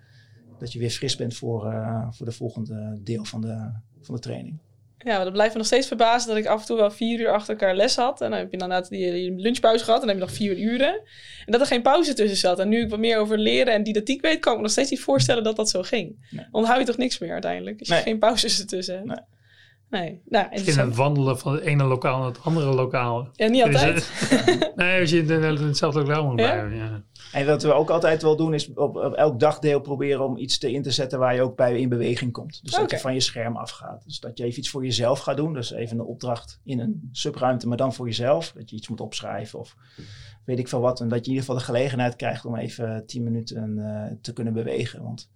Dat 0.58 0.72
je 0.72 0.78
weer 0.78 0.90
fris 0.90 1.16
bent 1.16 1.36
voor, 1.36 1.72
uh, 1.72 2.06
voor 2.10 2.26
de 2.26 2.32
volgende 2.32 2.98
deel 3.02 3.24
van 3.24 3.40
de, 3.40 3.70
van 4.00 4.14
de 4.14 4.20
training. 4.20 4.58
Ja, 5.04 5.14
maar 5.16 5.24
dat 5.24 5.32
blijft 5.32 5.52
me 5.52 5.58
nog 5.58 5.66
steeds 5.66 5.86
verbazen 5.86 6.28
dat 6.28 6.36
ik 6.36 6.46
af 6.46 6.60
en 6.60 6.66
toe 6.66 6.76
wel 6.76 6.90
vier 6.90 7.20
uur 7.20 7.28
achter 7.32 7.50
elkaar 7.54 7.76
les 7.76 7.96
had. 7.96 8.20
En 8.20 8.30
dan 8.30 8.38
heb 8.38 8.46
je 8.46 8.52
inderdaad 8.52 8.88
die, 8.88 9.12
die 9.12 9.32
lunchpauze 9.36 9.84
gehad 9.84 10.00
en 10.00 10.06
dan 10.06 10.16
heb 10.16 10.28
je 10.28 10.32
nog 10.32 10.36
vier 10.36 10.58
uren. 10.72 11.00
En 11.46 11.52
dat 11.52 11.60
er 11.60 11.66
geen 11.66 11.82
pauze 11.82 12.14
tussen 12.14 12.36
zat. 12.38 12.58
En 12.58 12.68
nu 12.68 12.80
ik 12.82 12.90
wat 12.90 12.98
meer 12.98 13.18
over 13.18 13.38
leren 13.38 13.72
en 13.72 13.82
didactiek 13.82 14.20
weet, 14.22 14.38
kan 14.40 14.50
ik 14.52 14.56
me 14.58 14.62
nog 14.64 14.72
steeds 14.72 14.90
niet 14.90 15.00
voorstellen 15.00 15.44
dat 15.44 15.56
dat 15.56 15.70
zo 15.70 15.82
ging. 15.82 16.26
Nee. 16.30 16.46
Onthoud 16.50 16.78
je 16.78 16.84
toch 16.84 16.96
niks 16.96 17.18
meer 17.18 17.32
uiteindelijk? 17.32 17.78
Als 17.78 17.88
je 17.88 17.94
Nee. 17.94 18.02
geen 18.02 18.18
pauzes 18.18 18.60
ertussen 18.60 18.94
hebt. 18.94 19.06
Nee. 19.06 19.18
Nee. 19.90 20.20
Nou, 20.24 20.46
het 20.50 20.96
wandelen 20.96 21.38
van 21.38 21.52
het 21.52 21.62
ene 21.62 21.84
lokaal 21.84 22.18
naar 22.18 22.28
het 22.28 22.42
andere 22.44 22.74
lokaal. 22.74 23.28
Ja, 23.32 23.46
niet 23.48 23.62
altijd. 23.62 24.10
nee, 24.76 25.00
als 25.00 25.10
je 25.10 25.18
in, 25.18 25.30
in 25.30 25.42
hetzelfde 25.56 26.00
lokaal 26.02 26.24
moet 26.30 26.40
Ja? 26.40 26.46
blijven. 26.52 26.76
Ja. 26.76 27.02
En 27.34 27.46
wat 27.46 27.62
we 27.62 27.72
ook 27.72 27.90
altijd 27.90 28.22
wel 28.22 28.36
doen, 28.36 28.54
is 28.54 28.72
op, 28.74 28.96
op 28.96 29.12
elk 29.12 29.40
dagdeel 29.40 29.80
proberen 29.80 30.24
om 30.24 30.36
iets 30.36 30.58
te 30.58 30.72
in 30.72 30.82
te 30.82 30.90
zetten 30.90 31.18
waar 31.18 31.34
je 31.34 31.42
ook 31.42 31.56
bij 31.56 31.80
in 31.80 31.88
beweging 31.88 32.32
komt. 32.32 32.60
Dus 32.62 32.72
dat 32.72 32.90
je 32.90 32.98
van 32.98 33.14
je 33.14 33.20
scherm 33.20 33.56
afgaat. 33.56 34.04
Dus 34.04 34.20
dat 34.20 34.38
je 34.38 34.44
even 34.44 34.58
iets 34.58 34.70
voor 34.70 34.84
jezelf 34.84 35.18
gaat 35.18 35.36
doen. 35.36 35.52
Dus 35.54 35.70
even 35.70 35.98
een 35.98 36.04
opdracht 36.04 36.60
in 36.64 36.78
een 36.80 37.08
subruimte, 37.12 37.68
maar 37.68 37.76
dan 37.76 37.94
voor 37.94 38.06
jezelf. 38.06 38.52
Dat 38.52 38.70
je 38.70 38.76
iets 38.76 38.88
moet 38.88 39.00
opschrijven 39.00 39.58
of 39.58 39.76
weet 40.44 40.58
ik 40.58 40.68
veel 40.68 40.80
wat. 40.80 41.00
En 41.00 41.08
dat 41.08 41.18
je 41.18 41.24
in 41.24 41.30
ieder 41.30 41.44
geval 41.44 41.58
de 41.58 41.64
gelegenheid 41.64 42.16
krijgt 42.16 42.44
om 42.44 42.56
even 42.56 43.06
tien 43.06 43.22
minuten 43.22 43.78
eh, 43.78 44.16
te 44.20 44.32
kunnen 44.32 44.52
bewegen. 44.52 45.02
Want 45.02 45.28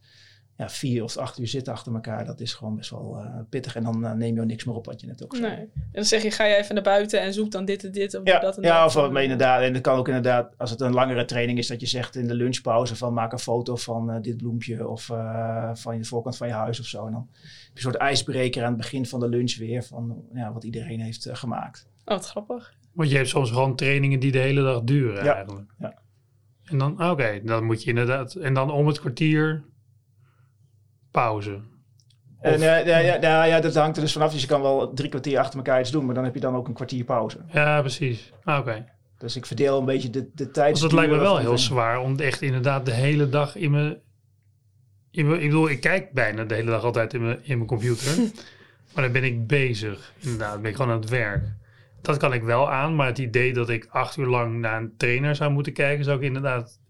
ja, 0.59 0.68
vier 0.68 1.03
of 1.03 1.16
acht 1.16 1.38
uur 1.38 1.49
zitten 1.49 1.73
achter 1.73 1.94
elkaar, 1.94 2.25
dat 2.25 2.40
is 2.40 2.55
gewoon 2.55 2.77
best 2.77 2.90
wel 2.90 3.18
eh, 3.18 3.40
pittig. 3.49 3.77
En 3.77 3.85
dan 3.85 4.05
eh, 4.05 4.12
neem 4.12 4.35
je 4.35 4.40
ook 4.40 4.47
niks 4.47 4.64
meer 4.64 4.75
op 4.75 4.87
wat 4.87 5.01
je 5.01 5.07
net 5.07 5.25
ook 5.25 5.37
zei. 5.37 5.49
Nee. 5.49 5.61
En 5.61 5.71
dan 5.92 6.05
zeg 6.05 6.23
je, 6.23 6.31
ga 6.31 6.44
je 6.44 6.57
even 6.57 6.75
naar 6.75 6.85
buiten 6.85 7.21
en 7.21 7.33
zoek 7.35 7.51
dan 7.51 7.64
dit 7.64 7.85
en 7.85 7.92
dit. 7.92 8.14
Of 8.14 8.21
Ja, 8.25 8.38
dat 8.38 8.57
en 8.57 8.62
ja 8.62 8.79
dat. 8.79 8.87
of 8.87 8.94
wat, 8.94 9.12
maar 9.12 9.23
inderdaad, 9.23 9.62
en 9.62 9.73
dat 9.73 9.83
kan 9.83 9.99
ook 9.99 10.07
inderdaad, 10.09 10.55
als 10.57 10.71
het 10.71 10.81
een 10.81 10.92
langere 10.92 11.25
training 11.25 11.59
is, 11.59 11.66
dat 11.66 11.81
je 11.81 11.87
zegt 11.87 12.16
in 12.16 12.27
de 12.29 12.35
lunchpauze 12.35 12.97
van 12.97 13.12
maak 13.14 13.33
een 13.33 13.38
foto 13.38 13.77
van 13.77 14.11
eh, 14.11 14.21
dit 14.23 14.37
bloempje 14.37 14.88
of 14.88 15.11
eh, 15.11 15.71
van 15.75 15.99
de 15.99 16.05
voorkant 16.05 16.37
van 16.37 16.47
je 16.47 16.55
huis 16.55 16.81
of 16.81 16.87
zo. 16.87 17.07
En 17.07 17.12
dan 17.12 17.29
heb 17.33 17.42
je 17.42 17.71
een 17.75 17.81
soort 17.83 17.97
ijsbreker 17.97 18.62
aan 18.62 18.68
het 18.73 18.81
begin 18.81 19.07
van 19.07 19.21
de 19.21 19.29
lunch 19.29 19.57
weer 19.57 19.83
van 19.83 20.25
ja, 20.35 20.53
wat 20.53 20.64
iedereen 20.64 21.01
heeft 21.01 21.29
gemaakt. 21.33 21.87
Oh, 22.05 22.14
wat 22.14 22.27
grappig. 22.27 22.75
Want 22.92 23.11
je 23.11 23.16
hebt 23.16 23.29
soms 23.29 23.51
gewoon 23.51 23.77
trainingen 23.77 24.21
die 24.21 24.33
de 24.33 24.38
hele 24.38 24.62
dag 24.62 24.83
duren 24.83 25.25
Ja, 25.25 25.35
eigenlijk. 25.35 25.71
ja. 25.79 25.94
En 26.64 26.79
dan, 26.79 27.11
oké, 27.11 27.40
dan 27.44 27.64
moet 27.64 27.83
je 27.83 27.88
inderdaad... 27.88 28.35
En 28.35 28.55
dan 28.55 28.71
om 28.71 28.87
het 28.87 29.01
kwartier 29.01 29.64
pauze. 31.11 31.61
En 32.40 32.55
Of- 32.55 32.61
eh, 32.61 32.87
ja, 32.87 32.99
ja, 32.99 33.16
ja, 33.21 33.44
ja, 33.44 33.61
dat 33.61 33.75
hangt 33.75 33.97
er 33.97 34.03
dus 34.03 34.12
vanaf. 34.12 34.33
Dus 34.33 34.40
je 34.40 34.47
kan 34.47 34.62
wel 34.62 34.92
drie 34.92 35.09
kwartier 35.09 35.38
achter 35.38 35.57
elkaar 35.57 35.81
iets 35.81 35.90
doen, 35.90 36.07
maar 36.07 36.14
dan 36.14 36.25
heb 36.25 36.35
je 36.35 36.40
dan 36.40 36.57
ook 36.57 36.68
een 36.68 36.75
kwartier 36.75 37.05
pauze. 37.05 37.38
Ja, 37.53 37.81
precies. 37.81 38.33
Ah, 38.44 38.59
Oké. 38.59 38.85
Dus 39.18 39.37
ik 39.37 39.47
verdeel 39.47 39.79
een 39.79 39.85
beetje 39.85 40.11
de, 40.11 40.31
de 40.35 40.51
tijd. 40.51 40.73
Dus 40.73 40.83
dat 40.83 40.92
lijkt 40.92 41.12
me 41.12 41.18
wel 41.18 41.38
heel 41.38 41.59
zwaar 41.59 42.01
om 42.01 42.18
echt 42.18 42.42
inderdaad 42.42 42.87
de 42.87 42.92
hele 42.92 43.29
dag 43.29 43.57
in 43.57 43.71
mijn... 43.71 43.99
In 45.11 45.29
mijn 45.29 45.40
ik 45.40 45.47
bedoel, 45.47 45.68
ik 45.68 45.81
kijk 45.81 46.12
bijna 46.12 46.44
de 46.44 46.55
hele 46.55 46.71
dag 46.71 46.85
altijd 46.85 47.14
in 47.14 47.23
mijn, 47.23 47.38
in 47.42 47.57
mijn 47.57 47.68
computer. 47.68 48.16
maar 48.94 49.05
dan 49.05 49.12
ben 49.12 49.25
ik 49.25 49.47
bezig. 49.47 50.12
Inderdaad, 50.18 50.53
dan 50.53 50.62
ben 50.62 50.71
ik 50.71 50.77
gewoon 50.77 50.92
aan 50.92 51.01
het 51.01 51.09
werk. 51.11 51.44
Dat 52.03 52.16
kan 52.16 52.33
ik 52.33 52.42
wel 52.42 52.71
aan, 52.71 52.94
maar 52.97 53.07
het 53.07 53.18
idee 53.18 53.53
dat 53.53 53.68
ik 53.68 53.87
acht 53.90 54.16
uur 54.16 54.27
lang 54.27 54.59
naar 54.59 54.81
een 54.81 54.94
trainer 54.97 55.37
zou 55.37 55.51
moeten 55.51 55.73
kijken, 55.73 56.05
zou 56.05 56.16
ik 56.18 56.25
inderdaad 56.25 56.81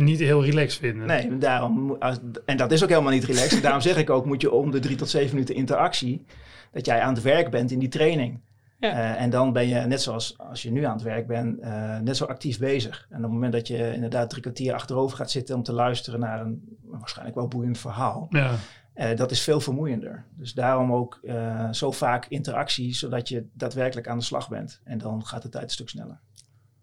niet 0.00 0.18
heel 0.18 0.44
relaxed 0.44 0.80
vinden. 0.80 1.06
Nee, 1.06 1.38
daarom, 1.38 1.96
en 2.44 2.56
dat 2.56 2.72
is 2.72 2.82
ook 2.82 2.88
helemaal 2.88 3.12
niet 3.12 3.24
relaxed. 3.24 3.62
daarom 3.62 3.80
zeg 3.80 3.96
ik 3.96 4.10
ook, 4.10 4.26
moet 4.26 4.40
je 4.40 4.52
om 4.52 4.70
de 4.70 4.78
drie 4.78 4.96
tot 4.96 5.08
zeven 5.08 5.34
minuten 5.34 5.54
interactie, 5.54 6.24
dat 6.72 6.86
jij 6.86 7.00
aan 7.00 7.14
het 7.14 7.22
werk 7.22 7.50
bent 7.50 7.70
in 7.70 7.78
die 7.78 7.88
training. 7.88 8.40
Ja. 8.78 8.90
Eh, 8.90 9.22
en 9.22 9.30
dan 9.30 9.52
ben 9.52 9.68
je, 9.68 9.74
net 9.80 10.02
zoals 10.02 10.38
als 10.38 10.62
je 10.62 10.70
nu 10.70 10.84
aan 10.84 10.92
het 10.92 11.02
werk 11.02 11.26
bent, 11.26 11.58
eh, 11.60 11.98
net 11.98 12.16
zo 12.16 12.24
actief 12.24 12.58
bezig. 12.58 13.06
En 13.10 13.16
op 13.16 13.22
het 13.22 13.32
moment 13.32 13.52
dat 13.52 13.66
je 13.66 13.92
inderdaad 13.94 14.30
drie 14.30 14.42
kwartier 14.42 14.74
achterover 14.74 15.16
gaat 15.16 15.30
zitten 15.30 15.54
om 15.54 15.62
te 15.62 15.72
luisteren 15.72 16.20
naar 16.20 16.40
een 16.40 16.76
waarschijnlijk 16.82 17.36
wel 17.36 17.48
boeiend 17.48 17.78
verhaal, 17.78 18.26
Ja. 18.30 18.54
eh, 18.94 19.16
dat 19.16 19.30
is 19.30 19.42
veel 19.42 19.60
vermoeiender. 19.60 20.24
Dus 20.36 20.52
daarom 20.52 20.92
ook 20.92 21.18
eh, 21.22 21.72
zo 21.72 21.90
vaak 21.90 22.26
interactie, 22.28 22.94
zodat 22.94 23.28
je 23.28 23.46
daadwerkelijk 23.52 24.08
aan 24.08 24.18
de 24.18 24.24
slag 24.24 24.48
bent. 24.48 24.80
En 24.84 24.98
dan 24.98 25.26
gaat 25.26 25.42
de 25.42 25.48
tijd 25.48 25.64
een 25.64 25.70
stuk 25.70 25.88
sneller. 25.88 26.20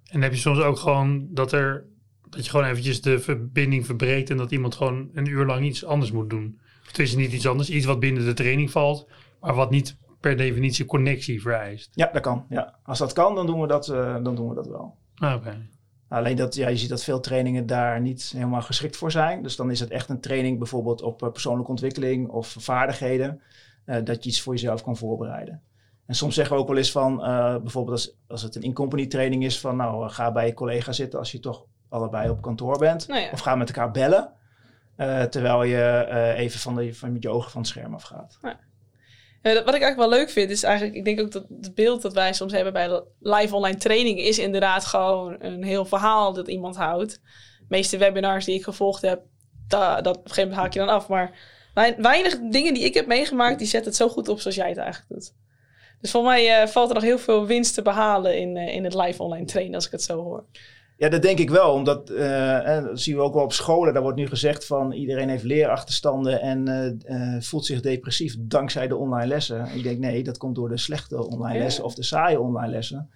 En 0.08 0.22
heb 0.22 0.32
je 0.32 0.38
soms 0.40 0.60
ook 0.60 0.78
gewoon 0.78 1.28
dat 1.30 1.52
er 1.52 1.86
dat 2.30 2.44
je 2.46 2.50
gewoon 2.50 2.66
eventjes 2.66 3.02
de 3.02 3.20
verbinding 3.20 3.86
verbreekt 3.86 4.30
en 4.30 4.38
dat 4.38 4.52
iemand 4.52 4.76
gewoon 4.76 5.10
een 5.14 5.26
uur 5.28 5.46
lang 5.46 5.66
iets 5.66 5.86
anders 5.86 6.12
moet 6.12 6.30
doen. 6.30 6.60
Of 6.86 6.92
tenminste 6.92 7.20
niet 7.20 7.34
iets 7.34 7.48
anders, 7.48 7.70
iets 7.70 7.86
wat 7.86 8.00
binnen 8.00 8.26
de 8.26 8.34
training 8.34 8.72
valt, 8.72 9.08
maar 9.40 9.54
wat 9.56 9.70
niet 9.70 9.98
per 10.20 10.38
definitie 10.38 10.86
connectie 10.86 11.42
vereist. 11.42 11.90
Ja, 11.94 12.10
dat 12.14 12.22
kan. 12.22 12.46
Ja. 12.50 12.80
Als 12.84 13.00
dat 13.00 13.14
kan, 13.14 13.36
dan 13.36 13.46
doen 13.46 13.62
we 13.62 13.68
dat, 13.68 13.88
eh, 13.90 14.24
dan 14.24 14.36
doen 14.36 14.50
we 14.50 14.56
dat 14.56 14.68
wel. 14.68 14.96
Ah, 15.16 15.36
Oké. 15.36 15.68
Alleen 16.10 16.36
dat, 16.36 16.56
ja, 16.56 16.68
je 16.68 16.78
ziet 16.78 16.90
dat 16.90 17.04
veel 17.04 17.20
trainingen 17.20 17.66
daar 17.66 18.02
niet 18.02 18.32
helemaal 18.36 18.62
geschikt 18.62 18.98
voor 18.98 19.12
zijn. 19.12 19.44
Dus 19.44 19.56
dan 19.56 19.72
is 19.72 19.80
het 19.80 19.90
echt 19.90 20.10
een 20.10 20.22
training 20.22 20.58
bijvoorbeeld 20.58 21.02
op 21.02 21.24
eh, 21.24 21.32
persoonlijke 21.32 21.72
ontwikkeling 21.72 22.30
of 22.30 22.56
vaardigheden. 22.60 23.42
eh, 23.86 24.04
dat 24.04 24.24
je 24.24 24.30
iets 24.30 24.42
voor 24.42 24.54
jezelf 24.54 24.84
kan 24.84 24.98
voorbereiden. 24.98 25.62
En 26.06 26.16
soms 26.16 26.36
zeggen 26.36 26.56
we 26.56 26.62
ook 26.62 26.68
wel 26.68 26.78
eens 26.78 26.92
van, 26.92 27.18
bijvoorbeeld 27.62 27.90
als, 27.98 28.16
als 28.28 28.42
het 28.42 28.56
een 28.56 28.62
in-company 28.62 29.08
training 29.08 29.44
is, 29.44 29.60
van 29.60 29.76
nou 29.76 30.10
ga 30.10 30.32
bij 30.32 30.46
je 30.46 30.54
collega 30.54 30.92
zitten 30.92 31.20
als 31.20 31.32
je 31.32 31.40
toch 31.40 31.66
allebei 31.90 32.30
op 32.30 32.42
kantoor 32.42 32.78
bent. 32.78 33.08
Nou 33.08 33.22
ja. 33.22 33.30
Of 33.32 33.40
ga 33.40 33.56
met 33.56 33.68
elkaar 33.68 33.92
bellen. 33.92 34.32
eh, 34.96 35.24
terwijl 35.24 35.64
je 35.64 36.06
eh, 36.10 36.40
even 36.40 36.60
van, 36.60 36.76
de, 36.76 36.94
van 36.94 37.14
met 37.14 37.24
je 37.24 37.30
ogen 37.30 37.52
van 37.52 37.62
het 37.62 37.70
scherm 37.70 37.94
afgaat. 37.94 38.38
Eh, 39.42 39.54
wat 39.54 39.76
ik 39.76 39.82
eigenlijk 39.82 39.96
wel 39.98 40.10
leuk 40.10 40.30
vind, 40.30 40.50
is 40.50 40.64
eigenlijk, 40.64 40.96
ik 40.98 41.06
denk 41.06 41.20
ook 41.22 41.32
dat 41.32 41.46
het 41.62 41.76
beeld 41.76 42.02
dat 42.02 42.14
wij 42.14 42.34
soms 42.34 42.52
hebben 42.52 42.74
bij 42.74 43.02
live 43.20 43.56
online 43.56 43.78
training 43.78 44.20
is 44.20 44.40
inderdaad 44.40 44.86
gewoon 44.86 45.36
een 45.40 45.64
heel 45.64 45.86
verhaal 45.86 46.34
dat 46.34 46.48
iemand 46.48 46.76
houdt. 46.76 47.12
De 47.60 47.66
meeste 47.68 47.98
webinars 47.98 48.46
die 48.46 48.56
ik 48.56 48.64
gevolgd 48.64 49.02
heb, 49.02 49.22
da, 49.68 50.02
dat 50.02 50.18
op 50.18 50.24
een 50.24 50.30
gegeven 50.30 50.50
moment 50.50 50.62
haak 50.62 50.74
je 50.74 50.80
dan 50.80 50.90
af. 50.90 51.08
Maar 51.08 51.32
wei- 51.74 51.96
weinig 51.98 52.40
dingen 52.50 52.74
die 52.74 52.84
ik 52.84 52.94
heb 52.94 53.08
meegemaakt, 53.08 53.58
die 53.60 53.68
zetten 53.68 53.90
het 53.90 54.00
zo 54.00 54.10
goed 54.10 54.28
op 54.28 54.40
zoals 54.40 54.56
jij 54.56 54.70
het 54.70 54.78
eigenlijk 54.78 55.10
doet. 55.12 55.34
Dus 56.02 56.12
voor 56.12 56.24
mij 56.24 56.68
valt 56.68 56.88
er 56.90 56.96
nog 56.96 57.04
heel 57.04 57.20
veel 57.20 57.46
winst 57.46 57.74
te 57.74 57.82
behalen 57.82 58.38
in, 58.40 58.58
in 58.58 58.84
het 58.84 58.94
live 58.94 59.24
online 59.24 59.46
trainen, 59.46 59.76
als 59.76 59.86
ik 59.86 59.92
het 59.92 60.04
zo 60.04 60.24
hoor. 60.24 60.44
Ja, 60.98 61.10
dat 61.10 61.22
denk 61.22 61.40
ik 61.40 61.50
wel. 61.50 61.74
Omdat, 61.74 62.10
eh, 62.10 62.84
dat 62.84 63.00
zien 63.00 63.16
we 63.16 63.22
ook 63.22 63.34
wel 63.34 63.44
op 63.44 63.54
scholen. 63.54 63.94
Daar 63.94 64.02
wordt 64.02 64.18
nu 64.18 64.28
gezegd 64.28 64.66
van 64.66 64.92
iedereen 64.92 65.30
heeft 65.30 65.44
leerachterstanden 65.44 66.42
en 66.42 66.68
eh, 66.68 67.36
eh, 67.36 67.42
voelt 67.42 67.66
zich 67.66 67.82
depressief 67.82 68.36
dankzij 68.40 68.88
de 68.88 68.96
online 68.96 69.28
lessen. 69.28 69.68
Ik 69.76 69.84
denk 69.84 70.00
nee, 70.00 70.24
dat 70.24 70.38
komt 70.38 70.56
door 70.56 70.70
de 70.70 70.78
slechte 70.78 71.28
online 71.28 71.60
lessen 71.60 71.84
of 71.84 71.96
de 71.96 72.04
saaie 72.04 72.40
online 72.40 72.72
lessen. 72.72 73.10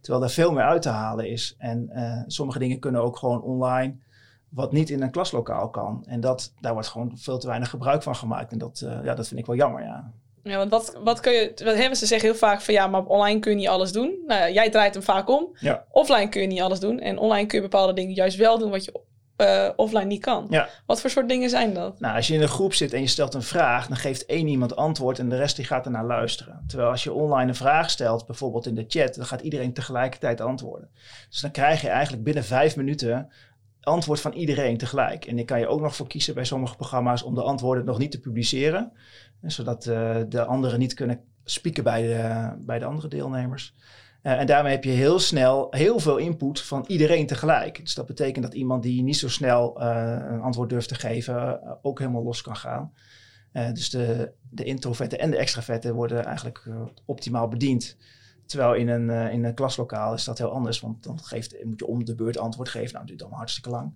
Terwijl 0.00 0.24
daar 0.24 0.34
veel 0.34 0.52
meer 0.52 0.62
uit 0.62 0.82
te 0.82 0.88
halen 0.88 1.28
is. 1.28 1.54
En 1.58 1.90
sommige 2.26 2.58
dingen 2.58 2.78
kunnen 2.78 3.02
ook 3.02 3.16
gewoon 3.16 3.42
online, 3.42 3.94
wat 4.48 4.72
niet 4.72 4.90
in 4.90 5.02
een 5.02 5.10
klaslokaal 5.10 5.70
kan. 5.70 6.04
En 6.06 6.20
dat, 6.20 6.52
daar 6.60 6.72
wordt 6.72 6.88
gewoon 6.88 7.12
veel 7.14 7.38
te 7.38 7.46
weinig 7.46 7.70
gebruik 7.70 8.02
van 8.02 8.16
gemaakt. 8.16 8.52
En 8.52 8.58
dat, 8.58 8.78
ja, 9.02 9.14
dat 9.14 9.28
vind 9.28 9.40
ik 9.40 9.46
wel 9.46 9.56
jammer, 9.56 9.82
ja. 9.82 10.12
Ja, 10.44 10.56
want 10.56 10.70
wat, 10.70 10.98
wat 11.04 11.20
kun 11.20 11.32
je... 11.32 11.52
Wat 11.64 11.76
hebben 11.76 11.96
ze 11.96 12.06
zeggen 12.06 12.28
heel 12.28 12.38
vaak 12.38 12.60
van 12.60 12.74
ja, 12.74 12.86
maar 12.86 13.04
online 13.04 13.40
kun 13.40 13.50
je 13.50 13.56
niet 13.56 13.68
alles 13.68 13.92
doen. 13.92 14.22
Nou, 14.26 14.52
jij 14.52 14.70
draait 14.70 14.94
hem 14.94 15.02
vaak 15.02 15.28
om. 15.28 15.56
Ja. 15.60 15.84
Offline 15.90 16.28
kun 16.28 16.40
je 16.40 16.46
niet 16.46 16.60
alles 16.60 16.80
doen. 16.80 17.00
En 17.00 17.18
online 17.18 17.46
kun 17.46 17.58
je 17.58 17.68
bepaalde 17.68 17.92
dingen 17.92 18.14
juist 18.14 18.36
wel 18.36 18.58
doen 18.58 18.70
wat 18.70 18.84
je 18.84 19.00
eh, 19.36 19.68
offline 19.76 20.04
niet 20.04 20.20
kan. 20.20 20.46
Ja. 20.50 20.68
Wat 20.86 21.00
voor 21.00 21.10
soort 21.10 21.28
dingen 21.28 21.50
zijn 21.50 21.74
dat? 21.74 22.00
Nou, 22.00 22.16
als 22.16 22.26
je 22.26 22.34
in 22.34 22.42
een 22.42 22.48
groep 22.48 22.74
zit 22.74 22.92
en 22.92 23.00
je 23.00 23.06
stelt 23.06 23.34
een 23.34 23.42
vraag, 23.42 23.86
dan 23.86 23.96
geeft 23.96 24.26
één 24.26 24.48
iemand 24.48 24.76
antwoord 24.76 25.18
en 25.18 25.28
de 25.28 25.36
rest 25.36 25.56
die 25.56 25.64
gaat 25.64 25.84
ernaar 25.84 26.04
luisteren. 26.04 26.64
Terwijl 26.66 26.90
als 26.90 27.04
je 27.04 27.12
online 27.12 27.48
een 27.48 27.54
vraag 27.54 27.90
stelt, 27.90 28.26
bijvoorbeeld 28.26 28.66
in 28.66 28.74
de 28.74 28.84
chat, 28.88 29.14
dan 29.14 29.26
gaat 29.26 29.40
iedereen 29.40 29.72
tegelijkertijd 29.72 30.40
antwoorden. 30.40 30.90
Dus 31.30 31.40
dan 31.40 31.50
krijg 31.50 31.80
je 31.80 31.88
eigenlijk 31.88 32.24
binnen 32.24 32.44
vijf 32.44 32.76
minuten 32.76 33.30
antwoord 33.80 34.20
van 34.20 34.32
iedereen 34.32 34.76
tegelijk. 34.76 35.24
En 35.24 35.38
ik 35.38 35.46
kan 35.46 35.58
je 35.58 35.66
ook 35.66 35.80
nog 35.80 35.96
voor 35.96 36.06
kiezen 36.06 36.34
bij 36.34 36.44
sommige 36.44 36.76
programma's 36.76 37.22
om 37.22 37.34
de 37.34 37.42
antwoorden 37.42 37.84
nog 37.84 37.98
niet 37.98 38.10
te 38.10 38.20
publiceren, 38.20 38.92
zodat 39.50 39.86
eh, 39.86 40.16
de 40.28 40.44
anderen 40.44 40.78
niet 40.78 40.94
kunnen 40.94 41.20
spieken 41.44 41.84
bij 41.84 42.02
de, 42.02 42.52
bij 42.66 42.78
de 42.78 42.84
andere 42.84 43.08
deelnemers. 43.08 43.74
Eh, 44.22 44.40
en 44.40 44.46
daarmee 44.46 44.72
heb 44.72 44.84
je 44.84 44.90
heel 44.90 45.18
snel 45.18 45.66
heel 45.70 45.98
veel 45.98 46.16
input 46.16 46.60
van 46.60 46.84
iedereen 46.86 47.26
tegelijk. 47.26 47.80
Dus 47.80 47.94
dat 47.94 48.06
betekent 48.06 48.44
dat 48.44 48.54
iemand 48.54 48.82
die 48.82 49.02
niet 49.02 49.16
zo 49.16 49.28
snel 49.28 49.80
eh, 49.80 50.16
een 50.30 50.40
antwoord 50.40 50.70
durft 50.70 50.88
te 50.88 50.94
geven, 50.94 51.62
eh, 51.62 51.72
ook 51.82 51.98
helemaal 51.98 52.22
los 52.22 52.42
kan 52.42 52.56
gaan. 52.56 52.92
Eh, 53.54 53.72
dus 53.72 53.90
de, 53.90 54.32
de 54.50 54.64
introverten 54.64 55.18
en 55.18 55.30
de 55.30 55.36
extraverten 55.36 55.94
worden 55.94 56.24
eigenlijk 56.24 56.62
eh, 56.66 56.82
optimaal 57.04 57.48
bediend. 57.48 57.96
Terwijl 58.46 58.74
in 58.74 58.88
een, 58.88 59.10
eh, 59.10 59.32
in 59.32 59.44
een 59.44 59.54
klaslokaal 59.54 60.14
is 60.14 60.24
dat 60.24 60.38
heel 60.38 60.50
anders, 60.50 60.80
want 60.80 61.02
dan 61.02 61.18
geeft, 61.20 61.64
moet 61.64 61.78
je 61.78 61.86
om 61.86 62.04
de 62.04 62.14
beurt 62.14 62.38
antwoord 62.38 62.68
geven. 62.68 62.94
Nou, 62.94 63.06
duurt 63.06 63.20
allemaal 63.20 63.38
hartstikke 63.38 63.70
lang. 63.70 63.92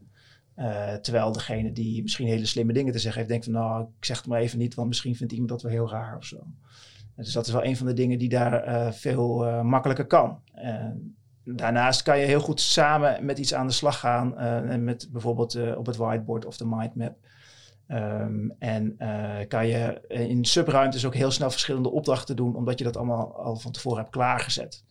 Eh, 0.58 0.94
terwijl 0.94 1.32
degene 1.32 1.72
die 1.72 2.02
misschien 2.02 2.26
hele 2.26 2.46
slimme 2.46 2.72
dingen 2.72 2.92
te 2.92 2.98
zeggen 2.98 3.18
heeft, 3.18 3.30
denkt 3.30 3.44
van 3.44 3.54
nou, 3.54 3.82
ik 3.98 4.04
zeg 4.04 4.16
het 4.16 4.26
maar 4.26 4.40
even 4.40 4.58
niet, 4.58 4.74
want 4.74 4.88
misschien 4.88 5.16
vindt 5.16 5.32
iemand 5.32 5.50
dat 5.50 5.62
wel 5.62 5.72
heel 5.72 5.90
raar 5.90 6.16
of 6.16 6.24
zo. 6.24 6.46
Dus 7.16 7.32
dat 7.32 7.46
is 7.46 7.52
wel 7.52 7.64
een 7.64 7.76
van 7.76 7.86
de 7.86 7.92
dingen 7.92 8.18
die 8.18 8.28
daar 8.28 8.62
eh, 8.62 8.92
veel 8.92 9.46
eh, 9.46 9.62
makkelijker 9.62 10.06
kan. 10.06 10.40
Daarnaast 11.56 12.02
kan 12.02 12.18
je 12.18 12.26
heel 12.26 12.40
goed 12.40 12.60
samen 12.60 13.24
met 13.24 13.38
iets 13.38 13.54
aan 13.54 13.66
de 13.66 13.72
slag 13.72 13.98
gaan. 13.98 14.38
eh, 14.38 14.76
met 14.76 15.08
bijvoorbeeld 15.12 15.54
eh, 15.54 15.78
op 15.78 15.86
het 15.86 15.96
whiteboard 15.96 16.44
of 16.44 16.56
de 16.56 16.66
mindmap. 16.66 17.16
Ehm, 17.86 18.48
en 18.58 18.94
eh, 18.98 19.48
kan 19.48 19.66
je 19.66 20.00
in 20.08 20.44
subruimtes 20.44 21.06
ook 21.06 21.14
heel 21.14 21.30
snel 21.30 21.50
verschillende 21.50 21.90
opdrachten 21.90 22.36
doen, 22.36 22.54
omdat 22.56 22.78
je 22.78 22.84
dat 22.84 22.96
allemaal 22.96 23.36
al 23.36 23.56
van 23.56 23.72
tevoren 23.72 23.98
hebt 23.98 24.10
klaargezet. 24.10 24.84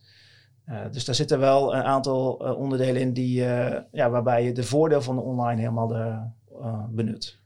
Eh, 0.68 0.80
dus 0.90 1.04
daar 1.04 1.14
zitten 1.14 1.38
wel 1.38 1.74
een 1.74 1.82
aantal 1.82 2.44
eh, 2.44 2.58
onderdelen 2.58 3.00
in 3.00 3.12
die, 3.12 3.44
eh, 3.44 3.80
ja, 3.92 4.10
waarbij 4.10 4.44
je 4.44 4.52
de 4.52 4.62
voordeel 4.62 5.02
van 5.02 5.16
de 5.16 5.22
online 5.22 5.60
helemaal 5.60 5.86
de, 5.86 6.36
benut. 6.90 7.38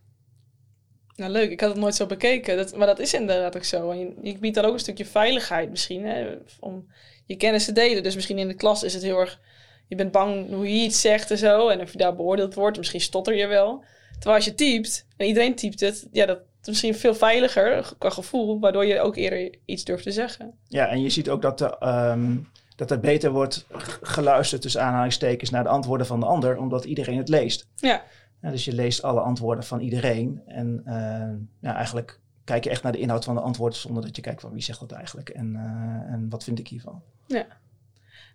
Nou, 1.16 1.32
leuk. 1.32 1.50
Ik 1.50 1.61
had 1.61 1.70
het 1.70 1.78
nooit 1.78 1.94
zo 1.94 2.06
bekeken. 2.06 2.56
Dat, 2.56 2.76
maar 2.76 2.87
dat 2.87 2.98
is 2.98 3.14
inderdaad 3.14 3.56
ook 3.56 3.64
zo. 3.64 3.90
En 3.90 3.98
je, 3.98 4.14
je 4.22 4.38
biedt 4.38 4.54
dan 4.54 4.64
ook 4.64 4.72
een 4.72 4.78
stukje 4.78 5.04
veiligheid 5.04 5.70
misschien. 5.70 6.04
Hè, 6.04 6.37
om 6.61 6.87
je 7.26 7.37
kennis 7.37 7.64
te 7.64 7.72
delen. 7.72 8.02
Dus 8.02 8.14
misschien 8.14 8.38
in 8.38 8.48
de 8.48 8.54
klas 8.54 8.82
is 8.82 8.94
het 8.94 9.02
heel 9.02 9.18
erg... 9.18 9.40
Je 9.88 9.96
bent 9.96 10.12
bang 10.12 10.48
hoe 10.48 10.68
je 10.68 10.85
iets 10.85 11.00
zegt 11.00 11.30
en 11.30 11.38
zo. 11.38 11.68
En 11.68 11.80
of 11.80 11.92
je 11.92 11.98
daar 11.98 12.16
beoordeeld 12.16 12.54
wordt. 12.54 12.78
Misschien 12.78 13.00
stotter 13.00 13.37
je 13.37 13.46
wel. 13.46 13.85
Terwijl 14.12 14.37
als 14.37 14.44
je 14.44 14.54
typt, 14.54 15.06
en 15.16 15.26
iedereen 15.26 15.54
typt 15.54 15.80
het... 15.80 16.08
Ja, 16.12 16.26
dat 16.26 16.38
is 16.62 16.68
misschien 16.68 16.94
veel 16.94 17.14
veiliger 17.14 17.92
qua 17.98 18.11
gevoel. 18.11 18.61
Waardoor 18.61 18.87
je 18.87 19.00
ook 19.00 19.16
eerder 19.16 19.54
iets 19.64 19.85
durft 19.85 20.04
te 20.04 20.12
zeggen. 20.12 20.58
Ja, 20.68 20.88
en 20.88 21.02
je 21.02 21.11
ziet 21.11 21.30
ook 21.30 21.42
dat, 21.42 21.58
de, 21.58 21.78
ehm, 21.78 22.37
dat 22.76 22.90
er 22.90 23.00
beter 23.00 23.30
wordt 23.30 23.66
geluisterd 24.02 24.62
tussen 24.62 24.82
aanhalingstekens 24.82 25.50
naar 25.50 25.62
de 25.62 25.68
antwoorden 25.68 26.06
van 26.06 26.20
de 26.20 26.26
ander. 26.26 26.56
Omdat 26.56 26.85
iedereen 26.85 27.18
het 27.18 27.28
leest. 27.28 27.66
Ja, 27.76 28.02
Ja, 28.42 28.50
dus 28.50 28.64
je 28.64 28.72
leest 28.72 29.02
alle 29.02 29.20
antwoorden 29.20 29.64
van 29.64 29.80
iedereen. 29.80 30.42
En 30.46 30.82
eh, 30.85 31.68
ja, 31.70 31.76
eigenlijk 31.76 32.20
kijk 32.44 32.64
je 32.64 32.70
echt 32.70 32.82
naar 32.82 32.92
de 32.92 32.98
inhoud 32.98 33.24
van 33.24 33.35
de 33.35 33.40
antwoorden 33.40 33.78
zonder 33.78 34.02
dat 34.02 34.16
je 34.16 34.22
kijkt 34.22 34.40
van 34.40 34.52
wie 34.52 34.62
zegt 34.62 34.80
dat 34.80 34.92
eigenlijk 34.92 35.28
en, 35.28 35.56
eh, 35.56 36.12
en 36.14 36.26
wat 36.28 36.44
vind 36.44 36.58
ik 36.58 36.68
hiervan. 36.68 37.02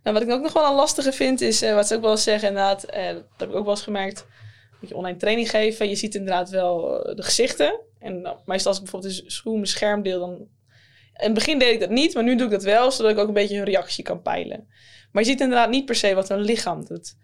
Nou, 0.04 0.20
wat 0.20 0.28
ik 0.28 0.34
ook 0.34 0.42
nog 0.42 0.54
wel 0.54 0.70
een 0.70 0.76
lastige 0.76 1.12
vind, 1.12 1.42
is 1.42 1.62
eh, 1.62 1.74
wat 1.74 1.88
ze 1.88 1.96
ook 1.96 2.02
wel 2.02 2.12
eens 2.12 2.24
zeggen, 2.24 2.48
inderdaad, 2.48 2.82
dat 2.82 3.24
heb 3.38 3.50
ik 3.50 3.56
ook 3.56 3.66
wel 3.66 3.74
eens 3.74 3.82
gemerkt, 3.82 4.26
dat 4.80 4.90
je 4.90 4.96
online 4.96 5.18
training 5.18 5.50
geven, 5.50 5.90
je 5.90 5.96
ziet 5.96 6.16
inderdaad 6.16 6.50
wel 6.50 6.82
de 7.16 7.24
gezichten. 7.24 7.80
En 8.00 8.36
meestal 8.46 8.72
als 8.72 8.78
ik 8.78 8.84
bijvoorbeeld 8.84 9.24
een 9.24 9.32
Zoom 9.32 9.60
een 9.60 9.68
scherm 9.68 10.02
deel, 10.02 10.20
dan... 10.20 10.48
In 11.18 11.26
het 11.26 11.34
begin 11.34 11.60
deed 11.60 11.74
ik 11.74 11.80
dat 11.80 11.90
niet, 11.90 12.14
maar 12.14 12.24
nu 12.24 12.36
doe 12.36 12.46
ik 12.46 12.52
dat 12.52 12.64
wel, 12.64 12.92
zodat 12.92 13.12
ik 13.12 13.18
ook 13.18 13.28
een 13.28 13.34
beetje 13.34 13.56
hun 13.56 13.66
reactie 13.66 14.04
kan 14.04 14.22
peilen. 14.22 14.68
Maar 15.12 15.24
je 15.24 15.30
ziet 15.30 15.42
inderdaad 15.42 15.70
niet 15.70 15.86
per 15.86 15.96
se 15.96 16.16
wat 16.16 16.30
hun 16.30 16.42
lichaam 16.42 16.86
doet. 16.86 17.16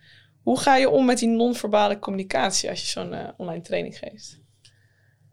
Hoe 0.42 0.60
ga 0.60 0.76
je 0.76 0.90
om 0.90 1.06
met 1.06 1.18
die 1.18 1.28
non-verbale 1.28 2.00
communicatie 2.00 2.70
als 2.70 2.82
je 2.82 2.88
zo'n 2.88 3.14
eh, 3.14 3.30
online 3.38 3.62
training 3.62 3.98
geeft? 3.98 4.42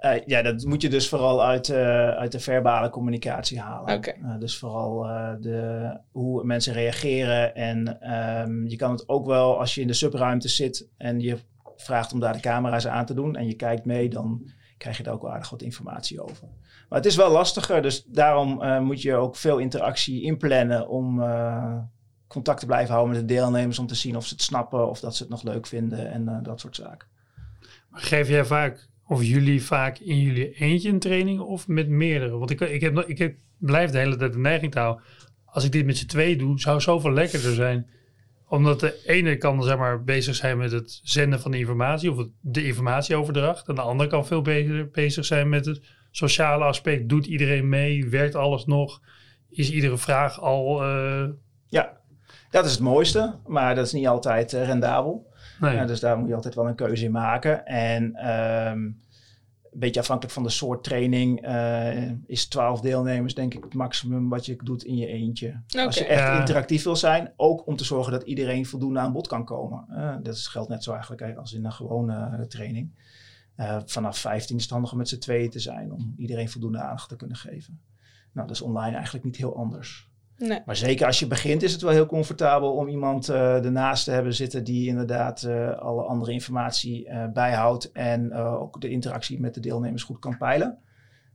Eh, 0.01 0.27
ja, 0.27 0.43
dat 0.43 0.65
moet 0.65 0.83
je 0.83 0.89
dus 0.89 1.09
vooral 1.09 1.45
uit, 1.45 1.69
eh, 1.69 2.09
uit 2.09 2.33
de 2.33 2.41
verbale 2.41 2.91
communicatie 2.91 3.61
halen. 3.61 4.03
Eh, 4.03 4.39
dus 4.39 4.59
vooral 4.59 5.03
de, 5.41 5.99
hoe 6.11 6.45
mensen 6.45 6.73
reageren. 6.73 7.55
En 7.55 8.01
ehm, 8.01 8.67
je 8.67 8.77
kan 8.77 8.91
het 8.91 9.09
ook 9.09 9.27
wel 9.27 9.59
als 9.59 9.75
je 9.75 9.81
in 9.81 9.87
de 9.87 9.93
subruimte 9.93 10.49
zit 10.49 10.89
en 10.97 11.21
je 11.21 11.39
vraagt 11.77 12.13
om 12.13 12.21
daar 12.21 12.33
de 12.33 12.41
camera's 12.41 12.87
aan 12.87 13.07
te 13.07 13.15
doen 13.15 13.37
en 13.37 13.47
je 13.47 13.55
kijkt 13.55 13.85
mee, 13.85 14.09
dan 14.09 14.51
krijg 14.79 14.97
je 14.97 15.03
daar 15.03 15.15
ook 15.15 15.23
wel 15.23 15.33
aardig 15.33 15.51
wat 15.51 15.63
informatie 15.63 16.23
over. 16.23 16.49
Maar 16.91 16.99
het 16.99 17.09
is 17.09 17.17
wel 17.17 17.31
lastiger, 17.31 17.83
dus 17.83 18.05
daarom 18.05 18.63
eh, 18.63 18.81
moet 18.81 19.03
je 19.03 19.15
ook 19.15 19.37
veel 19.37 19.59
interactie 19.59 20.23
inplannen 20.23 20.89
om 20.89 21.23
eh, 21.23 21.77
contact 22.27 22.61
te 22.61 22.67
blijven 22.67 22.95
houden 22.95 23.17
met 23.17 23.29
de 23.29 23.35
deelnemers, 23.35 23.79
om 23.79 23.87
te 23.87 23.95
zien 23.95 24.17
of 24.17 24.27
ze 24.27 24.35
het 24.35 24.43
snappen 24.43 24.89
of 24.89 25.01
dat 25.01 25.17
ze 25.17 25.23
het 25.23 25.33
nog 25.33 25.43
leuk 25.43 25.67
vinden 25.67 26.11
en 26.13 26.29
eh, 26.29 26.43
dat 26.43 26.61
soort 26.61 26.77
zaken. 26.77 27.09
Maar 27.91 28.01
geef 28.01 28.29
jij 28.29 28.45
vaak, 28.45 28.89
of 29.07 29.23
jullie 29.23 29.63
vaak 29.63 29.99
in 29.99 30.21
jullie 30.21 30.53
eentje 30.53 30.89
een 30.89 30.99
training 30.99 31.41
of 31.41 31.69
met 31.69 31.89
meerdere? 31.89 32.39
Want 32.39 32.51
ik, 32.51 32.61
ik, 32.61 32.81
heb, 32.81 32.99
ik 32.99 33.19
heb, 33.19 33.37
blijf 33.59 33.91
de 33.91 33.99
hele 33.99 34.17
tijd 34.17 34.33
de 34.33 34.39
neiging 34.39 34.73
te 34.73 34.79
houden. 34.79 35.05
Als 35.45 35.65
ik 35.65 35.73
dit 35.73 35.87
met 35.87 35.97
z'n 35.97 36.07
twee 36.07 36.37
doe, 36.37 36.61
zou 36.61 36.81
zoveel 36.81 37.13
lekkerder 37.13 37.55
zijn. 37.55 37.91
Omdat 38.49 38.81
de 38.81 39.03
ene 39.07 39.37
kan 39.37 39.63
zeg 39.63 39.77
maar, 39.79 40.05
bezig 40.05 40.35
zijn 40.35 40.59
met 40.59 40.73
het 40.73 41.01
zenden 41.03 41.41
van 41.41 41.51
de 41.51 41.59
informatie 41.59 42.13
of 42.13 42.27
de 42.41 42.67
informatieoverdracht. 42.67 43.69
En 43.69 43.75
de 43.75 43.81
andere 43.81 44.09
kan 44.09 44.27
veel 44.27 44.43
beter 44.43 44.91
bezig 44.91 45.25
zijn 45.25 45.49
met 45.49 45.67
het 45.67 45.81
sociale 46.11 46.65
aspect. 46.65 47.09
Doet 47.09 47.27
iedereen 47.27 47.69
mee? 47.69 48.09
Werkt 48.09 48.35
alles 48.35 48.67
nog? 48.67 49.01
Is 49.49 49.71
iedere 49.71 49.97
vraag 49.99 50.41
al... 50.41 50.83
eh, 50.83 51.29
Ja, 51.69 51.93
dat 52.51 52.65
is 52.65 52.71
het 52.73 52.81
mooiste, 52.81 53.35
maar 53.47 53.75
dat 53.75 53.87
is 53.87 53.93
niet 53.93 54.07
altijd 54.07 54.53
eh, 54.53 54.65
rendabel. 54.65 55.27
nee. 55.61 55.75
Ja, 55.75 55.85
dus 55.85 56.01
daar 56.01 56.19
moet 56.19 56.29
je 56.29 56.35
altijd 56.35 56.55
wel 56.55 56.69
een 56.69 56.75
keuze 56.75 57.05
in 57.05 57.11
maken. 57.13 57.67
En 57.67 58.15
ehm, 58.15 58.79
een 59.73 59.79
beetje 59.81 60.01
afhankelijk 60.01 60.35
van 60.35 60.43
de 60.43 60.51
soort 60.51 60.85
training 60.85 61.41
eh, 61.43 62.11
is 62.27 62.47
12 62.49 62.81
deelnemers 62.81 63.35
denk 63.35 63.55
ik 63.55 63.65
het 63.65 63.75
maximum 63.75 64.29
wat 64.29 64.47
je 64.47 64.57
doet 64.65 64.85
in 64.85 64.97
je 64.97 65.07
eentje. 65.07 65.61
Als 65.87 65.99
je 65.99 66.05
echt 66.07 66.21
Ja. 66.21 66.39
interactief 66.41 66.83
wil 66.85 66.97
zijn, 66.97 67.33
ook 67.37 67.67
om 67.67 67.77
te 67.77 67.85
zorgen 67.85 68.13
dat 68.13 68.23
iedereen 68.23 68.67
voldoende 68.67 68.99
aan 69.01 69.13
bod 69.13 69.27
kan 69.29 69.45
komen. 69.45 69.85
Eh, 69.91 70.15
dat 70.23 70.35
is, 70.35 70.47
geldt 70.47 70.69
net 70.69 70.83
zo 70.85 70.93
eigenlijk 70.93 71.37
als 71.37 71.53
in 71.53 71.65
een 71.65 71.73
gewone 71.73 72.47
training. 72.49 72.91
Eh, 73.61 73.79
vanaf 73.85 74.19
15 74.19 74.57
is 74.57 74.63
het 74.63 74.73
handig 74.73 74.93
om 74.93 74.99
met 74.99 75.09
z'n 75.09 75.19
tweeën 75.19 75.51
te 75.51 75.59
zijn, 75.59 75.93
om 75.93 76.15
iedereen 76.17 76.49
voldoende 76.49 76.79
aandacht 76.79 77.09
te 77.09 77.17
kunnen 77.17 77.37
geven. 77.37 77.81
Nou, 78.33 78.47
dat 78.47 78.57
is 78.57 78.63
online 78.63 78.95
eigenlijk 78.95 79.25
niet 79.25 79.37
heel 79.37 79.57
anders. 79.57 80.11
Nee. 80.49 80.61
Maar 80.67 80.77
zeker 80.77 81.07
als 81.07 81.19
je 81.19 81.27
begint 81.27 81.63
is 81.63 81.73
het 81.73 81.83
wel 81.83 81.91
heel 81.91 82.07
comfortabel 82.07 82.73
om 82.73 82.89
iemand 82.89 83.29
eh 83.29 83.65
ernaast 83.65 84.05
te 84.05 84.11
hebben 84.11 84.35
zitten 84.35 84.65
die 84.65 84.89
inderdaad 84.89 85.43
eh, 85.43 85.79
alle 85.79 86.03
andere 86.03 86.33
informatie 86.33 87.09
eh, 87.09 87.33
bijhoudt 87.33 87.93
en 87.93 88.31
eh, 88.31 88.61
ook 88.61 88.81
de 88.81 88.89
interactie 88.89 89.41
met 89.41 89.55
de 89.55 89.61
deelnemers 89.61 90.03
goed 90.03 90.19
kan 90.19 90.37
peilen. 90.37 90.79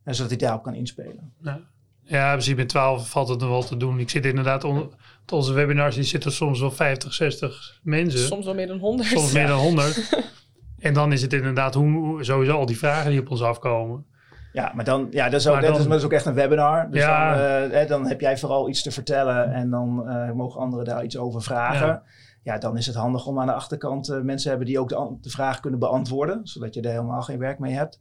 En 0.04 0.16
zodat 0.16 0.30
hij 0.30 0.40
daarop 0.40 0.64
kan 0.64 0.74
inspelen. 0.74 1.34
Ja, 1.42 1.60
ja 2.04 2.34
precies. 2.34 2.56
Met 2.56 2.70
12 2.70 3.10
valt 3.10 3.28
het 3.28 3.40
nog 3.40 3.50
wel 3.50 3.64
te 3.64 3.78
doen. 3.78 4.00
Ik 4.00 4.10
zit 4.10 4.26
inderdaad 4.26 4.64
onder 4.64 4.88
tot 5.26 5.40
onze 5.40 5.54
webinars, 5.54 5.96
die 5.96 6.04
zitten 6.04 6.32
soms 6.32 6.60
wel 6.60 6.72
50, 6.72 7.14
60 7.14 7.80
mensen. 7.84 8.20
Soms, 8.20 8.30
Soms 8.30 8.46
wel 8.46 8.56
meer 8.56 8.68
dan 8.68 8.80
100. 8.80 9.34
meer 9.34 9.48
dan 9.48 9.60
100. 9.60 10.10
en 10.86 10.94
dan 10.94 11.12
is 11.12 11.22
het 11.22 11.34
inderdaad 11.34 11.74
hoe, 11.74 12.24
sowieso 12.24 12.58
al 12.58 12.66
die 12.66 12.78
vragen 12.78 13.12
die 13.12 13.20
op 13.20 13.30
ons 13.32 13.42
afkomen. 13.42 14.06
Ja, 14.54 14.72
maar 14.76 14.86
dan, 14.86 15.08
ja, 15.12 15.30
dat 15.30 15.40
is 15.40 15.48
ook, 15.48 15.54
Maar 15.54 15.62
dat 15.62 15.72
is, 15.72 15.78
dan- 15.78 15.90
dat 15.90 16.00
is 16.00 16.06
ook 16.06 16.12
echt 16.12 16.26
een 16.26 16.34
webinar. 16.34 16.92
Dus 16.92 17.02
Ja. 17.02 17.34
dan, 17.34 17.44
eh, 17.72 17.78
hè, 17.78 17.86
dan 17.86 18.08
heb 18.08 18.22
jij 18.22 18.38
vooral 18.38 18.70
iets 18.70 18.82
te 18.84 18.92
vertellen 18.92 19.54
en 19.54 19.70
dan 19.70 20.10
eh, 20.10 20.32
mogen 20.32 20.60
anderen 20.62 20.86
daar 20.86 21.04
iets 21.04 21.18
over 21.18 21.42
vragen. 21.42 21.88
Ja. 21.88 22.04
Ja. 22.44 22.58
dan 22.58 22.78
is 22.78 22.86
het 22.86 22.96
handig 22.96 23.26
om 23.28 23.40
aan 23.40 23.46
de 23.48 23.54
achterkant 23.54 24.10
eh, 24.10 24.22
mensen 24.22 24.50
hebben 24.50 24.68
die 24.68 24.80
ook 24.80 24.90
de, 25.22 25.30
vraag 25.30 25.60
kunnen 25.60 25.80
beantwoorden, 25.80 26.40
zodat 26.44 26.74
je 26.74 26.82
er 26.82 26.90
helemaal 26.90 27.22
geen 27.22 27.40
werk 27.40 27.60
mee 27.60 27.74
hebt. 27.74 28.00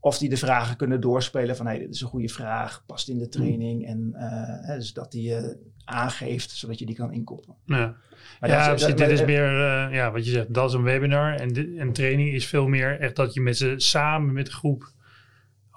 Of 0.00 0.18
die 0.18 0.28
de 0.28 0.36
vragen 0.36 0.76
kunnen 0.76 1.00
doorspelen 1.00 1.56
van 1.56 1.66
hey, 1.66 1.78
dit 1.78 1.94
is 1.94 2.00
een 2.00 2.08
goede 2.08 2.28
vraag, 2.28 2.82
past 2.86 3.08
in 3.08 3.18
de 3.18 3.28
training. 3.28 3.86
En 3.86 4.10
hè, 4.62 4.76
dus 4.76 4.92
dat 4.92 5.12
die 5.12 5.34
aangeeft, 5.86 6.50
zodat 6.50 6.78
je 6.78 6.86
die 6.86 6.94
kan 6.94 7.12
inkoppelen. 7.12 7.56
Ja, 7.64 7.96
Maar 8.40 8.50
ja 8.50 8.56
dat 8.58 8.68
precies. 8.68 8.86
dat- 8.86 8.98
dit 8.98 9.10
is 9.10 9.24
meer, 9.24 9.44
eh, 9.46 9.94
ja, 9.94 10.12
wat 10.12 10.24
je 10.24 10.30
zegt, 10.30 10.54
dat 10.54 10.68
is 10.68 10.74
een 10.74 10.82
webinar. 10.82 11.34
En, 11.34 11.48
dit, 11.52 11.76
en 11.76 11.92
training 11.92 12.32
is 12.34 12.46
veel 12.46 12.66
meer 12.68 13.00
echt 13.00 13.16
dat 13.16 13.34
je 13.34 13.40
met 13.40 13.56
ze 13.56 13.74
samen 13.76 14.32
met 14.34 14.46
de 14.46 14.52
groep 14.52 14.90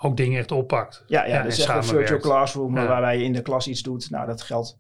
ook 0.02 0.18
dingen 0.18 0.40
echt 0.40 0.52
oppakt. 0.52 1.04
Ja, 1.08 1.26
ja, 1.26 1.34
Ja, 1.36 1.44
dus 1.44 1.60
echt 1.60 1.76
een 1.76 1.84
virtual 1.84 2.20
classroom 2.20 2.76
Ja. 2.76 2.88
waarbij 2.88 3.18
je 3.18 3.24
in 3.24 3.34
de 3.34 3.42
klas 3.42 3.68
iets 3.68 3.82
doet. 3.82 4.10
Nou, 4.10 4.28
dat 4.28 4.42
geldt 4.42 4.78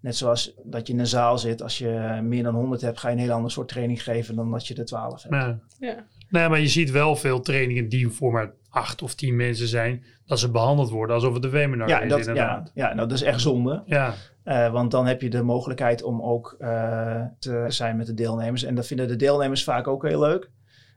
net 0.00 0.16
zoals 0.16 0.54
dat 0.64 0.86
je 0.86 0.92
in 0.92 0.98
een 0.98 1.06
zaal 1.06 1.38
zit. 1.38 1.62
Als 1.62 1.78
je 1.78 2.20
meer 2.22 2.42
dan 2.42 2.54
100 2.54 2.80
hebt, 2.80 2.98
ga 3.00 3.08
je 3.08 3.14
een 3.14 3.20
heel 3.20 3.32
ander 3.32 3.50
soort 3.50 3.68
training 3.68 4.02
geven 4.02 4.36
dan 4.36 4.50
dat 4.50 4.66
je 4.66 4.74
er 4.74 4.84
12 4.84 5.22
hebt. 5.22 5.34
Ja. 5.34 5.58
Ja. 5.78 6.04
Nee, 6.28 6.48
maar 6.48 6.60
je 6.60 6.68
ziet 6.68 6.90
wel 6.90 7.16
veel 7.16 7.40
trainingen 7.40 7.88
die 7.88 8.08
voor 8.08 8.32
maar 8.32 8.52
acht 8.76 9.02
of 9.02 9.14
tien 9.14 9.36
mensen 9.36 9.68
zijn, 9.68 10.04
dat 10.26 10.38
ze 10.38 10.50
behandeld 10.50 10.90
worden 10.90 11.14
alsof 11.14 11.34
het 11.34 11.44
een 11.44 11.50
webinar 11.50 11.88
Ja, 11.88 12.00
is 12.00 12.08
dat, 12.10 12.24
ja, 12.24 12.28
inderdaad. 12.28 12.70
ja, 12.74 12.86
nou, 12.94 13.08
dat 13.08 13.12
is 13.12 13.22
echt 13.22 13.40
zonde. 13.40 13.82
Ja, 13.86 14.14
Eh, 14.42 14.72
want 14.72 14.90
dan 14.90 15.06
heb 15.06 15.20
je 15.20 15.30
de 15.30 15.42
mogelijkheid 15.42 16.02
om 16.02 16.22
ook 16.22 16.56
eh, 16.58 17.22
te 17.38 17.64
zijn 17.68 17.96
met 17.96 18.06
de 18.06 18.14
deelnemers. 18.14 18.62
En 18.62 18.74
dat 18.74 18.86
vinden 18.86 19.08
de 19.08 19.16
deelnemers 19.16 19.64
vaak 19.64 19.86
ook 19.86 20.02
heel 20.08 20.20
leuk. 20.20 20.50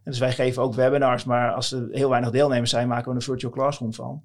En 0.04 0.12
dus 0.12 0.20
wij 0.20 0.32
geven 0.32 0.62
ook 0.62 0.74
webinars, 0.74 1.24
maar 1.24 1.54
als 1.54 1.72
er 1.72 1.88
heel 1.92 2.10
weinig 2.10 2.32
deelnemers 2.32 2.70
zijn, 2.70 2.88
maken 2.88 3.10
we 3.10 3.15
een 3.15 3.22
virtual 3.22 3.52
classroom 3.52 3.94
van. 3.94 4.24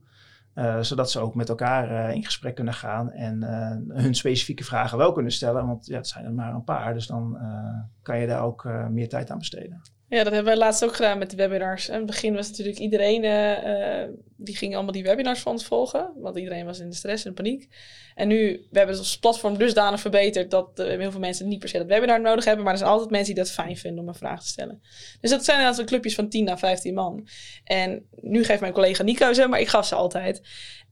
Eh, 0.55 0.81
zodat 0.81 1.11
ze 1.11 1.21
ook 1.21 1.35
met 1.35 1.49
elkaar 1.49 2.15
in 2.15 2.25
gesprek 2.25 2.55
kunnen 2.55 2.75
gaan 2.75 3.11
en 3.11 3.43
hun 3.89 4.15
specifieke 4.15 4.65
vragen 4.65 4.99
wel 4.99 5.13
kunnen 5.13 5.33
stellen. 5.33 5.67
Want 5.67 5.87
ja, 5.87 5.97
het 5.97 6.09
zijn 6.09 6.25
er 6.25 6.33
maar 6.33 6.55
een 6.55 6.65
paar, 6.65 6.95
dus 6.95 7.07
dan 7.07 7.39
kan 8.03 8.19
je 8.19 8.27
daar 8.27 8.43
ook 8.43 8.69
meer 8.91 9.09
tijd 9.09 9.31
aan 9.31 9.39
besteden. 9.39 9.81
Ja, 10.15 10.25
dat 10.25 10.33
hebben 10.33 10.53
wij 10.53 10.63
laatst 10.63 10.85
ook 10.85 10.95
gedaan 10.95 11.19
met 11.19 11.31
de 11.31 11.37
webinars. 11.37 11.89
In 11.89 11.95
het 11.95 12.07
begin 12.07 12.35
was 12.35 12.49
natuurlijk 12.49 12.79
iedereen, 12.79 13.25
eh, 13.25 14.03
eh, 14.03 14.11
die 14.37 14.57
ging 14.57 14.75
allemaal 14.75 14.93
die 14.93 15.03
webinars 15.03 15.41
van 15.41 15.53
ons 15.53 15.65
volgen. 15.65 16.13
Want 16.17 16.39
iedereen 16.39 16.65
was 16.65 16.79
in 16.79 16.89
de 16.89 16.95
stress 16.95 17.25
en 17.25 17.35
paniek. 17.35 17.69
En 18.15 18.29
nu, 18.29 18.67
we 18.71 18.79
hebben 18.79 18.99
ons 18.99 19.19
platform 19.19 19.59
dusdanig 19.59 20.01
verbeterd 20.01 20.51
dat 20.51 20.79
eh, 20.79 20.87
heel 20.87 21.11
veel 21.11 21.21
mensen 21.21 21.49
niet 21.49 21.59
per 21.59 21.69
se 21.69 21.79
dat 21.79 21.87
webinar 21.87 22.21
nodig 22.21 22.45
hebben. 22.45 22.65
Maar 22.65 22.73
er 22.73 22.79
zijn 22.79 22.91
altijd 22.91 23.11
mensen 23.11 23.35
die 23.35 23.43
dat 23.43 23.53
fijn 23.53 23.77
vinden 23.77 24.03
om 24.03 24.09
een 24.09 24.15
vraag 24.15 24.43
te 24.43 24.49
stellen. 24.49 24.83
Dus 25.21 25.31
dat 25.31 25.45
zijn 25.45 25.59
inderdaad 25.59 25.87
clubjes 25.87 26.15
van 26.15 26.29
10 26.29 26.49
à 26.49 26.57
15 26.57 26.95
man. 26.95 27.29
En 27.65 28.09
nu 28.21 28.45
geeft 28.45 28.61
mijn 28.61 28.73
collega 28.73 29.03
Nico 29.03 29.33
ze, 29.33 29.47
maar 29.47 29.61
ik 29.61 29.69
gaf 29.69 29.87
ze 29.87 29.95
altijd. 29.95 30.43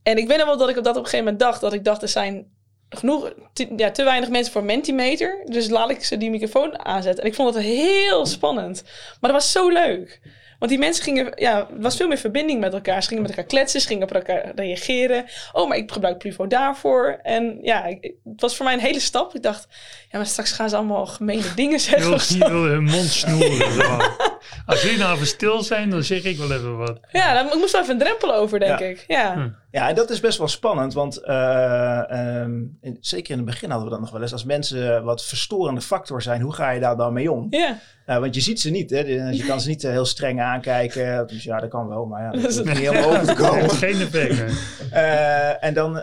En 0.03 0.17
ik 0.17 0.29
weet 0.29 0.39
nog 0.39 0.47
wel 0.47 0.59
dat 0.59 0.69
ik 0.69 0.77
op 0.77 0.85
dat 0.85 0.97
op 0.97 1.03
een 1.03 1.09
gegeven 1.09 1.25
moment 1.25 1.43
dacht, 1.43 1.61
dat 1.61 1.73
ik 1.73 1.85
dacht, 1.85 2.03
er 2.03 2.09
zijn 2.09 2.51
genoeg, 2.99 3.33
te, 3.53 3.69
ja, 3.77 3.91
te 3.91 4.05
weinig 4.05 4.29
mensen 4.29 4.53
voor 4.53 4.65
Mentimeter. 4.65 5.43
Dus 5.45 5.69
laat 5.69 5.91
ik 5.91 6.05
ze 6.05 6.17
die 6.17 6.31
microfoon 6.31 6.85
aanzetten. 6.85 7.25
En 7.25 7.31
ik 7.31 7.37
vond 7.37 7.55
het 7.55 7.65
heel 7.65 8.27
spannend. 8.27 8.83
Maar 9.21 9.33
dat 9.33 9.41
was 9.41 9.53
zo 9.53 9.69
leuk. 9.69 10.21
Want 10.59 10.75
die 10.75 10.81
mensen 10.81 11.05
gingen, 11.05 11.33
ja, 11.35 11.59
er 11.59 11.81
was 11.81 11.97
veel 11.97 12.09
meer 12.09 12.19
verbinding 12.19 12.61
met 12.61 12.73
elkaar. 12.73 13.03
Ze 13.03 13.09
gingen 13.09 13.23
met 13.23 13.33
elkaar 13.33 13.47
kletsen, 13.47 13.81
ze 13.81 13.87
gingen 13.87 14.03
op 14.03 14.15
elkaar 14.15 14.53
reageren. 14.55 15.25
Oh, 15.53 15.69
maar 15.69 15.77
ik 15.77 15.93
gebruik 15.93 16.19
Pluvo 16.19 16.47
daarvoor. 16.47 17.19
En 17.23 17.59
ja, 17.63 17.99
het 18.25 18.41
was 18.41 18.57
voor 18.57 18.65
mij 18.65 18.75
een 18.75 18.81
hele 18.81 19.01
stap. 19.01 19.35
Ik 19.35 19.43
dacht, 19.43 19.69
ja, 20.11 20.19
maar 20.19 20.27
straks 20.27 20.53
gaan 20.53 20.69
ze 20.69 20.77
allemaal 20.77 21.07
gemene 21.07 21.55
dingen 21.55 21.73
je 21.73 21.79
zeggen. 21.79 22.09
wil, 22.09 22.21
je 22.29 22.51
wil 22.51 22.63
hun 22.63 22.85
mond 22.85 23.09
snoeren. 23.09 24.01
Als 24.67 24.83
jullie 24.83 24.99
nou 24.99 25.15
even 25.15 25.27
stil 25.27 25.63
zijn, 25.63 25.91
dan 25.91 26.03
zeg 26.03 26.25
ik 26.25 26.37
wel 26.37 26.53
even 26.53 26.77
wat. 26.77 27.01
Ja, 27.13 27.35
daar 27.35 27.57
moest 27.59 27.73
wel 27.73 27.81
even 27.81 27.93
een 27.93 28.01
drempel 28.01 28.35
over, 28.35 28.59
denk 28.59 28.79
Ja. 28.79 28.87
ik. 28.87 29.05
Ja. 29.07 29.35
Hm. 29.35 29.49
Ja, 29.71 29.89
en 29.89 29.95
dat 29.95 30.11
is 30.11 30.21
best 30.21 30.39
wel 30.39 30.49
spannend, 30.49 30.95
want 30.95 31.21
uh, 31.25 32.03
um, 32.41 32.79
in, 32.81 32.97
zeker 33.01 33.31
in 33.31 33.37
het 33.37 33.47
begin 33.47 33.69
hadden 33.71 33.89
we 33.89 33.95
dat 33.95 34.03
nog 34.03 34.11
wel 34.13 34.23
eens. 34.23 34.33
Als 34.33 34.45
mensen 34.45 35.05
wat 35.05 35.25
verstorende 35.25 35.81
factor 35.81 36.23
zijn, 36.23 36.41
hoe 36.41 36.53
ga 36.53 36.71
je 36.71 36.81
daar 36.81 36.97
dan 36.97 37.13
mee 37.13 37.33
om? 37.33 37.47
Ja. 37.51 37.79
Uh, 38.07 38.19
want 38.19 38.35
je 38.35 38.41
ziet 38.41 38.61
ze 38.61 38.71
niet, 38.71 38.91
hè? 38.91 38.99
je 39.31 39.45
kan 39.47 39.61
ze 39.61 39.69
niet 39.69 39.83
heel 39.83 40.05
streng 40.05 40.41
aankijken. 40.41 41.27
Dus 41.27 41.45
ja, 41.45 41.61
dat 41.61 41.71
kan 41.71 41.89
wel, 41.89 42.05
maar 42.05 42.23
ja, 42.23 42.31
dat 42.31 42.51
is 42.51 42.63
niet 42.63 42.79
helemaal 42.79 43.11
over 43.11 43.27
te 43.27 43.35
komen. 43.35 43.71
Geen 43.85 44.01
effect. 44.01 44.45
Uh, 44.93 45.65
en 45.65 45.75
dan, 45.75 45.95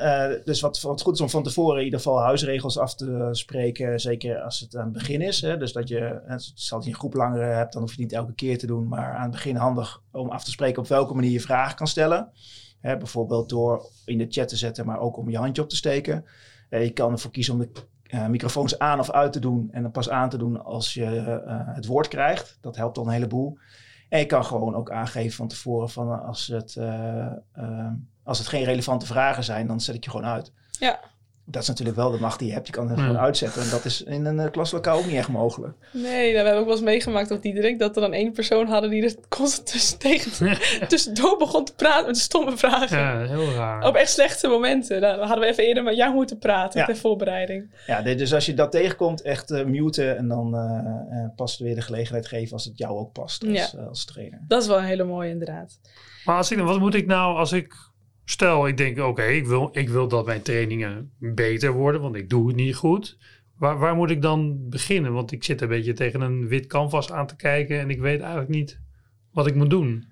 dus 0.44 0.62
wat, 0.62 0.82
wat 0.82 1.02
goed 1.02 1.14
is 1.14 1.22
om 1.22 1.30
van 1.30 1.44
tevoren 1.44 1.78
in 1.78 1.84
ieder 1.84 2.00
geval 2.00 2.20
huisregels 2.20 2.78
af 2.78 2.96
te 2.96 3.30
spreken, 3.32 4.00
zeker 4.00 4.42
als 4.42 4.60
het 4.60 4.76
aan 4.76 4.84
het 4.84 4.94
begin 4.94 5.22
is. 5.22 5.42
Hè? 5.42 5.58
Dus 5.58 5.74
dat 5.74 5.88
je, 5.88 6.22
stel 6.56 6.78
dat 6.78 6.86
je 6.86 6.94
een 6.94 7.00
groep 7.00 7.14
langer 7.14 7.56
hebt, 7.56 7.74
dan 7.74 7.82
hoef 7.82 7.94
je 7.94 8.02
niet 8.02 8.14
elke 8.14 8.34
te 8.40 8.68
doen, 8.68 8.88
maar 8.88 9.16
aan 9.16 9.22
het 9.22 9.32
begin 9.32 9.56
handig 9.56 10.02
om 10.12 10.30
af 10.30 10.44
te 10.44 10.52
spreken 10.52 10.82
op 10.82 10.88
welke 10.88 11.14
manier 11.14 11.32
je 11.32 11.42
vragen 11.42 11.76
kan 11.76 11.88
stellen. 11.88 12.32
Hè, 12.80 12.98
bijvoorbeeld 12.98 13.50
door 13.50 13.90
in 14.06 14.18
de 14.18 14.26
chat 14.30 14.48
te 14.48 14.56
zetten, 14.56 14.86
maar 14.86 15.00
ook 15.00 15.18
om 15.18 15.30
je 15.30 15.38
handje 15.38 15.62
op 15.62 15.70
te 15.70 15.76
steken. 15.76 16.26
Uh, 16.70 16.84
je 16.84 16.90
kan 16.90 17.12
ervoor 17.12 17.32
kiezen 17.32 17.54
om 17.54 17.60
de 17.60 17.70
uh, 18.10 18.28
microfoons 18.28 18.80
aan 18.80 19.00
of 19.00 19.12
uit 19.12 19.34
te 19.34 19.40
doen 19.40 19.68
en 19.72 19.82
dan 19.82 19.92
pas 19.92 20.10
aan 20.10 20.30
te 20.30 20.38
doen 20.38 20.64
als 20.64 20.94
je 20.94 21.06
uh, 21.06 21.60
het 21.76 21.86
woord 21.86 22.08
krijgt. 22.08 22.58
Dat 22.62 22.76
helpt 22.76 22.98
al 22.98 23.06
een 23.06 23.14
heleboel. 23.14 23.58
En 24.10 24.20
je 24.20 24.26
kan 24.26 24.46
gewoon 24.46 24.76
ook 24.76 24.92
aangeven 24.92 25.36
van 25.36 25.48
tevoren 25.48 25.90
van 25.90 26.26
als 26.26 26.48
het, 26.48 26.78
als 28.24 28.38
het 28.38 28.48
geen 28.48 28.64
relevante 28.64 29.06
vragen 29.06 29.44
zijn, 29.44 29.68
dan 29.68 29.82
zet 29.82 29.96
ik 29.96 30.04
je 30.04 30.10
gewoon 30.10 30.26
uit. 30.26 30.54
Ja 30.80 31.00
dat 31.52 31.62
is 31.62 31.68
natuurlijk 31.68 31.98
wel 31.98 32.12
de 32.12 32.20
macht 32.20 32.40
die 32.40 32.48
je 32.48 32.54
hebt. 32.54 32.68
Je 32.68 32.74
kan 32.74 32.90
het 32.90 33.00
gewoon 33.00 33.18
uitzetten. 33.18 33.62
En 33.62 33.70
dat 33.70 33.86
is 33.86 34.04
in 34.04 34.26
een 34.26 34.40
uh, 34.40 34.52
klaslokaal 34.52 34.98
ook 34.98 35.06
niet 35.06 35.16
echt 35.16 35.28
mogelijk. 35.28 35.74
Nee, 35.92 36.04
nou, 36.04 36.32
we 36.32 36.36
hebben 36.36 36.58
ook 36.58 36.66
wel 36.66 36.76
eens 36.76 36.84
meegemaakt 36.84 37.32
op 37.32 37.42
Diederik... 37.42 37.80
dat 37.80 37.96
er 37.96 38.02
dan 38.02 38.14
één 38.14 38.32
persoon 38.32 38.68
hadden 38.68 38.90
die 38.90 39.04
er 39.04 39.16
constant 39.30 39.72
tussen, 39.72 40.00
tegen, 40.10 40.58
tussendoor 40.88 41.38
begon 41.38 41.66
te 41.66 41.74
praten 41.76 42.06
met 42.06 42.18
stomme 42.18 42.58
vragen. 42.58 42.98
Ja, 42.98 43.26
heel 43.26 43.52
raar. 43.52 43.88
Op 43.88 43.96
echt 43.96 44.10
slechte 44.10 44.48
momenten. 44.48 45.02
Dan 45.02 45.20
hadden 45.20 45.40
we 45.40 45.46
even 45.46 45.64
eerder 45.64 45.84
met 45.84 45.96
jou 45.96 46.14
moeten 46.14 46.38
praten 46.38 46.80
ja. 46.80 46.86
ter 46.86 46.98
voorbereiding. 46.98 47.72
Ja, 47.88 48.02
dus 48.02 48.34
als 48.34 48.46
je 48.46 48.54
dat 48.54 48.72
tegenkomt, 48.72 49.22
echt 49.22 49.52
uh, 49.52 49.66
muten... 49.66 50.18
en 50.18 50.28
dan 50.28 50.56
uh, 50.56 51.36
pas 51.36 51.58
weer 51.58 51.76
de 51.76 51.82
gelegenheid 51.82 52.28
geven 52.28 52.54
als 52.54 52.66
het 52.66 52.78
jou 52.78 52.98
ook 52.98 53.12
past 53.12 53.48
als, 53.48 53.72
ja. 53.72 53.80
als 53.88 54.06
trainer. 54.06 54.40
Dat 54.48 54.62
is 54.62 54.68
wel 54.68 54.78
een 54.78 54.84
hele 54.84 55.04
mooie 55.04 55.30
inderdaad. 55.30 55.80
Maar 56.26 56.38
als 56.38 56.52
ik, 56.52 56.60
wat 56.60 56.80
moet 56.80 56.96
ik 56.96 57.06
nou 57.06 57.38
als 57.38 57.52
ik 57.52 57.89
Stel, 58.30 58.68
ik 58.68 58.78
denk, 58.78 59.00
oké, 59.00 59.24
ik, 59.24 59.48
wil, 59.48 59.70
ik 59.72 59.90
wil 59.90 60.08
dat 60.08 60.26
mijn 60.26 60.42
trainingen 60.42 61.12
beter 61.18 61.72
worden, 61.72 62.02
want 62.02 62.16
ik 62.16 62.30
doe 62.30 62.48
het 62.48 62.56
niet 62.56 62.76
goed. 62.76 63.18
Waar, 63.58 63.78
waar 63.80 63.96
moet 63.96 64.10
ik 64.10 64.22
dan 64.22 64.70
beginnen? 64.70 65.14
Want 65.14 65.32
ik 65.32 65.44
zit 65.44 65.62
een 65.62 65.68
beetje 65.68 65.94
tegen 65.94 66.22
een 66.22 66.48
wit 66.48 66.68
canvas 66.68 67.12
aan 67.12 67.28
te 67.28 67.36
kijken 67.36 67.80
en 67.80 67.90
ik 67.90 68.00
weet 68.00 68.20
eigenlijk 68.20 68.50
niet 68.50 68.80
wat 69.32 69.48
ik 69.48 69.56
moet 69.56 69.70
doen. 69.70 70.08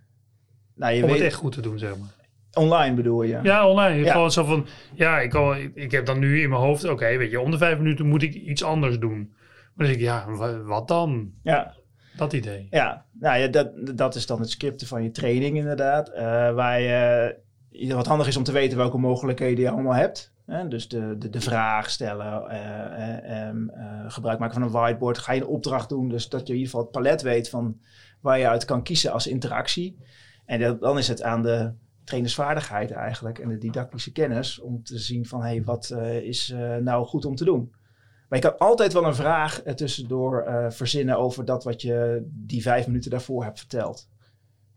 Nou, 0.75 0.93
je 0.93 1.01
om 1.01 1.07
weet... 1.07 1.17
het 1.17 1.27
echt 1.27 1.35
goed 1.35 1.51
te 1.51 1.61
doen, 1.61 1.79
zeg 1.79 1.97
maar. 1.97 2.15
Online 2.53 2.95
bedoel 2.95 3.23
je? 3.23 3.39
Ja, 3.43 3.69
online. 3.69 4.03
Ja. 4.03 4.11
Gewoon 4.11 4.31
zo 4.31 4.43
van, 4.43 4.65
ja, 4.93 5.19
ik, 5.19 5.33
al, 5.33 5.55
ik, 5.55 5.91
heb 5.91 6.05
dan 6.05 6.19
nu 6.19 6.41
in 6.41 6.49
mijn 6.49 6.61
hoofd, 6.61 6.89
oké, 6.89 7.17
weet 7.17 7.31
je, 7.31 7.39
om 7.39 7.51
de 7.51 7.57
vijf 7.57 7.77
minuten 7.77 8.07
moet 8.07 8.23
ik 8.23 8.33
iets 8.33 8.63
anders 8.63 8.99
doen. 8.99 9.27
Maar 9.27 9.85
dan 9.85 9.85
denk 9.85 9.99
ik, 9.99 10.05
ja, 10.05 10.31
wat 10.63 10.87
dan? 10.87 11.31
Ja. 11.43 11.75
Dat 12.15 12.33
idee. 12.33 12.67
Ja, 12.69 13.05
nou 13.19 13.39
ja, 13.39 13.47
dat, 13.47 13.97
dat 13.97 14.15
is 14.15 14.25
dan 14.25 14.39
het 14.39 14.49
scripten 14.49 14.87
van 14.87 15.03
je 15.03 15.11
training 15.11 15.57
inderdaad. 15.57 16.09
Uh, 16.09 16.15
waar 16.53 16.81
je 16.81 17.45
wat 17.85 18.07
handig 18.07 18.27
is 18.27 18.37
om 18.37 18.43
te 18.43 18.51
weten 18.51 18.77
welke 18.77 18.97
mogelijkheden 18.97 19.63
je 19.63 19.69
allemaal 19.69 19.93
hebt. 19.93 20.33
Hè? 20.45 20.67
Dus 20.67 20.87
de, 20.87 21.15
de, 21.17 21.29
de 21.29 21.41
vraag 21.41 21.89
stellen, 21.89 22.51
uh, 22.51 23.53
uh, 23.53 24.11
gebruik 24.11 24.39
maken 24.39 24.53
van 24.53 24.63
een 24.63 24.71
whiteboard. 24.71 25.17
Ga 25.17 25.31
je 25.31 25.41
een 25.41 25.47
opdracht 25.47 25.89
doen, 25.89 26.09
dus 26.09 26.29
dat 26.29 26.47
je 26.47 26.53
in 26.53 26.59
ieder 26.59 26.65
geval 26.65 26.81
het 26.81 26.91
palet 26.91 27.21
weet 27.21 27.49
van 27.49 27.79
waar 28.21 28.39
je 28.39 28.47
uit 28.47 28.65
kan 28.65 28.83
kiezen 28.83 29.11
als 29.11 29.27
interactie. 29.27 29.97
En 30.45 30.77
dan 30.79 30.97
is 30.97 31.07
het 31.07 31.23
aan 31.23 31.41
de 31.41 31.73
trainersvaardigheid 32.03 32.91
eigenlijk 32.91 33.39
en 33.39 33.49
de 33.49 33.57
didactische 33.57 34.11
kennis 34.11 34.59
om 34.59 34.83
te 34.83 34.97
zien 34.99 35.25
van 35.25 35.41
hé, 35.41 35.47
hey, 35.47 35.63
wat 35.63 35.91
is 36.21 36.55
nou 36.81 37.05
goed 37.05 37.25
om 37.25 37.35
te 37.35 37.45
doen. 37.45 37.71
Maar 38.29 38.39
je 38.39 38.45
kan 38.49 38.57
altijd 38.57 38.93
wel 38.93 39.05
een 39.05 39.15
vraag 39.15 39.61
tussendoor 39.61 40.45
verzinnen 40.69 41.17
over 41.17 41.45
dat 41.45 41.63
wat 41.63 41.81
je 41.81 42.27
die 42.29 42.61
vijf 42.61 42.87
minuten 42.87 43.11
daarvoor 43.11 43.43
hebt 43.43 43.59
verteld. 43.59 44.09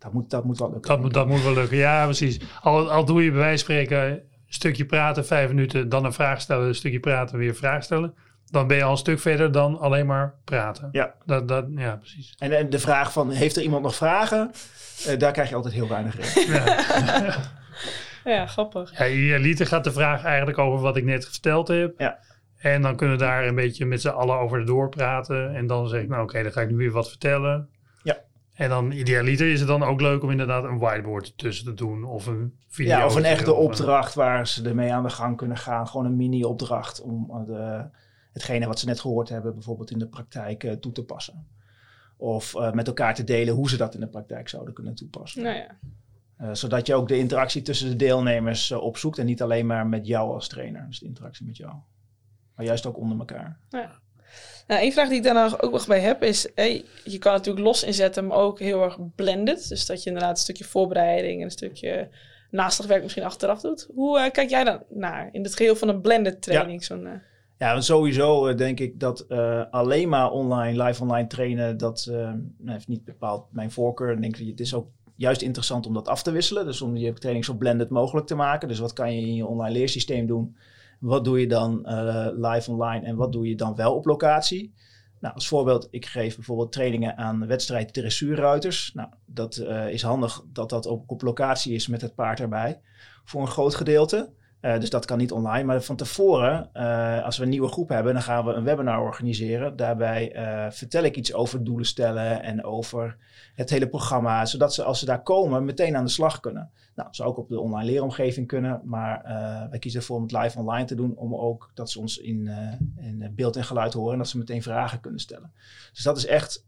Dat 0.00 0.12
moet, 0.12 0.30
dat 0.30 0.44
moet 0.44 0.58
wel 0.58 0.70
lukken. 0.70 0.90
Dat 0.90 1.00
moet, 1.00 1.14
dat 1.14 1.26
moet 1.26 1.42
wel 1.42 1.54
lukken, 1.54 1.76
ja 1.76 2.04
precies. 2.04 2.40
Al, 2.62 2.90
al 2.90 3.04
doe 3.04 3.24
je 3.24 3.30
bij 3.30 3.40
wijze 3.40 3.64
van 3.64 3.74
spreken 3.74 4.10
een 4.10 4.22
stukje 4.46 4.84
praten, 4.84 5.26
vijf 5.26 5.48
minuten, 5.48 5.88
dan 5.88 6.04
een 6.04 6.12
vraag 6.12 6.40
stellen, 6.40 6.68
een 6.68 6.74
stukje 6.74 7.00
praten, 7.00 7.38
weer 7.38 7.48
een 7.48 7.54
vraag 7.54 7.82
stellen. 7.82 8.14
Dan 8.46 8.66
ben 8.66 8.76
je 8.76 8.82
al 8.82 8.90
een 8.90 8.96
stuk 8.96 9.18
verder 9.18 9.52
dan 9.52 9.78
alleen 9.78 10.06
maar 10.06 10.34
praten. 10.44 10.88
Ja, 10.92 11.14
dat, 11.24 11.48
dat, 11.48 11.66
ja 11.76 11.96
precies. 11.96 12.34
En, 12.38 12.52
en 12.52 12.70
de 12.70 12.78
vraag 12.78 13.12
van, 13.12 13.30
heeft 13.30 13.56
er 13.56 13.62
iemand 13.62 13.82
nog 13.82 13.94
vragen? 13.94 14.50
Uh, 15.08 15.18
daar 15.18 15.32
krijg 15.32 15.48
je 15.48 15.54
altijd 15.54 15.74
heel 15.74 15.88
weinig 15.88 16.36
in. 16.36 16.52
Ja. 16.52 17.36
ja, 18.34 18.46
grappig. 18.46 18.98
Ja, 18.98 19.38
Liter 19.38 19.66
gaat 19.66 19.84
de 19.84 19.92
vraag 19.92 20.24
eigenlijk 20.24 20.58
over 20.58 20.80
wat 20.80 20.96
ik 20.96 21.04
net 21.04 21.24
verteld 21.24 21.68
heb. 21.68 21.94
Ja. 21.98 22.18
En 22.56 22.82
dan 22.82 22.96
kunnen 22.96 23.16
we 23.16 23.22
daar 23.22 23.46
een 23.46 23.54
beetje 23.54 23.86
met 23.86 24.00
z'n 24.00 24.08
allen 24.08 24.38
over 24.38 24.66
doorpraten. 24.66 25.54
En 25.54 25.66
dan 25.66 25.88
zeg 25.88 26.02
ik, 26.02 26.08
nou 26.08 26.22
oké, 26.22 26.42
dan 26.42 26.52
ga 26.52 26.60
ik 26.60 26.70
nu 26.70 26.76
weer 26.76 26.90
wat 26.90 27.08
vertellen. 27.08 27.68
En 28.60 28.68
dan 28.68 28.92
idealiter 28.92 29.50
is 29.50 29.58
het 29.58 29.68
dan 29.68 29.82
ook 29.82 30.00
leuk 30.00 30.22
om 30.22 30.30
inderdaad 30.30 30.64
een 30.64 30.78
whiteboard 30.78 31.38
tussen 31.38 31.64
te 31.64 31.74
doen. 31.74 32.04
Of 32.04 32.26
een 32.26 32.54
video. 32.68 32.96
Ja, 32.96 33.06
of 33.06 33.14
een 33.14 33.24
echte 33.24 33.54
opdracht 33.54 34.14
waar 34.14 34.46
ze 34.46 34.68
ermee 34.68 34.92
aan 34.92 35.02
de 35.02 35.10
gang 35.10 35.36
kunnen 35.36 35.56
gaan. 35.56 35.88
Gewoon 35.88 36.06
een 36.06 36.16
mini-opdracht 36.16 37.00
om 37.00 37.44
de, 37.46 37.84
hetgene 38.32 38.66
wat 38.66 38.78
ze 38.78 38.86
net 38.86 39.00
gehoord 39.00 39.28
hebben, 39.28 39.54
bijvoorbeeld 39.54 39.90
in 39.90 39.98
de 39.98 40.06
praktijk 40.06 40.64
uh, 40.64 40.72
toe 40.72 40.92
te 40.92 41.04
passen. 41.04 41.46
Of 42.16 42.54
uh, 42.54 42.72
met 42.72 42.86
elkaar 42.86 43.14
te 43.14 43.24
delen 43.24 43.54
hoe 43.54 43.68
ze 43.68 43.76
dat 43.76 43.94
in 43.94 44.00
de 44.00 44.08
praktijk 44.08 44.48
zouden 44.48 44.74
kunnen 44.74 44.94
toepassen. 44.94 45.42
Nou 45.42 45.56
ja. 45.56 45.76
Uh, 46.40 46.48
zodat 46.52 46.86
je 46.86 46.94
ook 46.94 47.08
de 47.08 47.18
interactie 47.18 47.62
tussen 47.62 47.88
de 47.88 47.96
deelnemers 47.96 48.72
opzoekt 48.72 49.18
en 49.18 49.26
niet 49.26 49.42
alleen 49.42 49.66
maar 49.66 49.86
met 49.86 50.06
jou 50.06 50.32
als 50.32 50.48
trainer. 50.48 50.86
Dus 50.86 50.98
de 50.98 51.06
interactie 51.06 51.46
met 51.46 51.56
jou. 51.56 51.74
Maar 52.54 52.66
juist 52.66 52.86
ook 52.86 52.96
onder 52.98 53.18
elkaar. 53.18 53.58
Ja. 53.68 54.00
Nou, 54.66 54.84
een 54.84 54.92
vraag 54.92 55.08
die 55.08 55.16
ik 55.16 55.22
daar 55.22 55.62
ook 55.62 55.72
nog 55.72 55.86
bij 55.86 56.00
heb 56.00 56.22
is, 56.22 56.48
hey, 56.54 56.84
je 57.04 57.18
kan 57.18 57.32
natuurlijk 57.32 57.64
los 57.64 57.84
inzetten, 57.84 58.26
maar 58.26 58.36
ook 58.36 58.58
heel 58.58 58.82
erg 58.82 58.98
blended. 59.14 59.68
Dus 59.68 59.86
dat 59.86 60.02
je 60.02 60.08
inderdaad 60.08 60.36
een 60.36 60.42
stukje 60.42 60.64
voorbereiding 60.64 61.38
en 61.38 61.44
een 61.44 61.50
stukje 61.50 62.08
naslagwerk 62.50 63.02
misschien 63.02 63.24
achteraf 63.24 63.60
doet. 63.60 63.88
Hoe 63.94 64.18
uh, 64.18 64.30
kijk 64.30 64.50
jij 64.50 64.64
dan 64.64 64.82
naar 64.88 65.28
in 65.32 65.42
het 65.42 65.56
geheel 65.56 65.76
van 65.76 65.88
een 65.88 66.00
blended 66.00 66.42
training? 66.42 66.86
Ja. 66.86 66.96
uh... 66.96 67.10
Ja, 67.58 67.80
sowieso 67.80 68.48
uh, 68.48 68.56
denk 68.56 68.80
ik 68.80 69.00
dat 69.00 69.28
alleen 69.70 70.08
maar 70.08 70.30
online, 70.30 70.84
live 70.84 71.02
online 71.02 71.26
trainen, 71.26 71.76
dat 71.76 72.10
heeft 72.64 72.88
niet 72.88 73.04
bepaald 73.04 73.46
mijn 73.50 73.70
voorkeur. 73.70 74.12
Ik 74.12 74.20
denk 74.20 74.38
dat 74.38 74.46
het 74.46 74.60
is 74.60 74.74
ook 74.74 74.88
juist 75.16 75.42
interessant 75.42 75.86
om 75.86 75.94
dat 75.94 76.08
af 76.08 76.22
te 76.22 76.30
wisselen. 76.30 76.64
Dus 76.64 76.82
om 76.82 76.96
je 76.96 77.12
training 77.12 77.44
zo 77.44 77.54
blended 77.54 77.90
mogelijk 77.90 78.26
te 78.26 78.34
maken. 78.34 78.68
Dus 78.68 78.78
wat 78.78 78.92
kan 78.92 79.14
je 79.14 79.20
in 79.20 79.34
je 79.34 79.46
online 79.46 79.78
leersysteem 79.78 80.26
doen? 80.26 80.56
Wat 81.00 81.24
doe 81.24 81.40
je 81.40 81.48
dan 81.48 81.86
uh, 81.86 82.28
live 82.32 82.70
online 82.70 83.06
en 83.06 83.16
wat 83.16 83.32
doe 83.32 83.48
je 83.48 83.56
dan 83.56 83.74
wel 83.74 83.94
op 83.94 84.04
locatie? 84.04 84.74
Nou, 85.20 85.34
als 85.34 85.48
voorbeeld, 85.48 85.88
ik 85.90 86.06
geef 86.06 86.34
bijvoorbeeld 86.34 86.72
trainingen 86.72 87.16
aan 87.16 87.46
wedstrijd 87.46 87.92
dressuurruiters. 87.92 88.92
Nou, 88.94 89.08
dat 89.26 89.56
uh, 89.56 89.88
is 89.88 90.02
handig 90.02 90.42
dat 90.52 90.70
dat 90.70 90.86
ook 90.86 91.10
op 91.10 91.22
locatie 91.22 91.74
is 91.74 91.86
met 91.86 92.00
het 92.00 92.14
paard 92.14 92.40
erbij. 92.40 92.80
Voor 93.24 93.40
een 93.40 93.46
groot 93.46 93.74
gedeelte. 93.74 94.32
Uh, 94.62 94.78
dus 94.78 94.90
dat 94.90 95.04
kan 95.04 95.18
niet 95.18 95.32
online. 95.32 95.64
Maar 95.64 95.82
van 95.82 95.96
tevoren, 95.96 96.70
uh, 96.74 97.24
als 97.24 97.36
we 97.36 97.42
een 97.42 97.48
nieuwe 97.48 97.68
groep 97.68 97.88
hebben, 97.88 98.12
dan 98.12 98.22
gaan 98.22 98.44
we 98.44 98.52
een 98.52 98.64
webinar 98.64 99.00
organiseren. 99.00 99.76
Daarbij 99.76 100.36
uh, 100.36 100.70
vertel 100.70 101.02
ik 101.02 101.16
iets 101.16 101.34
over 101.34 101.64
doelen 101.64 101.86
stellen 101.86 102.42
en 102.42 102.64
over 102.64 103.16
het 103.54 103.70
hele 103.70 103.88
programma. 103.88 104.46
Zodat 104.46 104.74
ze 104.74 104.82
als 104.82 104.98
ze 104.98 105.04
daar 105.04 105.22
komen 105.22 105.64
meteen 105.64 105.96
aan 105.96 106.04
de 106.04 106.10
slag 106.10 106.40
kunnen. 106.40 106.70
Nou, 106.94 107.08
zou 107.10 107.28
ook 107.28 107.38
op 107.38 107.48
de 107.48 107.60
online 107.60 107.90
leeromgeving 107.90 108.46
kunnen. 108.46 108.80
Maar 108.84 109.22
wij 109.70 109.78
kiezen 109.78 110.00
ervoor 110.00 110.16
om 110.16 110.22
het 110.22 110.32
live 110.32 110.58
online 110.58 110.84
te 110.84 110.94
doen. 110.94 111.16
Om 111.16 111.34
ook 111.34 111.70
dat 111.74 111.90
ze 111.90 111.98
ons 111.98 112.18
in, 112.18 112.50
in 112.96 113.32
beeld 113.36 113.56
en 113.56 113.64
geluid 113.64 113.92
horen. 113.92 114.12
En 114.12 114.18
dat 114.18 114.28
ze 114.28 114.38
meteen 114.38 114.62
vragen 114.62 115.00
kunnen 115.00 115.20
stellen. 115.20 115.52
Dus 115.92 116.02
dat 116.02 116.16
is 116.16 116.26
echt, 116.26 116.66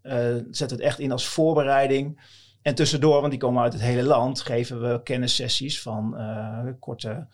zet 0.51 0.71
het 0.71 0.81
echt 0.81 0.99
in 0.99 1.13
als 1.13 1.27
voorbereiding. 1.27 2.21
En 2.63 2.75
tussendoor, 2.75 3.21
want 3.21 3.31
die 3.31 3.41
komen 3.41 3.63
uit 3.63 3.73
het 3.73 3.83
hele 3.83 4.03
land, 4.03 4.41
geven 4.41 4.81
we 4.81 5.03
kennissessies 5.03 5.83
van 5.83 6.17
korte 6.79 7.27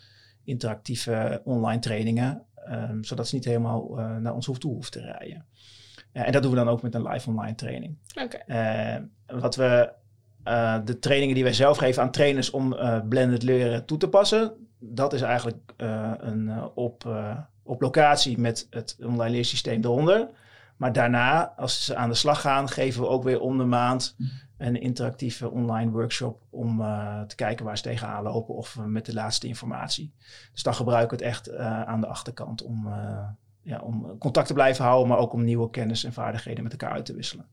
interactieve 0.48 1.40
online 1.44 1.80
trainingen, 1.80 2.42
um, 2.68 3.04
zodat 3.04 3.28
ze 3.28 3.34
niet 3.34 3.44
helemaal 3.44 3.98
uh, 3.98 4.16
naar 4.16 4.34
ons 4.34 4.46
hoeft 4.46 4.60
toe 4.60 4.74
hoeft 4.74 4.92
te 4.92 5.00
rijden. 5.00 5.44
Uh, 6.12 6.26
en 6.26 6.32
dat 6.32 6.42
doen 6.42 6.50
we 6.50 6.56
dan 6.56 6.68
ook 6.68 6.82
met 6.82 6.94
een 6.94 7.08
live 7.08 7.28
online 7.28 7.54
training. 7.54 7.96
Okay. 8.22 8.96
Uh, 8.96 9.02
wat 9.40 9.56
we, 9.56 9.92
uh, 10.44 10.78
de 10.84 10.98
trainingen 10.98 11.34
die 11.34 11.44
wij 11.44 11.52
zelf 11.52 11.76
geven 11.76 12.02
aan 12.02 12.10
trainers 12.10 12.50
om 12.50 12.76
blended 13.08 13.42
leren 13.42 13.84
toe 13.84 13.98
te 13.98 14.08
passen, 14.08 14.52
dat 14.78 15.12
is 15.12 15.20
eigenlijk 15.20 15.72
een, 15.76 16.70
op, 16.74 17.08
op 17.62 17.80
locatie 17.80 18.38
met 18.38 18.66
het 18.70 18.96
online 19.00 19.30
leersysteem 19.30 19.84
eronder. 19.84 20.28
Maar 20.76 20.92
daarna, 20.92 21.52
als 21.56 21.84
ze 21.84 21.96
aan 21.96 22.08
de 22.08 22.14
slag 22.14 22.40
gaan, 22.40 22.68
geven 22.68 23.00
we 23.00 23.08
ook 23.08 23.24
weer 23.24 23.40
om 23.40 23.58
de 23.58 23.64
maand 23.64 24.16
een 24.58 24.80
interactieve 24.80 25.50
online 25.50 25.90
workshop 25.90 26.42
om 26.50 26.80
uh, 26.80 27.20
te 27.22 27.34
kijken 27.34 27.64
waar 27.64 27.76
ze 27.76 27.82
tegenaan 27.82 28.22
lopen 28.22 28.54
of 28.54 28.74
uh, 28.74 28.84
met 28.84 29.06
de 29.06 29.14
laatste 29.14 29.46
informatie. 29.46 30.12
Dus 30.52 30.62
dan 30.62 30.74
gebruiken 30.74 31.18
we 31.18 31.24
het 31.24 31.34
echt 31.34 31.48
uh, 31.48 31.82
aan 31.82 32.00
de 32.00 32.06
achterkant 32.06 32.62
om, 32.62 32.88
ja, 33.62 33.80
om 33.80 34.18
contact 34.18 34.46
te 34.46 34.54
blijven 34.54 34.84
houden, 34.84 35.08
maar 35.08 35.18
ook 35.18 35.32
om 35.32 35.44
nieuwe 35.44 35.70
kennis 35.70 36.04
en 36.04 36.12
vaardigheden 36.12 36.62
met 36.62 36.72
elkaar 36.72 36.92
uit 36.92 37.06
te 37.06 37.14
wisselen. 37.14 37.46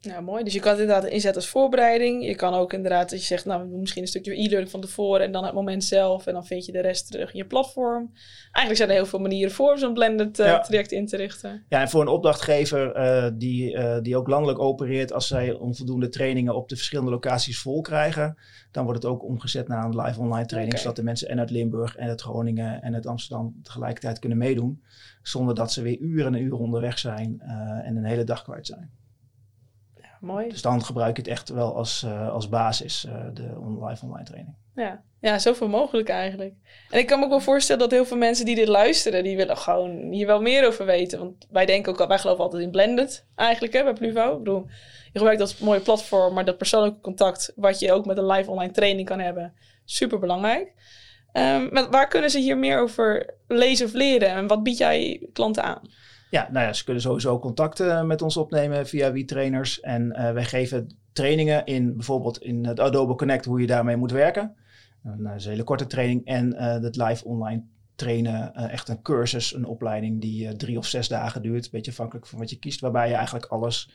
Ja, 0.00 0.20
mooi. 0.20 0.44
Dus 0.44 0.52
je 0.52 0.60
kan 0.60 0.70
het 0.70 0.80
inderdaad 0.80 1.10
inzetten 1.10 1.40
als 1.40 1.50
voorbereiding. 1.50 2.24
Je 2.24 2.34
kan 2.34 2.54
ook 2.54 2.72
inderdaad 2.72 3.10
dat 3.10 3.20
je 3.20 3.26
zegt, 3.26 3.44
nou, 3.44 3.62
we 3.62 3.68
doen 3.68 3.80
misschien 3.80 4.02
een 4.02 4.08
stukje 4.08 4.40
e-learning 4.40 4.70
van 4.70 4.80
tevoren 4.80 5.24
en 5.24 5.32
dan 5.32 5.44
het 5.44 5.54
moment 5.54 5.84
zelf. 5.84 6.26
En 6.26 6.32
dan 6.32 6.46
vind 6.46 6.64
je 6.66 6.72
de 6.72 6.80
rest 6.80 7.10
terug 7.10 7.32
in 7.32 7.38
je 7.38 7.46
platform. 7.46 8.12
Eigenlijk 8.42 8.76
zijn 8.76 8.88
er 8.88 8.94
heel 8.94 9.06
veel 9.06 9.18
manieren 9.18 9.52
voor 9.52 9.72
om 9.72 9.78
zo'n 9.78 9.94
blended 9.94 10.38
uh, 10.38 10.46
Ja. 10.46 10.60
traject 10.60 10.92
in 10.92 11.06
te 11.06 11.16
richten. 11.16 11.64
Ja, 11.68 11.80
en 11.80 11.88
voor 11.88 12.00
een 12.00 12.08
opdrachtgever 12.08 12.92
eh, 12.92 13.30
die, 13.34 13.74
eh, 13.74 14.02
die 14.02 14.16
ook 14.16 14.28
landelijk 14.28 14.58
opereert, 14.58 15.12
als 15.12 15.26
zij 15.26 15.52
onvoldoende 15.52 16.08
trainingen 16.08 16.54
op 16.54 16.68
de 16.68 16.76
verschillende 16.76 17.10
locaties 17.10 17.60
vol 17.60 17.80
krijgen, 17.80 18.36
dan 18.70 18.84
wordt 18.84 19.02
het 19.02 19.12
ook 19.12 19.24
omgezet 19.24 19.68
naar 19.68 19.84
een 19.84 20.00
live 20.00 20.20
online 20.20 20.46
training, 20.46 20.78
zodat 20.78 20.96
de 20.96 21.02
mensen 21.02 21.28
en 21.28 21.38
uit 21.38 21.50
Limburg 21.50 21.96
en 21.96 22.08
uit 22.08 22.20
Groningen 22.20 22.82
en 22.82 22.94
uit 22.94 23.06
Amsterdam 23.06 23.60
tegelijkertijd 23.62 24.18
kunnen 24.18 24.38
meedoen, 24.38 24.82
zonder 25.22 25.54
dat 25.54 25.72
ze 25.72 25.82
weer 25.82 25.98
uren 25.98 26.34
en 26.34 26.42
uren 26.42 26.58
onderweg 26.58 26.98
zijn 26.98 27.40
eh, 27.40 27.50
en 27.86 27.96
een 27.96 28.04
hele 28.04 28.24
dag 28.24 28.42
kwijt 28.42 28.66
zijn. 28.66 28.97
Mooi. 30.20 30.48
Dus 30.48 30.62
dan 30.62 30.84
gebruik 30.84 31.16
je 31.16 31.22
het 31.22 31.30
echt 31.30 31.48
wel 31.48 31.74
als, 31.76 32.02
eh, 32.02 32.32
als 32.32 32.48
basis, 32.48 33.04
eh, 33.04 33.24
de 33.34 33.54
on- 33.60 33.84
live 33.84 34.04
online 34.04 34.24
training. 34.24 34.56
Ja. 34.74 35.02
ja, 35.20 35.38
zoveel 35.38 35.68
mogelijk 35.68 36.08
eigenlijk. 36.08 36.54
En 36.90 36.98
ik 36.98 37.06
kan 37.06 37.18
me 37.18 37.24
ook 37.24 37.30
wel 37.30 37.40
voorstellen 37.40 37.80
dat 37.82 37.90
heel 37.90 38.04
veel 38.04 38.16
mensen 38.16 38.44
die 38.44 38.54
dit 38.54 38.68
luisteren, 38.68 39.22
die 39.24 39.36
willen 39.36 39.56
gewoon 39.56 40.10
hier 40.12 40.26
wel 40.26 40.40
meer 40.40 40.66
over 40.66 40.84
weten. 40.86 41.18
Want 41.18 41.46
wij 41.50 41.66
denken 41.66 41.92
ook, 41.92 42.00
al- 42.00 42.08
wij 42.08 42.18
geloven 42.18 42.44
altijd 42.44 42.62
in 42.62 42.70
blended 42.70 43.26
eigenlijk 43.34 43.72
hè, 43.72 43.84
bij 43.84 43.92
Pluvo. 43.92 44.32
Ik 44.32 44.38
bedoel, 44.38 44.66
je 45.12 45.18
gebruikt 45.18 45.38
dat 45.40 45.58
mooie 45.60 45.80
platform, 45.80 46.34
maar 46.34 46.44
dat 46.44 46.58
persoonlijke 46.58 47.00
contact, 47.00 47.52
wat 47.56 47.78
je 47.78 47.92
ook 47.92 48.06
met 48.06 48.18
een 48.18 48.26
live 48.26 48.50
online 48.50 48.72
training 48.72 49.08
kan 49.08 49.20
hebben, 49.20 49.54
super 49.84 50.18
belangrijk. 50.18 50.72
Ehm, 51.32 51.68
maar 51.72 51.90
waar 51.90 52.08
kunnen 52.08 52.30
ze 52.30 52.38
hier 52.38 52.58
meer 52.58 52.78
over 52.80 53.34
lezen 53.46 53.86
of 53.86 53.92
leren? 53.92 54.28
En 54.28 54.46
wat 54.46 54.62
bied 54.62 54.78
jij 54.78 55.28
klanten 55.32 55.62
aan? 55.62 55.80
Ja, 56.30 56.48
nou 56.52 56.66
ja, 56.66 56.72
ze 56.72 56.84
kunnen 56.84 57.02
sowieso 57.02 57.38
contacten 57.38 58.06
met 58.06 58.22
ons 58.22 58.36
opnemen 58.36 58.86
via 58.86 59.12
WeTrainers. 59.12 59.80
En 59.80 60.12
eh, 60.12 60.32
wij 60.32 60.44
geven 60.44 60.98
trainingen 61.12 61.64
in 61.64 61.96
bijvoorbeeld 61.96 62.38
in 62.38 62.66
het 62.66 62.80
Adobe 62.80 63.14
Connect 63.14 63.44
hoe 63.44 63.60
je 63.60 63.66
daarmee 63.66 63.96
moet 63.96 64.10
werken. 64.10 64.56
Nou, 65.02 65.22
dat 65.22 65.34
is 65.34 65.44
een 65.44 65.50
hele 65.50 65.64
korte 65.64 65.86
training. 65.86 66.24
En 66.24 66.54
eh 66.54 66.82
het 66.82 66.96
live 66.96 67.24
online 67.24 67.62
trainen, 67.94 68.54
eh, 68.54 68.72
echt 68.72 68.88
een 68.88 69.02
cursus, 69.02 69.54
een 69.54 69.64
opleiding 69.64 70.20
die 70.20 70.48
eh, 70.48 70.54
drie 70.54 70.78
of 70.78 70.86
zes 70.86 71.08
dagen 71.08 71.42
duurt. 71.42 71.64
Een 71.64 71.70
beetje 71.70 71.90
afhankelijk 71.90 72.26
van 72.26 72.38
wat 72.38 72.50
je 72.50 72.58
kiest. 72.58 72.80
Waarbij 72.80 73.08
je 73.08 73.14
eigenlijk 73.14 73.46
alles 73.46 73.90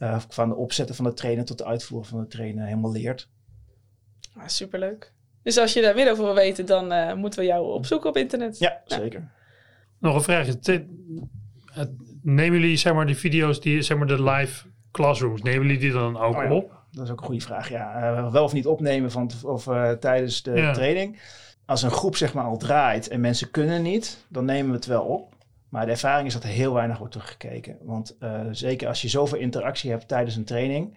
eh, 0.00 0.20
van 0.28 0.48
de 0.48 0.54
opzetten 0.54 0.94
van 0.94 1.04
de 1.04 1.12
trainen 1.12 1.44
tot 1.44 1.58
de 1.58 1.64
uitvoeren 1.64 2.08
van 2.08 2.20
de 2.20 2.26
trainen 2.26 2.64
helemaal 2.64 2.92
leert. 2.92 3.28
Ah, 4.36 4.46
superleuk. 4.46 5.12
Dus 5.42 5.58
als 5.58 5.72
je 5.72 5.80
daar 5.80 5.94
meer 5.94 6.10
over 6.10 6.24
wil 6.24 6.34
weten, 6.34 6.66
dan 6.66 6.92
eh, 6.92 7.14
moeten 7.14 7.40
we 7.40 7.46
jou 7.46 7.72
opzoeken 7.72 8.08
op 8.08 8.16
internet. 8.16 8.58
Ja, 8.58 8.80
zeker. 8.84 9.30
Nog 9.98 10.14
een 10.14 10.22
vraagje. 10.22 10.58
Het- 11.70 11.90
Nemen 12.22 12.60
jullie 12.60 12.76
zeg 12.76 12.94
maar 12.94 13.06
die 13.06 13.16
video's, 13.16 13.60
die, 13.60 13.82
zeg 13.82 13.98
maar 13.98 14.06
de 14.06 14.22
live 14.22 14.66
classrooms, 14.92 15.42
nemen 15.42 15.62
jullie 15.66 15.78
die 15.80 15.92
dan 15.92 16.16
ook 16.18 16.36
Oh 16.36 16.42
ja. 16.42 16.52
op? 16.52 16.72
Dat 16.92 17.04
is 17.04 17.10
ook 17.10 17.20
een 17.20 17.26
goede 17.26 17.40
vraag. 17.40 17.68
Ja, 17.68 17.94
eh, 18.16 18.32
wel 18.32 18.44
of 18.44 18.52
niet 18.52 18.66
opnemen 18.66 19.10
van, 19.10 19.30
of, 19.44 19.66
eh, 19.66 19.90
tijdens 19.90 20.42
de 20.42 20.50
Ja. 20.52 20.72
training. 20.72 21.18
Als 21.66 21.82
een 21.82 21.90
groep 21.90 22.16
zeg 22.16 22.34
maar 22.34 22.44
al 22.44 22.56
draait 22.56 23.08
en 23.08 23.20
mensen 23.20 23.50
kunnen 23.50 23.82
niet, 23.82 24.24
dan 24.28 24.44
nemen 24.44 24.70
we 24.70 24.76
het 24.76 24.86
wel 24.86 25.02
op. 25.02 25.34
Maar 25.68 25.84
de 25.84 25.90
ervaring 25.92 26.26
is 26.26 26.32
dat 26.32 26.42
er 26.42 26.48
heel 26.48 26.72
weinig 26.74 26.98
wordt 26.98 27.12
teruggekeken. 27.12 27.76
Want 27.82 28.16
eh, 28.18 28.40
zeker 28.50 28.88
als 28.88 29.02
je 29.02 29.08
zoveel 29.08 29.38
interactie 29.38 29.90
hebt 29.90 30.08
tijdens 30.08 30.36
een 30.36 30.44
training, 30.44 30.96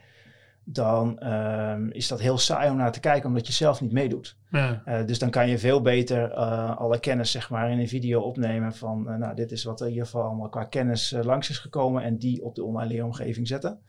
dan 0.65 1.19
ehm, 1.19 1.87
is 1.89 2.07
dat 2.07 2.19
heel 2.19 2.37
saai 2.37 2.69
om 2.69 2.77
naar 2.77 2.91
te 2.91 2.99
kijken, 2.99 3.29
omdat 3.29 3.47
je 3.47 3.53
zelf 3.53 3.81
niet 3.81 3.91
meedoet. 3.91 4.37
Ja. 4.49 4.81
Eh, 4.85 5.05
dus 5.05 5.19
dan 5.19 5.29
kan 5.29 5.49
je 5.49 5.57
veel 5.57 5.81
beter 5.81 6.31
eh, 6.31 6.77
alle 6.77 6.99
kennis 6.99 7.31
zeg 7.31 7.49
maar, 7.49 7.71
in 7.71 7.79
een 7.79 7.87
video 7.87 8.21
opnemen 8.21 8.73
van, 8.73 9.09
eh, 9.09 9.15
nou, 9.15 9.35
dit 9.35 9.51
is 9.51 9.63
wat 9.63 9.79
er 9.79 9.85
in 9.85 9.91
ieder 9.91 10.05
geval 10.05 10.23
allemaal 10.23 10.49
qua 10.49 10.63
kennis 10.63 11.15
langs 11.21 11.49
is 11.49 11.57
gekomen 11.57 12.03
en 12.03 12.17
die 12.17 12.43
op 12.43 12.55
de 12.55 12.63
online 12.63 12.93
leeromgeving 12.93 13.47
zetten. 13.47 13.79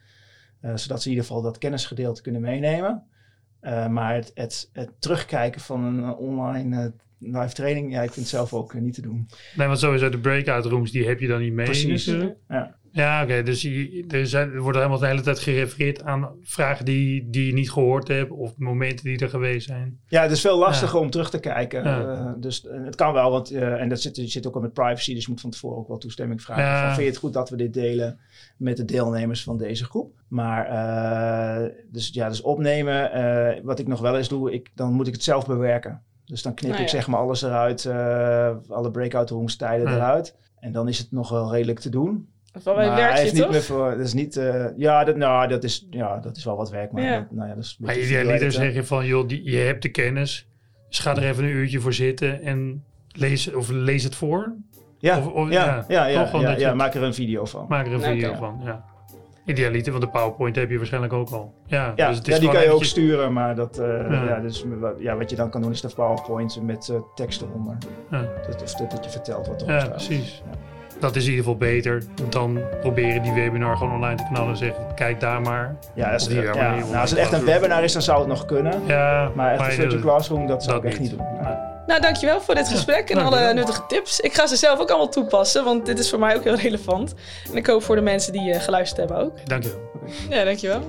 Zodat 0.75 1.03
ze 1.03 1.09
in 1.09 1.15
ieder 1.15 1.27
geval 1.27 1.43
dat 1.43 1.59
kennisgedeelte 1.59 2.23
kunnen 2.23 2.41
meenemen. 2.41 3.03
Maar 3.89 4.15
het, 4.15 4.31
het, 4.35 4.71
het 4.73 4.91
terugkijken 4.99 5.61
van 5.61 5.85
een 5.85 6.15
online 6.15 6.93
live 7.19 7.55
training, 7.55 7.93
ja, 7.93 8.03
ik 8.03 8.13
vind 8.13 8.27
het 8.27 8.35
zelf 8.35 8.55
ook 8.55 8.75
niet 8.75 8.95
te 8.95 9.03
doen. 9.03 9.29
Nee, 9.57 9.67
want 9.67 9.79
sowieso 9.79 10.09
de 10.09 10.19
breakout 10.19 10.65
rooms, 10.65 10.91
die 10.91 11.07
heb 11.07 11.21
je 11.21 11.27
dan 11.27 11.41
niet 11.41 11.53
mee. 11.53 11.65
Precies. 11.65 12.05
Ja. 12.49 12.77
Ja, 12.95 13.23
oké. 13.23 13.43
dus 13.43 13.63
je, 13.63 14.05
er, 14.09 14.27
zijn, 14.27 14.53
er 14.53 14.61
wordt 14.61 14.77
helemaal 14.77 14.99
de 14.99 15.07
hele 15.07 15.21
tijd 15.21 15.39
gerefereerd 15.39 16.03
aan 16.03 16.31
vragen 16.43 16.85
die, 16.85 17.31
die 17.31 17.47
je 17.47 17.53
niet 17.53 17.71
gehoord 17.71 18.09
hebt 18.09 18.31
of 18.31 18.53
momenten 18.57 19.05
die 19.05 19.19
er 19.19 19.29
geweest 19.29 19.67
zijn. 19.67 20.01
Ja, 20.07 20.23
het 20.23 20.31
is 20.31 20.41
veel 20.41 20.59
lastiger 20.59 20.99
om 20.99 21.11
terug 21.11 21.31
te 21.31 21.39
kijken. 21.39 21.85
Ja. 21.85 22.01
Eh, 22.01 22.33
dus 22.37 22.67
eh, 22.67 22.85
het 22.85 22.95
kan 22.95 23.13
wel, 23.13 23.31
want, 23.31 23.51
eh, 23.51 23.81
en 23.81 23.89
dat 23.89 24.01
zit, 24.01 24.17
je 24.17 24.27
zit 24.27 24.47
ook 24.47 24.55
al 24.55 24.61
met 24.61 24.73
privacy, 24.73 25.15
dus 25.15 25.25
je 25.25 25.31
moet 25.31 25.41
van 25.41 25.51
tevoren 25.51 25.79
ook 25.79 25.89
wel 25.89 25.99
toestemming 25.99 26.43
vragen. 26.43 26.65
Ja. 26.65 26.79
Van, 26.85 26.89
vind 26.95 27.07
je 27.07 27.11
het 27.11 27.17
goed 27.21 27.33
dat 27.33 27.51
we 27.51 27.57
dit 27.57 27.75
delen 27.75 28.19
met 28.57 28.77
de 28.77 28.85
deelnemers 28.85 29.43
van 29.43 29.59
deze 29.59 29.85
groep? 29.85 30.15
Maar, 30.29 30.67
eh, 30.67 31.71
dus 31.91 32.09
ja, 32.13 32.29
dus 32.29 32.41
opnemen, 32.41 33.13
eh, 33.13 33.63
wat 33.63 33.79
ik 33.79 33.87
nog 33.87 34.01
wel 34.01 34.17
eens 34.17 34.29
doe, 34.29 34.53
ik, 34.53 34.71
dan 34.75 34.93
moet 34.93 35.07
ik 35.07 35.13
het 35.13 35.23
zelf 35.23 35.47
bewerken. 35.47 36.03
Dus 36.25 36.43
dan 36.43 36.55
knip 36.55 36.71
Nou 36.71 36.83
ik 36.83 36.89
ja. 36.91 36.97
zeg 36.97 37.07
maar 37.07 37.21
alles 37.21 37.43
eruit, 37.43 37.85
eh, 37.85 38.57
alle 38.69 38.91
breakout 38.91 39.31
rooms 39.31 39.57
tijden 39.57 39.89
Ja. 39.89 39.95
eruit. 39.95 40.37
En 40.59 40.73
dan 40.73 40.89
is 40.89 40.99
het 40.99 41.13
nog 41.13 41.29
wel 41.29 41.53
redelijk 41.53 41.79
te 41.79 41.89
doen. 41.89 42.29
Bij 42.65 42.75
maar 42.75 42.87
een 42.87 42.93
hij 42.93 43.21
heeft 43.21 43.35
niet 43.35 43.51
meer 43.51 43.63
voor, 43.63 43.91
dat 43.91 44.07
is 44.07 44.13
niet, 44.13 44.37
eh, 44.37 44.65
ja, 44.77 45.05
dat, 45.05 45.17
nou, 45.17 45.49
dat 45.49 45.65
is, 45.65 45.87
ja, 45.91 46.19
dat 46.19 46.37
is 46.37 46.45
wel 46.45 46.57
wat 46.57 46.71
werk, 46.71 46.93
maar 46.93 47.03
Ja. 47.03 47.19
dat, 47.19 47.31
nou 47.31 47.49
ja, 47.49 47.55
dat 47.55 47.65
is 47.65 47.71
een 47.71 47.85
Maar 47.87 47.95
beetje 47.95 48.09
idealiter 48.11 48.35
video 48.37 48.51
zeg 48.51 48.63
editen. 48.63 48.81
je 48.81 48.87
van, 48.87 49.07
joh, 49.07 49.29
die, 49.29 49.51
je 49.51 49.57
hebt 49.57 49.83
de 49.83 49.89
kennis. 49.89 50.49
Dus 50.89 50.99
ga 50.99 51.17
er 51.17 51.23
even 51.23 51.45
een 51.45 51.51
uurtje 51.51 51.81
voor 51.81 51.93
zitten 51.93 52.43
en 52.43 52.85
lees, 53.13 53.53
of 53.55 53.71
lees 53.71 54.05
het 54.05 54.15
voor. 54.15 54.53
Ja, 54.99 55.19
Of- 55.19 55.27
of- 55.33 55.51
ja, 55.51 55.65
ja, 55.65 55.85
ja, 55.89 56.07
ja, 56.07 56.29
ja, 56.41 56.51
je 56.51 56.59
ja, 56.59 56.75
maak 56.75 56.95
er 56.95 57.03
een 57.03 57.15
video 57.15 57.45
van. 57.45 57.67
Maak 57.69 57.87
er 57.87 57.93
een 57.93 58.01
video 58.01 58.35
van, 58.35 58.61
ja. 58.65 58.85
Idealiter, 59.47 59.93
want 59.93 60.05
de 60.05 60.11
PowerPoint 60.11 60.57
heb 60.57 60.71
je 60.71 60.77
waarschijnlijk 60.77 61.13
ook 61.13 61.31
al. 61.31 61.55
Ja, 61.67 61.93
Ja, 61.97 62.09
dus 62.09 62.17
het 62.19 62.29
is 62.29 62.35
ja 62.35 62.41
die 62.41 62.51
kan 62.51 62.63
je 62.63 62.71
ook 62.71 62.85
sturen, 62.85 63.33
maar 63.33 63.55
dat, 63.55 63.79
eh, 63.79 63.87
Ja. 64.11 64.25
ja. 64.25 64.41
dus, 64.41 64.65
wat- 64.81 64.97
ja, 65.01 65.17
wat 65.17 65.31
je 65.31 65.37
dan 65.37 65.51
kan 65.51 65.63
doen 65.63 65.71
is 65.71 65.81
de 65.81 65.89
PowerPoint 65.95 66.63
met 66.63 66.89
eh, 66.89 66.97
tekst 67.15 67.43
eronder. 67.43 67.77
Ja. 68.11 68.21
Dat, 68.47 68.63
of 68.63 68.75
dat, 68.75 68.91
dat 68.91 69.05
je 69.05 69.11
vertelt 69.11 69.47
wat 69.47 69.57
erop 69.61 69.71
Ja, 69.71 69.79
staat. 69.81 69.91
precies. 69.91 70.43
Ja. 70.51 70.59
Dat 71.01 71.17
is 71.17 71.25
in 71.25 71.31
ieder 71.31 71.45
geval 71.45 71.59
beter 71.59 72.03
dan 72.29 72.61
proberen 72.81 73.23
die 73.23 73.33
webinar 73.33 73.77
gewoon 73.77 73.93
online 73.93 74.15
te 74.17 74.25
knallen 74.33 74.51
en 74.51 74.57
zeggen, 74.57 74.95
kijk 74.95 75.21
daar 75.21 75.41
maar. 75.41 75.77
Ja, 75.95 76.13
als, 76.13 76.27
ja, 76.27 76.55
nou, 76.55 76.97
als 76.97 77.11
het 77.11 77.19
echt 77.19 77.33
een 77.33 77.45
webinar 77.45 77.83
is, 77.85 77.93
dan 77.93 78.03
zou 78.03 78.19
het 78.19 78.29
nog 78.29 78.45
kunnen. 78.47 78.83
Ja, 78.87 79.31
Maar 79.35 79.53
echt 79.53 79.67
een 79.67 79.73
virtual 79.73 80.01
classroom, 80.03 80.47
dat 80.47 80.63
zou 80.63 80.75
dat 80.77 80.85
ik 80.85 80.91
echt 80.91 81.01
niet. 81.01 81.11
niet 81.11 81.19
doen. 81.19 81.29
Nee. 81.43 81.55
Nou, 81.87 82.01
dankjewel 82.01 82.41
voor 82.41 82.55
dit 82.55 82.69
gesprek 82.69 83.11
en 83.11 83.17
alle 83.17 83.25
dankjewel. 83.31 83.55
nuttige 83.55 83.83
tips. 83.89 84.21
Ik 84.21 84.35
ga 84.35 84.47
ze 84.47 84.57
zelf 84.57 84.81
ook 84.81 84.89
allemaal 84.89 85.09
toepassen, 85.09 85.65
want 85.65 85.87
dit 85.87 85.99
is 85.99 86.11
voor 86.11 86.19
mij 86.19 86.37
ook 86.37 86.45
heel 86.45 86.57
relevant. 86.57 87.15
En 87.51 87.57
ik 87.57 87.67
hoop 87.67 87.83
voor 87.83 87.97
de 87.97 88.03
mensen 88.03 88.33
die 88.33 88.53
eh, 88.53 88.61
geluisterd 88.61 88.99
hebben 89.09 89.27
ook. 89.27 89.49
Dankjewel. 89.49 89.81
Ja, 90.29 90.45
dankjewel. 90.45 90.81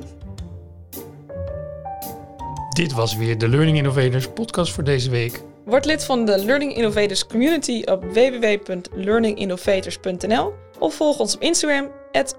Dit 2.70 2.94
was 2.94 3.16
weer 3.16 3.38
de 3.38 3.48
Learning 3.50 3.78
Innovators 3.78 4.28
podcast 4.28 4.72
voor 4.74 4.84
deze 4.84 5.10
week. 5.10 5.42
Word 5.66 5.86
lid 5.86 6.06
van 6.06 6.26
de 6.26 6.46
Learning 6.46 6.76
Innovators 6.76 7.28
community 7.28 7.82
op 7.86 8.04
www.learninginnovators.nl 8.04 10.54
of 10.80 10.96
volg 10.96 11.20
ons 11.20 11.36
op 11.36 11.42
Instagram, 11.42 11.92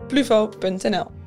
pluvo.nl. 0.09 1.26